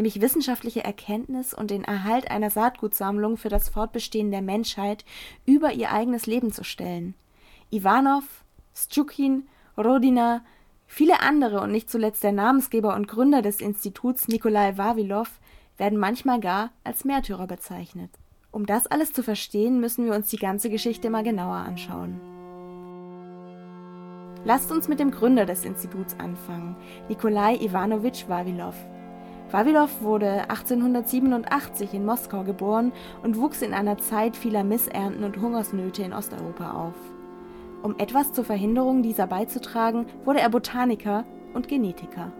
nämlich 0.00 0.22
wissenschaftliche 0.22 0.82
Erkenntnis 0.82 1.52
und 1.52 1.70
den 1.70 1.84
Erhalt 1.84 2.30
einer 2.30 2.48
Saatgutsammlung 2.48 3.36
für 3.36 3.50
das 3.50 3.68
Fortbestehen 3.68 4.30
der 4.30 4.40
Menschheit 4.40 5.04
über 5.44 5.74
ihr 5.74 5.92
eigenes 5.92 6.24
Leben 6.24 6.52
zu 6.52 6.64
stellen. 6.64 7.12
Ivanov, 7.70 8.24
Stschukhin, 8.74 9.46
Rodina, 9.76 10.42
viele 10.86 11.20
andere 11.20 11.60
und 11.60 11.70
nicht 11.70 11.90
zuletzt 11.90 12.24
der 12.24 12.32
Namensgeber 12.32 12.94
und 12.94 13.08
Gründer 13.08 13.42
des 13.42 13.60
Instituts 13.60 14.26
Nikolai 14.26 14.78
Vavilov 14.78 15.38
werden 15.76 15.98
manchmal 15.98 16.40
gar 16.40 16.70
als 16.82 17.04
Märtyrer 17.04 17.46
bezeichnet. 17.46 18.10
Um 18.52 18.64
das 18.64 18.86
alles 18.86 19.12
zu 19.12 19.22
verstehen, 19.22 19.80
müssen 19.80 20.06
wir 20.06 20.14
uns 20.14 20.30
die 20.30 20.38
ganze 20.38 20.70
Geschichte 20.70 21.10
mal 21.10 21.24
genauer 21.24 21.56
anschauen. 21.56 22.18
Lasst 24.46 24.72
uns 24.72 24.88
mit 24.88 24.98
dem 24.98 25.10
Gründer 25.10 25.44
des 25.44 25.66
Instituts 25.66 26.16
anfangen, 26.18 26.74
Nikolai 27.10 27.56
Ivanovich 27.56 28.26
Vavilov. 28.26 28.74
Vavilov 29.50 30.02
wurde 30.02 30.48
1887 30.48 31.92
in 31.94 32.04
Moskau 32.04 32.44
geboren 32.44 32.92
und 33.24 33.36
wuchs 33.36 33.62
in 33.62 33.74
einer 33.74 33.98
Zeit 33.98 34.36
vieler 34.36 34.62
Missernten 34.62 35.24
und 35.24 35.40
Hungersnöte 35.40 36.02
in 36.02 36.12
Osteuropa 36.12 36.70
auf. 36.70 36.94
Um 37.82 37.98
etwas 37.98 38.32
zur 38.32 38.44
Verhinderung 38.44 39.02
dieser 39.02 39.26
beizutragen, 39.26 40.06
wurde 40.24 40.40
er 40.40 40.50
Botaniker 40.50 41.24
und 41.52 41.66
Genetiker. 41.66 42.30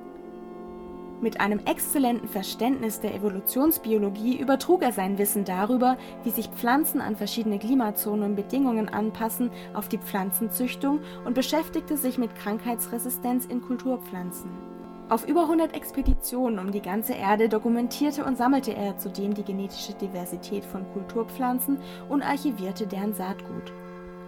Mit 1.20 1.40
einem 1.40 1.60
exzellenten 1.66 2.28
Verständnis 2.28 3.00
der 3.00 3.14
Evolutionsbiologie 3.14 4.38
übertrug 4.38 4.82
er 4.82 4.92
sein 4.92 5.18
Wissen 5.18 5.44
darüber, 5.44 5.98
wie 6.22 6.30
sich 6.30 6.48
Pflanzen 6.48 7.00
an 7.00 7.16
verschiedene 7.16 7.58
Klimazonen 7.58 8.24
und 8.30 8.36
Bedingungen 8.36 8.88
anpassen, 8.88 9.50
auf 9.74 9.88
die 9.88 9.98
Pflanzenzüchtung 9.98 11.00
und 11.24 11.34
beschäftigte 11.34 11.96
sich 11.96 12.18
mit 12.18 12.36
Krankheitsresistenz 12.36 13.46
in 13.46 13.60
Kulturpflanzen. 13.60 14.69
Auf 15.10 15.26
über 15.26 15.42
100 15.42 15.74
Expeditionen 15.74 16.60
um 16.60 16.70
die 16.70 16.80
ganze 16.80 17.14
Erde 17.14 17.48
dokumentierte 17.48 18.24
und 18.24 18.38
sammelte 18.38 18.74
er 18.74 18.96
zudem 18.96 19.34
die 19.34 19.42
genetische 19.42 19.92
Diversität 19.94 20.64
von 20.64 20.84
Kulturpflanzen 20.92 21.78
und 22.08 22.22
archivierte 22.22 22.86
deren 22.86 23.12
Saatgut 23.12 23.72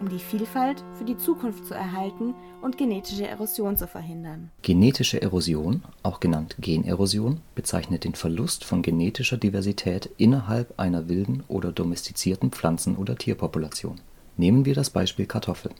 um 0.00 0.08
die 0.08 0.18
Vielfalt 0.18 0.82
für 0.98 1.04
die 1.04 1.16
Zukunft 1.16 1.64
zu 1.64 1.74
erhalten 1.74 2.34
und 2.60 2.76
genetische 2.76 3.28
Erosion 3.28 3.76
zu 3.76 3.86
verhindern. 3.86 4.50
Genetische 4.62 5.22
Erosion, 5.22 5.84
auch 6.02 6.18
genannt 6.18 6.56
Generosion, 6.58 7.40
bezeichnet 7.54 8.02
den 8.02 8.16
Verlust 8.16 8.64
von 8.64 8.82
genetischer 8.82 9.36
Diversität 9.36 10.10
innerhalb 10.16 10.76
einer 10.76 11.08
wilden 11.08 11.44
oder 11.46 11.70
domestizierten 11.70 12.50
Pflanzen- 12.50 12.96
oder 12.96 13.16
Tierpopulation. 13.16 14.00
Nehmen 14.36 14.64
wir 14.64 14.74
das 14.74 14.90
Beispiel 14.90 15.26
Kartoffel. 15.26 15.70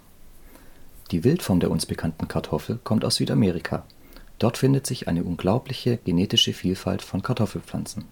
Die 1.11 1.25
Wildform 1.25 1.59
der 1.59 1.73
uns 1.73 1.85
bekannten 1.87 2.29
Kartoffel 2.29 2.79
kommt 2.85 3.05
aus 3.05 3.17
Südamerika. 3.17 3.85
Dort 4.43 4.59
findet 4.59 4.86
sich 4.86 5.09
eine 5.09 5.24
unglaubliche 5.24 5.99
genetische 5.99 6.53
Vielfalt 6.53 7.01
von 7.01 7.22
Kartoffelpflanzen. 7.22 8.05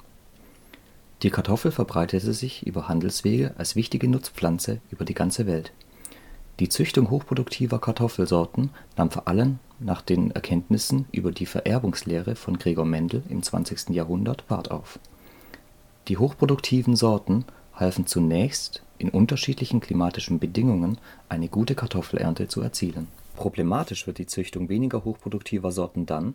Die 1.23 1.31
Kartoffel 1.31 1.73
verbreitete 1.73 2.33
sich 2.33 2.67
über 2.67 2.89
Handelswege 2.89 3.55
als 3.59 3.77
wichtige 3.77 4.09
Nutzpflanze 4.09 4.81
über 4.91 5.05
die 5.05 5.15
ganze 5.15 5.47
Welt 5.47 5.73
die 6.61 6.69
Züchtung 6.69 7.09
hochproduktiver 7.09 7.79
Kartoffelsorten 7.79 8.69
nahm 8.95 9.11
vor 9.11 9.27
allem 9.27 9.61
nach 9.79 10.03
den 10.03 10.31
Erkenntnissen 10.31 11.07
über 11.11 11.33
die 11.33 11.47
Vererbungslehre 11.47 12.37
von 12.37 12.59
Gregor 12.59 12.85
Mendel 12.85 13.23
im 13.31 13.43
20. 13.43 13.89
Jahrhundert 13.89 14.43
Fahrt 14.43 14.71
auf. 14.71 14.99
Die 16.09 16.19
hochproduktiven 16.19 16.97
Sorten 16.97 17.47
halfen 17.75 18.07
zunächst, 18.07 18.83
in 18.99 19.09
unterschiedlichen 19.09 19.81
klimatischen 19.81 20.39
Bedingungen 20.39 20.99
eine 21.31 21.49
gute 21.49 21.75
Kartoffelernte 21.75 22.47
zu 22.47 22.61
erzielen. 22.61 23.09
Problematisch 23.37 24.07
wird 24.07 24.19
die 24.19 24.27
Züchtung 24.27 24.69
weniger 24.69 25.05
hochproduktiver 25.05 25.73
Sorten 25.73 26.07
dann, 26.07 26.35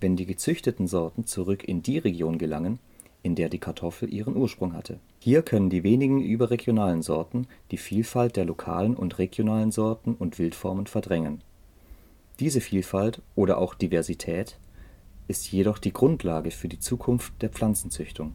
wenn 0.00 0.16
die 0.16 0.26
gezüchteten 0.26 0.86
Sorten 0.86 1.26
zurück 1.26 1.64
in 1.64 1.82
die 1.82 1.98
Region 1.98 2.38
gelangen 2.38 2.78
in 3.22 3.34
der 3.34 3.48
die 3.48 3.58
Kartoffel 3.58 4.12
ihren 4.12 4.36
Ursprung 4.36 4.72
hatte. 4.72 4.98
Hier 5.18 5.42
können 5.42 5.70
die 5.70 5.82
wenigen 5.82 6.22
überregionalen 6.22 7.02
Sorten 7.02 7.46
die 7.70 7.76
Vielfalt 7.76 8.36
der 8.36 8.44
lokalen 8.44 8.96
und 8.96 9.18
regionalen 9.18 9.70
Sorten 9.70 10.14
und 10.14 10.38
Wildformen 10.38 10.86
verdrängen. 10.86 11.42
Diese 12.38 12.60
Vielfalt 12.60 13.20
oder 13.34 13.58
auch 13.58 13.74
Diversität 13.74 14.58
ist 15.28 15.52
jedoch 15.52 15.78
die 15.78 15.92
Grundlage 15.92 16.50
für 16.50 16.68
die 16.68 16.80
Zukunft 16.80 17.34
der 17.42 17.50
Pflanzenzüchtung. 17.50 18.32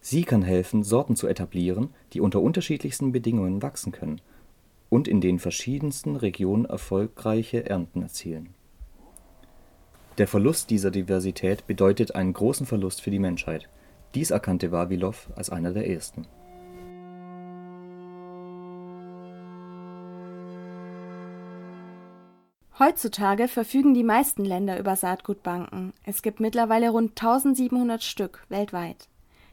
Sie 0.00 0.24
kann 0.24 0.42
helfen, 0.42 0.82
Sorten 0.82 1.14
zu 1.14 1.28
etablieren, 1.28 1.90
die 2.12 2.20
unter 2.20 2.40
unterschiedlichsten 2.40 3.12
Bedingungen 3.12 3.62
wachsen 3.62 3.92
können 3.92 4.20
und 4.92 5.08
in 5.08 5.20
den 5.20 5.38
verschiedensten 5.38 6.16
Regionen 6.16 6.66
erfolgreiche 6.66 7.68
Ernten 7.68 8.02
erzielen 8.02 8.54
der 10.18 10.28
Verlust 10.28 10.68
dieser 10.68 10.90
Diversität 10.90 11.66
bedeutet 11.66 12.14
einen 12.14 12.34
großen 12.34 12.66
Verlust 12.66 13.00
für 13.00 13.10
die 13.10 13.18
Menschheit. 13.18 13.68
Dies 14.14 14.30
erkannte 14.30 14.70
Wawilow 14.70 15.14
als 15.36 15.48
einer 15.48 15.72
der 15.72 15.88
ersten. 15.88 16.26
Heutzutage 22.78 23.48
verfügen 23.48 23.94
die 23.94 24.02
meisten 24.02 24.44
Länder 24.44 24.78
über 24.78 24.96
Saatgutbanken. 24.96 25.94
Es 26.04 26.20
gibt 26.20 26.40
mittlerweile 26.40 26.90
rund 26.90 27.10
1700 27.12 28.02
Stück 28.02 28.44
weltweit. 28.50 29.08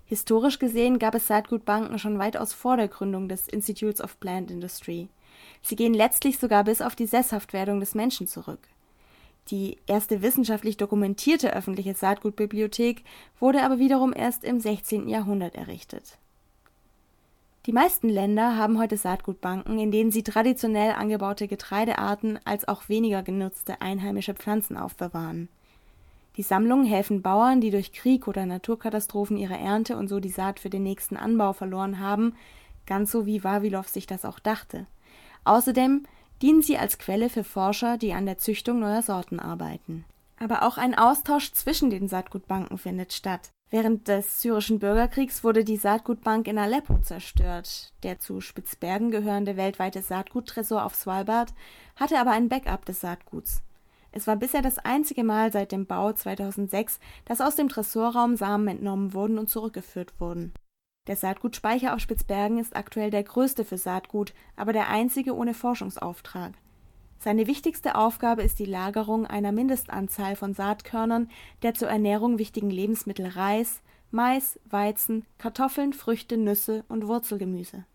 Historisch 0.06 0.60
gesehen 0.60 1.00
gab 1.00 1.16
es 1.16 1.28
Saatgutbanken 1.28 2.00
schon 2.00 2.20
weitaus 2.20 2.52
vor 2.52 2.76
der 2.76 2.88
Gründung 2.88 3.30
des 3.30 3.48
Institutes 3.48 4.02
of 4.02 4.20
Plant 4.20 4.52
Industry. 4.52 5.08
Sie 5.62 5.76
gehen 5.76 5.94
letztlich 5.94 6.40
sogar 6.40 6.64
bis 6.64 6.82
auf 6.82 6.96
die 6.96 7.06
Sesshaftwerdung 7.06 7.80
des 7.80 7.96
Menschen 7.96 8.28
zurück. 8.28 8.60
Die 9.52 9.78
erste 9.88 10.22
wissenschaftlich 10.22 10.78
dokumentierte 10.78 11.54
öffentliche 11.54 11.96
Saatgutbibliothek 11.96 13.04
wurde 13.40 13.64
aber 13.64 13.80
wiederum 13.80 14.14
erst 14.16 14.44
im 14.44 14.60
16. 14.60 15.08
Jahrhundert 15.08 15.56
errichtet. 15.56 16.18
Die 17.66 17.74
meisten 17.74 18.10
Länder 18.10 18.56
haben 18.58 18.80
heute 18.80 18.96
Saatgutbanken, 18.96 19.80
in 19.80 19.92
denen 19.92 20.12
sie 20.12 20.24
traditionell 20.24 20.94
angebaute 20.94 21.48
Getreidearten 21.48 22.40
als 22.46 22.68
auch 22.68 22.90
weniger 22.90 23.22
genutzte 23.22 23.82
einheimische 23.82 24.34
Pflanzen 24.34 24.78
aufbewahren. 24.78 25.50
Die 26.38 26.44
Sammlungen 26.44 26.86
helfen 26.86 27.22
Bauern, 27.22 27.60
die 27.60 27.70
durch 27.70 27.92
Krieg 27.92 28.28
oder 28.28 28.46
Naturkatastrophen 28.46 29.36
ihre 29.36 29.58
Ernte 29.58 29.98
und 29.98 30.08
so 30.08 30.20
die 30.20 30.30
Saat 30.30 30.60
für 30.60 30.70
den 30.70 30.84
nächsten 30.84 31.18
Anbau 31.18 31.54
verloren 31.54 32.00
haben, 32.00 32.34
ganz 32.86 33.12
so 33.12 33.26
wie 33.26 33.44
Wawilow 33.44 33.84
sich 33.84 34.08
das 34.08 34.26
auch 34.26 34.40
dachte. 34.40 34.86
Außerdem 35.44 36.04
dienen 36.42 36.62
sie 36.62 36.78
als 36.78 36.98
Quelle 36.98 37.30
für 37.30 37.44
Forscher, 37.44 37.98
die 37.98 38.14
an 38.14 38.26
der 38.26 38.38
Züchtung 38.38 38.80
neuer 38.80 39.02
Sorten 39.02 39.40
arbeiten. 39.40 40.06
Aber 40.38 40.64
auch 40.64 40.78
ein 40.78 40.96
Austausch 40.96 41.52
zwischen 41.52 41.90
den 41.90 42.08
Saatgutbanken 42.08 42.78
findet 42.78 43.14
statt. 43.14 43.50
Während 43.72 44.08
des 44.08 44.42
syrischen 44.42 44.80
Bürgerkriegs 44.80 45.44
wurde 45.44 45.64
die 45.64 45.78
Saatgutbank 45.78 46.48
in 46.48 46.58
Aleppo 46.58 46.98
zerstört. 47.00 47.94
Der 48.02 48.20
zu 48.20 48.42
Spitzbergen 48.42 49.12
gehörende 49.12 49.58
weltweite 49.58 50.02
Saatguttresor 50.02 50.84
auf 50.84 50.96
Svalbard 50.96 51.54
hatte 51.96 52.18
aber 52.20 52.32
ein 52.32 52.50
Backup 52.50 52.86
des 52.86 53.02
Saatguts. 53.02 53.62
Es 54.12 54.26
war 54.26 54.38
bisher 54.38 54.64
das 54.64 54.80
einzige 54.80 55.24
Mal 55.24 55.52
seit 55.52 55.72
dem 55.72 55.86
Bau 55.86 56.12
2006, 56.12 57.00
dass 57.26 57.42
aus 57.42 57.56
dem 57.56 57.70
Tresorraum 57.70 58.38
Samen 58.38 58.68
entnommen 58.68 59.14
wurden 59.14 59.38
und 59.38 59.50
zurückgeführt 59.50 60.14
wurden. 60.20 60.52
Der 61.10 61.16
Saatgutspeicher 61.16 61.96
auf 61.96 62.02
Spitzbergen 62.02 62.60
ist 62.60 62.76
aktuell 62.76 63.10
der 63.10 63.24
größte 63.24 63.66
für 63.66 63.80
Saatgut, 63.80 64.32
aber 64.56 64.74
der 64.74 64.90
einzige 64.90 65.36
ohne 65.36 65.56
Forschungsauftrag. 65.56 66.54
Seine 67.18 67.48
wichtigste 67.48 67.96
Aufgabe 67.96 68.44
ist 68.44 68.60
die 68.60 68.66
Lagerung 68.66 69.26
einer 69.26 69.52
Mindestanzahl 69.52 70.36
von 70.36 70.54
Saatkörnern 70.54 71.32
der 71.64 71.74
zur 71.74 71.88
Ernährung 71.88 72.38
wichtigen 72.38 72.70
Lebensmittel 72.70 73.26
Reis, 73.26 73.82
Mais, 74.12 74.60
Weizen, 74.70 75.26
Kartoffeln, 75.40 75.94
Früchte, 75.94 76.38
Nüsse 76.38 76.86
und 76.90 77.08
Wurzelgemüse. 77.08 77.86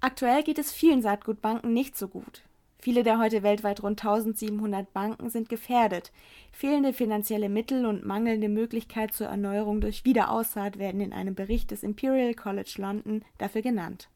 Aktuell 0.00 0.42
geht 0.42 0.58
es 0.58 0.72
vielen 0.72 1.02
Saatgutbanken 1.02 1.72
nicht 1.72 1.96
so 1.96 2.08
gut. 2.08 2.42
Viele 2.86 3.02
der 3.02 3.18
heute 3.18 3.42
weltweit 3.42 3.82
rund 3.82 4.00
1700 4.00 4.92
Banken 4.92 5.28
sind 5.28 5.48
gefährdet. 5.48 6.12
Fehlende 6.52 6.92
finanzielle 6.92 7.48
Mittel 7.48 7.84
und 7.84 8.06
mangelnde 8.06 8.48
Möglichkeit 8.48 9.12
zur 9.12 9.26
Erneuerung 9.26 9.80
durch 9.80 10.04
Wiederaussaat 10.04 10.78
werden 10.78 11.00
in 11.00 11.12
einem 11.12 11.34
Bericht 11.34 11.72
des 11.72 11.82
Imperial 11.82 12.34
College 12.34 12.74
London 12.76 13.24
dafür 13.38 13.62
genannt. 13.62 14.08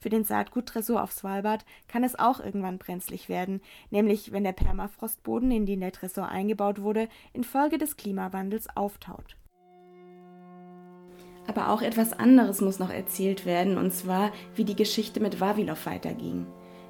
Für 0.00 0.08
den 0.08 0.24
Saatguttresor 0.24 1.00
auf 1.00 1.12
Svalbard 1.12 1.64
kann 1.86 2.02
es 2.02 2.18
auch 2.18 2.40
irgendwann 2.40 2.78
brenzlig 2.78 3.28
werden, 3.28 3.60
nämlich 3.90 4.32
wenn 4.32 4.42
der 4.42 4.50
Permafrostboden, 4.54 5.52
in 5.52 5.64
den 5.64 5.78
der 5.78 5.92
Tresor 5.92 6.26
eingebaut 6.26 6.82
wurde, 6.82 7.08
infolge 7.32 7.78
des 7.78 7.96
Klimawandels 7.96 8.66
auftaut. 8.76 9.36
Aber 11.46 11.68
auch 11.68 11.82
etwas 11.82 12.12
anderes 12.12 12.60
muss 12.60 12.80
noch 12.80 12.90
erzählt 12.90 13.46
werden, 13.46 13.78
und 13.78 13.94
zwar, 13.94 14.32
wie 14.56 14.64
die 14.64 14.74
Geschichte 14.74 15.20
mit 15.20 15.40
Wawilow 15.40 15.78
weiterging. 15.86 16.44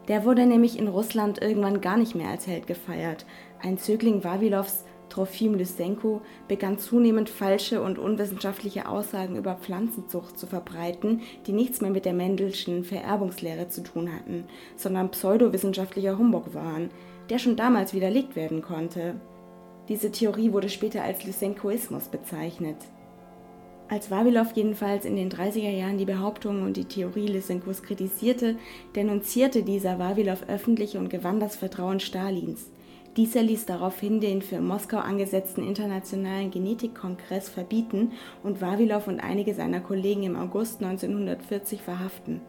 Der 0.08 0.24
wurde 0.24 0.46
nämlich 0.46 0.78
in 0.78 0.88
Russland 0.88 1.40
irgendwann 1.42 1.82
gar 1.82 1.98
nicht 1.98 2.14
mehr 2.14 2.30
als 2.30 2.46
Held 2.46 2.66
gefeiert. 2.66 3.26
Ein 3.60 3.76
Zögling 3.76 4.24
Wawilows, 4.24 4.84
Trofim 5.10 5.54
Lysenko, 5.54 6.22
begann 6.48 6.78
zunehmend 6.78 7.28
falsche 7.28 7.82
und 7.82 7.98
unwissenschaftliche 7.98 8.88
Aussagen 8.88 9.36
über 9.36 9.54
Pflanzenzucht 9.56 10.38
zu 10.38 10.46
verbreiten, 10.46 11.20
die 11.46 11.52
nichts 11.52 11.82
mehr 11.82 11.90
mit 11.90 12.06
der 12.06 12.14
Mendelschen 12.14 12.84
Vererbungslehre 12.84 13.68
zu 13.68 13.82
tun 13.82 14.10
hatten, 14.12 14.44
sondern 14.76 15.10
pseudowissenschaftlicher 15.10 16.16
Humbug 16.16 16.54
waren, 16.54 16.90
der 17.28 17.38
schon 17.38 17.56
damals 17.56 17.92
widerlegt 17.92 18.34
werden 18.34 18.62
konnte. 18.62 19.20
Diese 19.88 20.10
Theorie 20.10 20.52
wurde 20.52 20.68
später 20.68 21.02
als 21.02 21.24
Lysenkoismus 21.24 22.08
bezeichnet. 22.08 22.76
Als 23.90 24.10
Wawilow 24.10 24.44
jedenfalls 24.54 25.06
in 25.06 25.16
den 25.16 25.30
30er 25.30 25.70
Jahren 25.70 25.96
die 25.96 26.04
Behauptungen 26.04 26.62
und 26.62 26.76
die 26.76 26.84
Theorie 26.84 27.26
Lysenkos 27.26 27.82
kritisierte, 27.82 28.56
denunzierte 28.94 29.62
dieser 29.62 29.98
Wawilow 29.98 30.36
öffentlich 30.46 30.98
und 30.98 31.08
gewann 31.08 31.40
das 31.40 31.56
Vertrauen 31.56 31.98
Stalins. 31.98 32.70
Dieser 33.16 33.42
ließ 33.42 33.64
daraufhin 33.64 34.20
den 34.20 34.42
für 34.42 34.60
Moskau 34.60 34.98
angesetzten 34.98 35.66
Internationalen 35.66 36.50
Genetikkongress 36.50 37.48
verbieten 37.48 38.12
und 38.42 38.60
Wawilow 38.60 39.04
und 39.06 39.20
einige 39.20 39.54
seiner 39.54 39.80
Kollegen 39.80 40.24
im 40.24 40.36
August 40.36 40.82
1940 40.82 41.80
verhaften. 41.80 42.42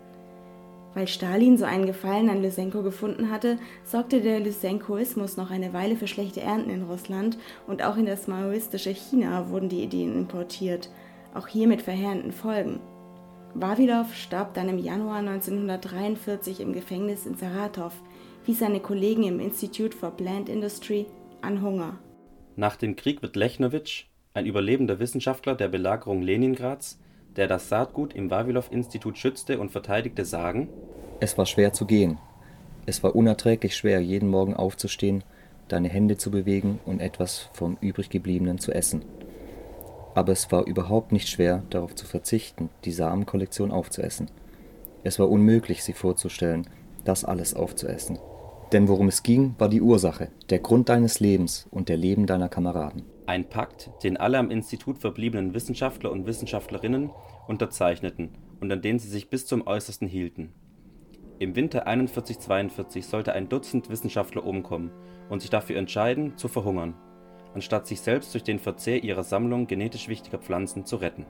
Weil 0.93 1.07
Stalin 1.07 1.57
so 1.57 1.63
einen 1.63 1.85
Gefallen 1.85 2.29
an 2.29 2.41
Lysenko 2.41 2.83
gefunden 2.83 3.31
hatte, 3.31 3.57
sorgte 3.85 4.19
der 4.19 4.41
Lysenkoismus 4.41 5.37
noch 5.37 5.51
eine 5.51 5.71
Weile 5.71 5.95
für 5.95 6.07
schlechte 6.07 6.41
Ernten 6.41 6.69
in 6.69 6.83
Russland 6.83 7.37
und 7.65 7.81
auch 7.81 7.95
in 7.95 8.07
das 8.07 8.27
maoistische 8.27 8.91
China 8.91 9.49
wurden 9.49 9.69
die 9.69 9.83
Ideen 9.83 10.17
importiert– 10.17 10.89
auch 11.33 11.47
hier 11.47 11.67
mit 11.67 11.81
verheerenden 11.81 12.31
Folgen. 12.31 12.79
Wawilow 13.53 14.05
starb 14.13 14.53
dann 14.53 14.69
im 14.69 14.77
Januar 14.77 15.17
1943 15.17 16.61
im 16.61 16.73
Gefängnis 16.73 17.25
in 17.25 17.35
Saratov, 17.35 17.93
wie 18.45 18.53
seine 18.53 18.79
Kollegen 18.79 19.23
im 19.23 19.39
Institute 19.39 19.95
for 19.95 20.11
Plant 20.11 20.49
Industry, 20.49 21.07
an 21.41 21.61
Hunger. 21.61 21.97
Nach 22.55 22.75
dem 22.75 22.95
Krieg 22.95 23.21
wird 23.21 23.35
Lechnowitsch, 23.35 24.05
ein 24.33 24.45
überlebender 24.45 24.99
Wissenschaftler 24.99 25.55
der 25.55 25.69
Belagerung 25.69 26.21
Leningrads, 26.21 26.99
der 27.35 27.47
das 27.47 27.69
Saatgut 27.69 28.13
im 28.13 28.29
Wawilow-Institut 28.29 29.17
schützte 29.17 29.59
und 29.59 29.71
verteidigte, 29.71 30.25
sagen: 30.25 30.69
Es 31.19 31.37
war 31.37 31.45
schwer 31.45 31.73
zu 31.73 31.85
gehen. 31.85 32.17
Es 32.85 33.03
war 33.03 33.15
unerträglich 33.15 33.75
schwer, 33.75 33.99
jeden 33.99 34.29
Morgen 34.29 34.55
aufzustehen, 34.55 35.23
deine 35.67 35.89
Hände 35.89 36.17
zu 36.17 36.31
bewegen 36.31 36.79
und 36.85 37.01
etwas 37.01 37.49
vom 37.53 37.77
übriggebliebenen 37.81 38.57
zu 38.57 38.71
essen. 38.71 39.03
Aber 40.15 40.31
es 40.31 40.51
war 40.51 40.65
überhaupt 40.65 41.11
nicht 41.11 41.29
schwer, 41.29 41.63
darauf 41.69 41.95
zu 41.95 42.05
verzichten, 42.05 42.69
die 42.85 42.91
Samenkollektion 42.91 43.71
aufzuessen. 43.71 44.27
Es 45.03 45.19
war 45.19 45.29
unmöglich, 45.29 45.83
sich 45.83 45.95
vorzustellen, 45.95 46.67
das 47.05 47.23
alles 47.23 47.53
aufzuessen. 47.53 48.19
Denn 48.71 48.87
worum 48.87 49.07
es 49.07 49.23
ging, 49.23 49.55
war 49.57 49.69
die 49.69 49.81
Ursache, 49.81 50.29
der 50.49 50.59
Grund 50.59 50.89
deines 50.89 51.19
Lebens 51.19 51.67
und 51.71 51.89
der 51.89 51.97
Leben 51.97 52.27
deiner 52.27 52.49
Kameraden. 52.49 53.03
Ein 53.25 53.49
Pakt, 53.49 53.89
den 54.03 54.17
alle 54.17 54.37
am 54.37 54.51
Institut 54.51 54.97
verbliebenen 54.97 55.53
Wissenschaftler 55.53 56.11
und 56.11 56.25
Wissenschaftlerinnen 56.25 57.09
unterzeichneten 57.47 58.29
und 58.59 58.71
an 58.71 58.81
den 58.81 58.99
sie 58.99 59.07
sich 59.07 59.29
bis 59.29 59.47
zum 59.47 59.65
Äußersten 59.65 60.07
hielten. 60.07 60.53
Im 61.39 61.55
Winter 61.55 61.87
41/42 61.87 63.03
sollte 63.03 63.33
ein 63.33 63.47
Dutzend 63.47 63.89
Wissenschaftler 63.89 64.45
umkommen 64.45 64.91
und 65.29 65.41
sich 65.41 65.49
dafür 65.49 65.77
entscheiden, 65.77 66.37
zu 66.37 66.47
verhungern, 66.47 66.95
anstatt 67.53 67.87
sich 67.87 68.01
selbst 68.01 68.33
durch 68.33 68.43
den 68.43 68.59
Verzehr 68.59 69.03
ihrer 69.03 69.23
Sammlung 69.23 69.67
genetisch 69.67 70.07
wichtiger 70.07 70.37
Pflanzen 70.37 70.85
zu 70.85 70.97
retten. 70.97 71.25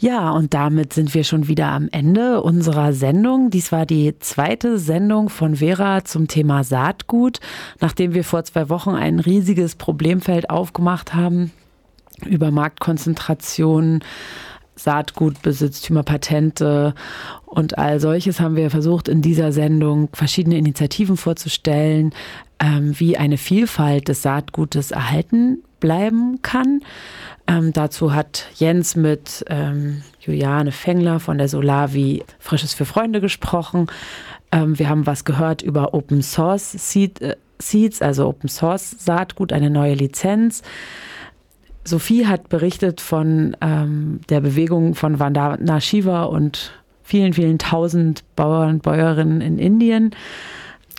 Ja, 0.00 0.30
und 0.30 0.54
damit 0.54 0.92
sind 0.92 1.12
wir 1.12 1.24
schon 1.24 1.48
wieder 1.48 1.68
am 1.68 1.88
Ende 1.90 2.40
unserer 2.42 2.92
Sendung. 2.92 3.50
Dies 3.50 3.72
war 3.72 3.84
die 3.84 4.16
zweite 4.20 4.78
Sendung 4.78 5.28
von 5.28 5.56
Vera 5.56 6.04
zum 6.04 6.28
Thema 6.28 6.62
Saatgut, 6.62 7.40
nachdem 7.80 8.14
wir 8.14 8.22
vor 8.22 8.44
zwei 8.44 8.68
Wochen 8.68 8.90
ein 8.90 9.18
riesiges 9.18 9.74
Problemfeld 9.74 10.50
aufgemacht 10.50 11.14
haben 11.14 11.50
über 12.24 12.52
Marktkonzentration, 12.52 14.00
Saatgutbesitztümer, 14.78 16.02
Patente 16.02 16.94
und 17.46 17.78
all 17.78 18.00
solches 18.00 18.40
haben 18.40 18.56
wir 18.56 18.70
versucht 18.70 19.08
in 19.08 19.22
dieser 19.22 19.52
Sendung 19.52 20.08
verschiedene 20.12 20.56
Initiativen 20.56 21.16
vorzustellen, 21.16 22.12
ähm, 22.60 22.98
wie 22.98 23.16
eine 23.16 23.38
Vielfalt 23.38 24.08
des 24.08 24.22
Saatgutes 24.22 24.90
erhalten 24.90 25.62
bleiben 25.80 26.40
kann. 26.42 26.80
Ähm, 27.46 27.72
dazu 27.72 28.12
hat 28.14 28.46
Jens 28.56 28.96
mit 28.96 29.44
ähm, 29.48 30.02
Juliane 30.20 30.72
Fengler 30.72 31.20
von 31.20 31.38
der 31.38 31.48
Solavi 31.48 32.24
Frisches 32.38 32.74
für 32.74 32.84
Freunde 32.84 33.20
gesprochen. 33.20 33.86
Ähm, 34.52 34.78
wir 34.78 34.88
haben 34.88 35.06
was 35.06 35.24
gehört 35.24 35.62
über 35.62 35.94
Open 35.94 36.22
Source 36.22 36.72
Seed, 36.72 37.20
äh, 37.22 37.36
Seeds, 37.60 38.02
also 38.02 38.28
Open 38.28 38.48
Source 38.48 38.96
Saatgut, 38.98 39.52
eine 39.52 39.70
neue 39.70 39.94
Lizenz. 39.94 40.62
Sophie 41.88 42.26
hat 42.26 42.48
berichtet 42.48 43.00
von 43.00 43.56
ähm, 43.60 44.20
der 44.28 44.40
Bewegung 44.40 44.94
von 44.94 45.18
Vandana 45.18 45.80
Shiva 45.80 46.24
und 46.24 46.72
vielen, 47.02 47.32
vielen 47.32 47.58
tausend 47.58 48.22
Bauern 48.36 48.74
und 48.74 48.82
Bäuerinnen 48.82 49.40
in 49.40 49.58
Indien. 49.58 50.14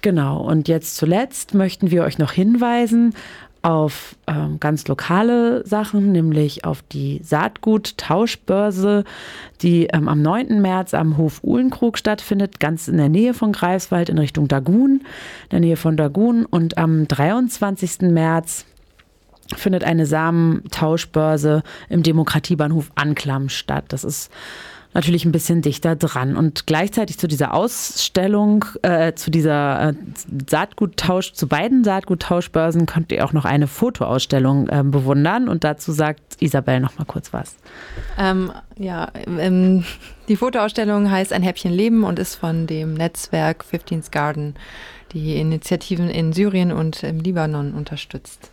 Genau, 0.02 0.42
und 0.42 0.68
jetzt 0.68 0.96
zuletzt 0.96 1.54
möchten 1.54 1.92
wir 1.92 2.04
euch 2.04 2.18
noch 2.18 2.32
hinweisen 2.32 3.14
auf 3.62 4.16
ähm, 4.28 4.60
ganz 4.60 4.88
lokale 4.88 5.66
Sachen, 5.68 6.12
nämlich 6.12 6.64
auf 6.66 6.82
die 6.82 7.20
Saatgut-Tauschbörse, 7.24 9.04
die 9.62 9.88
ähm, 9.88 10.08
am 10.08 10.22
9. 10.22 10.62
März 10.62 10.94
am 10.94 11.18
Hof 11.18 11.44
Uhlenkrug 11.44 11.98
stattfindet, 11.98 12.60
ganz 12.60 12.88
in 12.88 12.98
der 12.98 13.10
Nähe 13.10 13.34
von 13.34 13.52
Greifswald 13.52 14.10
in 14.10 14.18
Richtung 14.18 14.48
Dagun, 14.48 15.02
in 15.44 15.50
der 15.52 15.60
Nähe 15.60 15.78
von 15.78 15.98
Dagun. 15.98 16.46
Und 16.46 16.78
am 16.78 17.08
23. 17.08 18.02
März 18.12 18.66
findet 19.56 19.84
eine 19.84 20.06
Samentauschbörse 20.06 21.64
im 21.90 22.04
Demokratiebahnhof 22.04 22.92
Anklam 22.96 23.50
statt. 23.50 23.86
Das 23.90 24.04
ist 24.04 24.32
natürlich 24.94 25.26
ein 25.26 25.32
bisschen 25.32 25.62
dichter 25.62 25.96
dran. 25.96 26.36
Und 26.36 26.66
gleichzeitig 26.66 27.18
zu 27.20 27.28
dieser 27.28 27.54
Ausstellung, 27.54 28.66
äh, 28.82 29.14
zu 29.14 29.30
dieser 29.30 29.90
äh, 29.90 29.94
Saatguttausch, 30.50 31.34
zu 31.34 31.48
beiden 31.48 31.84
Saatguttauschbörsen 31.84 32.86
könnt 32.86 33.12
ihr 33.12 33.24
auch 33.26 33.34
noch 33.34 33.46
eine 33.46 33.68
Fotoausstellung 33.68 34.68
äh, 34.70 34.84
bewundern. 34.84 35.48
Und 35.48 35.64
dazu 35.64 35.92
sagt 35.92 36.42
Isabel 36.42 36.80
noch 36.80 36.98
mal 36.98 37.06
kurz 37.06 37.34
was. 37.34 37.56
Ähm, 38.18 38.52
ja, 38.78 39.10
ähm, 39.26 39.84
die 40.28 40.36
Fotoausstellung 40.36 41.10
heißt 41.12 41.34
Ein 41.34 41.44
Häppchen 41.44 41.72
Leben 41.72 42.04
und 42.04 42.18
ist 42.18 42.36
von 42.36 42.66
dem 42.66 42.94
Netzwerk 42.96 43.66
15's 43.72 44.12
Garden, 44.12 44.56
die 45.12 45.38
Initiativen 45.38 46.10
in 46.10 46.34
Syrien 46.34 46.72
und 46.72 47.04
im 47.04 47.20
Libanon 47.20 47.74
unterstützt. 47.74 48.52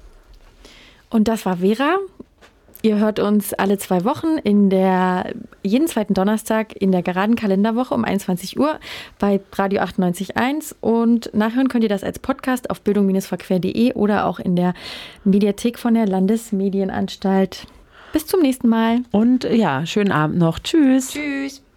Und 1.16 1.28
das 1.28 1.46
war 1.46 1.56
Vera. 1.56 1.96
Ihr 2.82 2.98
hört 2.98 3.20
uns 3.20 3.54
alle 3.54 3.78
zwei 3.78 4.04
Wochen 4.04 4.36
in 4.44 4.68
der 4.68 5.32
jeden 5.62 5.88
zweiten 5.88 6.12
Donnerstag 6.12 6.76
in 6.76 6.92
der 6.92 7.00
geraden 7.00 7.36
Kalenderwoche 7.36 7.94
um 7.94 8.04
21 8.04 8.60
Uhr 8.60 8.78
bei 9.18 9.40
Radio 9.54 9.80
98.1 9.80 10.74
und 10.82 11.30
nachhören 11.32 11.68
könnt 11.68 11.84
ihr 11.84 11.88
das 11.88 12.04
als 12.04 12.18
Podcast 12.18 12.68
auf 12.68 12.82
bildung-verquer.de 12.82 13.94
oder 13.94 14.26
auch 14.26 14.38
in 14.38 14.56
der 14.56 14.74
Mediathek 15.24 15.78
von 15.78 15.94
der 15.94 16.06
Landesmedienanstalt. 16.06 17.66
Bis 18.12 18.26
zum 18.26 18.42
nächsten 18.42 18.68
Mal. 18.68 18.98
Und 19.10 19.44
ja, 19.44 19.86
schönen 19.86 20.12
Abend 20.12 20.36
noch. 20.36 20.58
Tschüss. 20.58 21.12
Tschüss. 21.12 21.62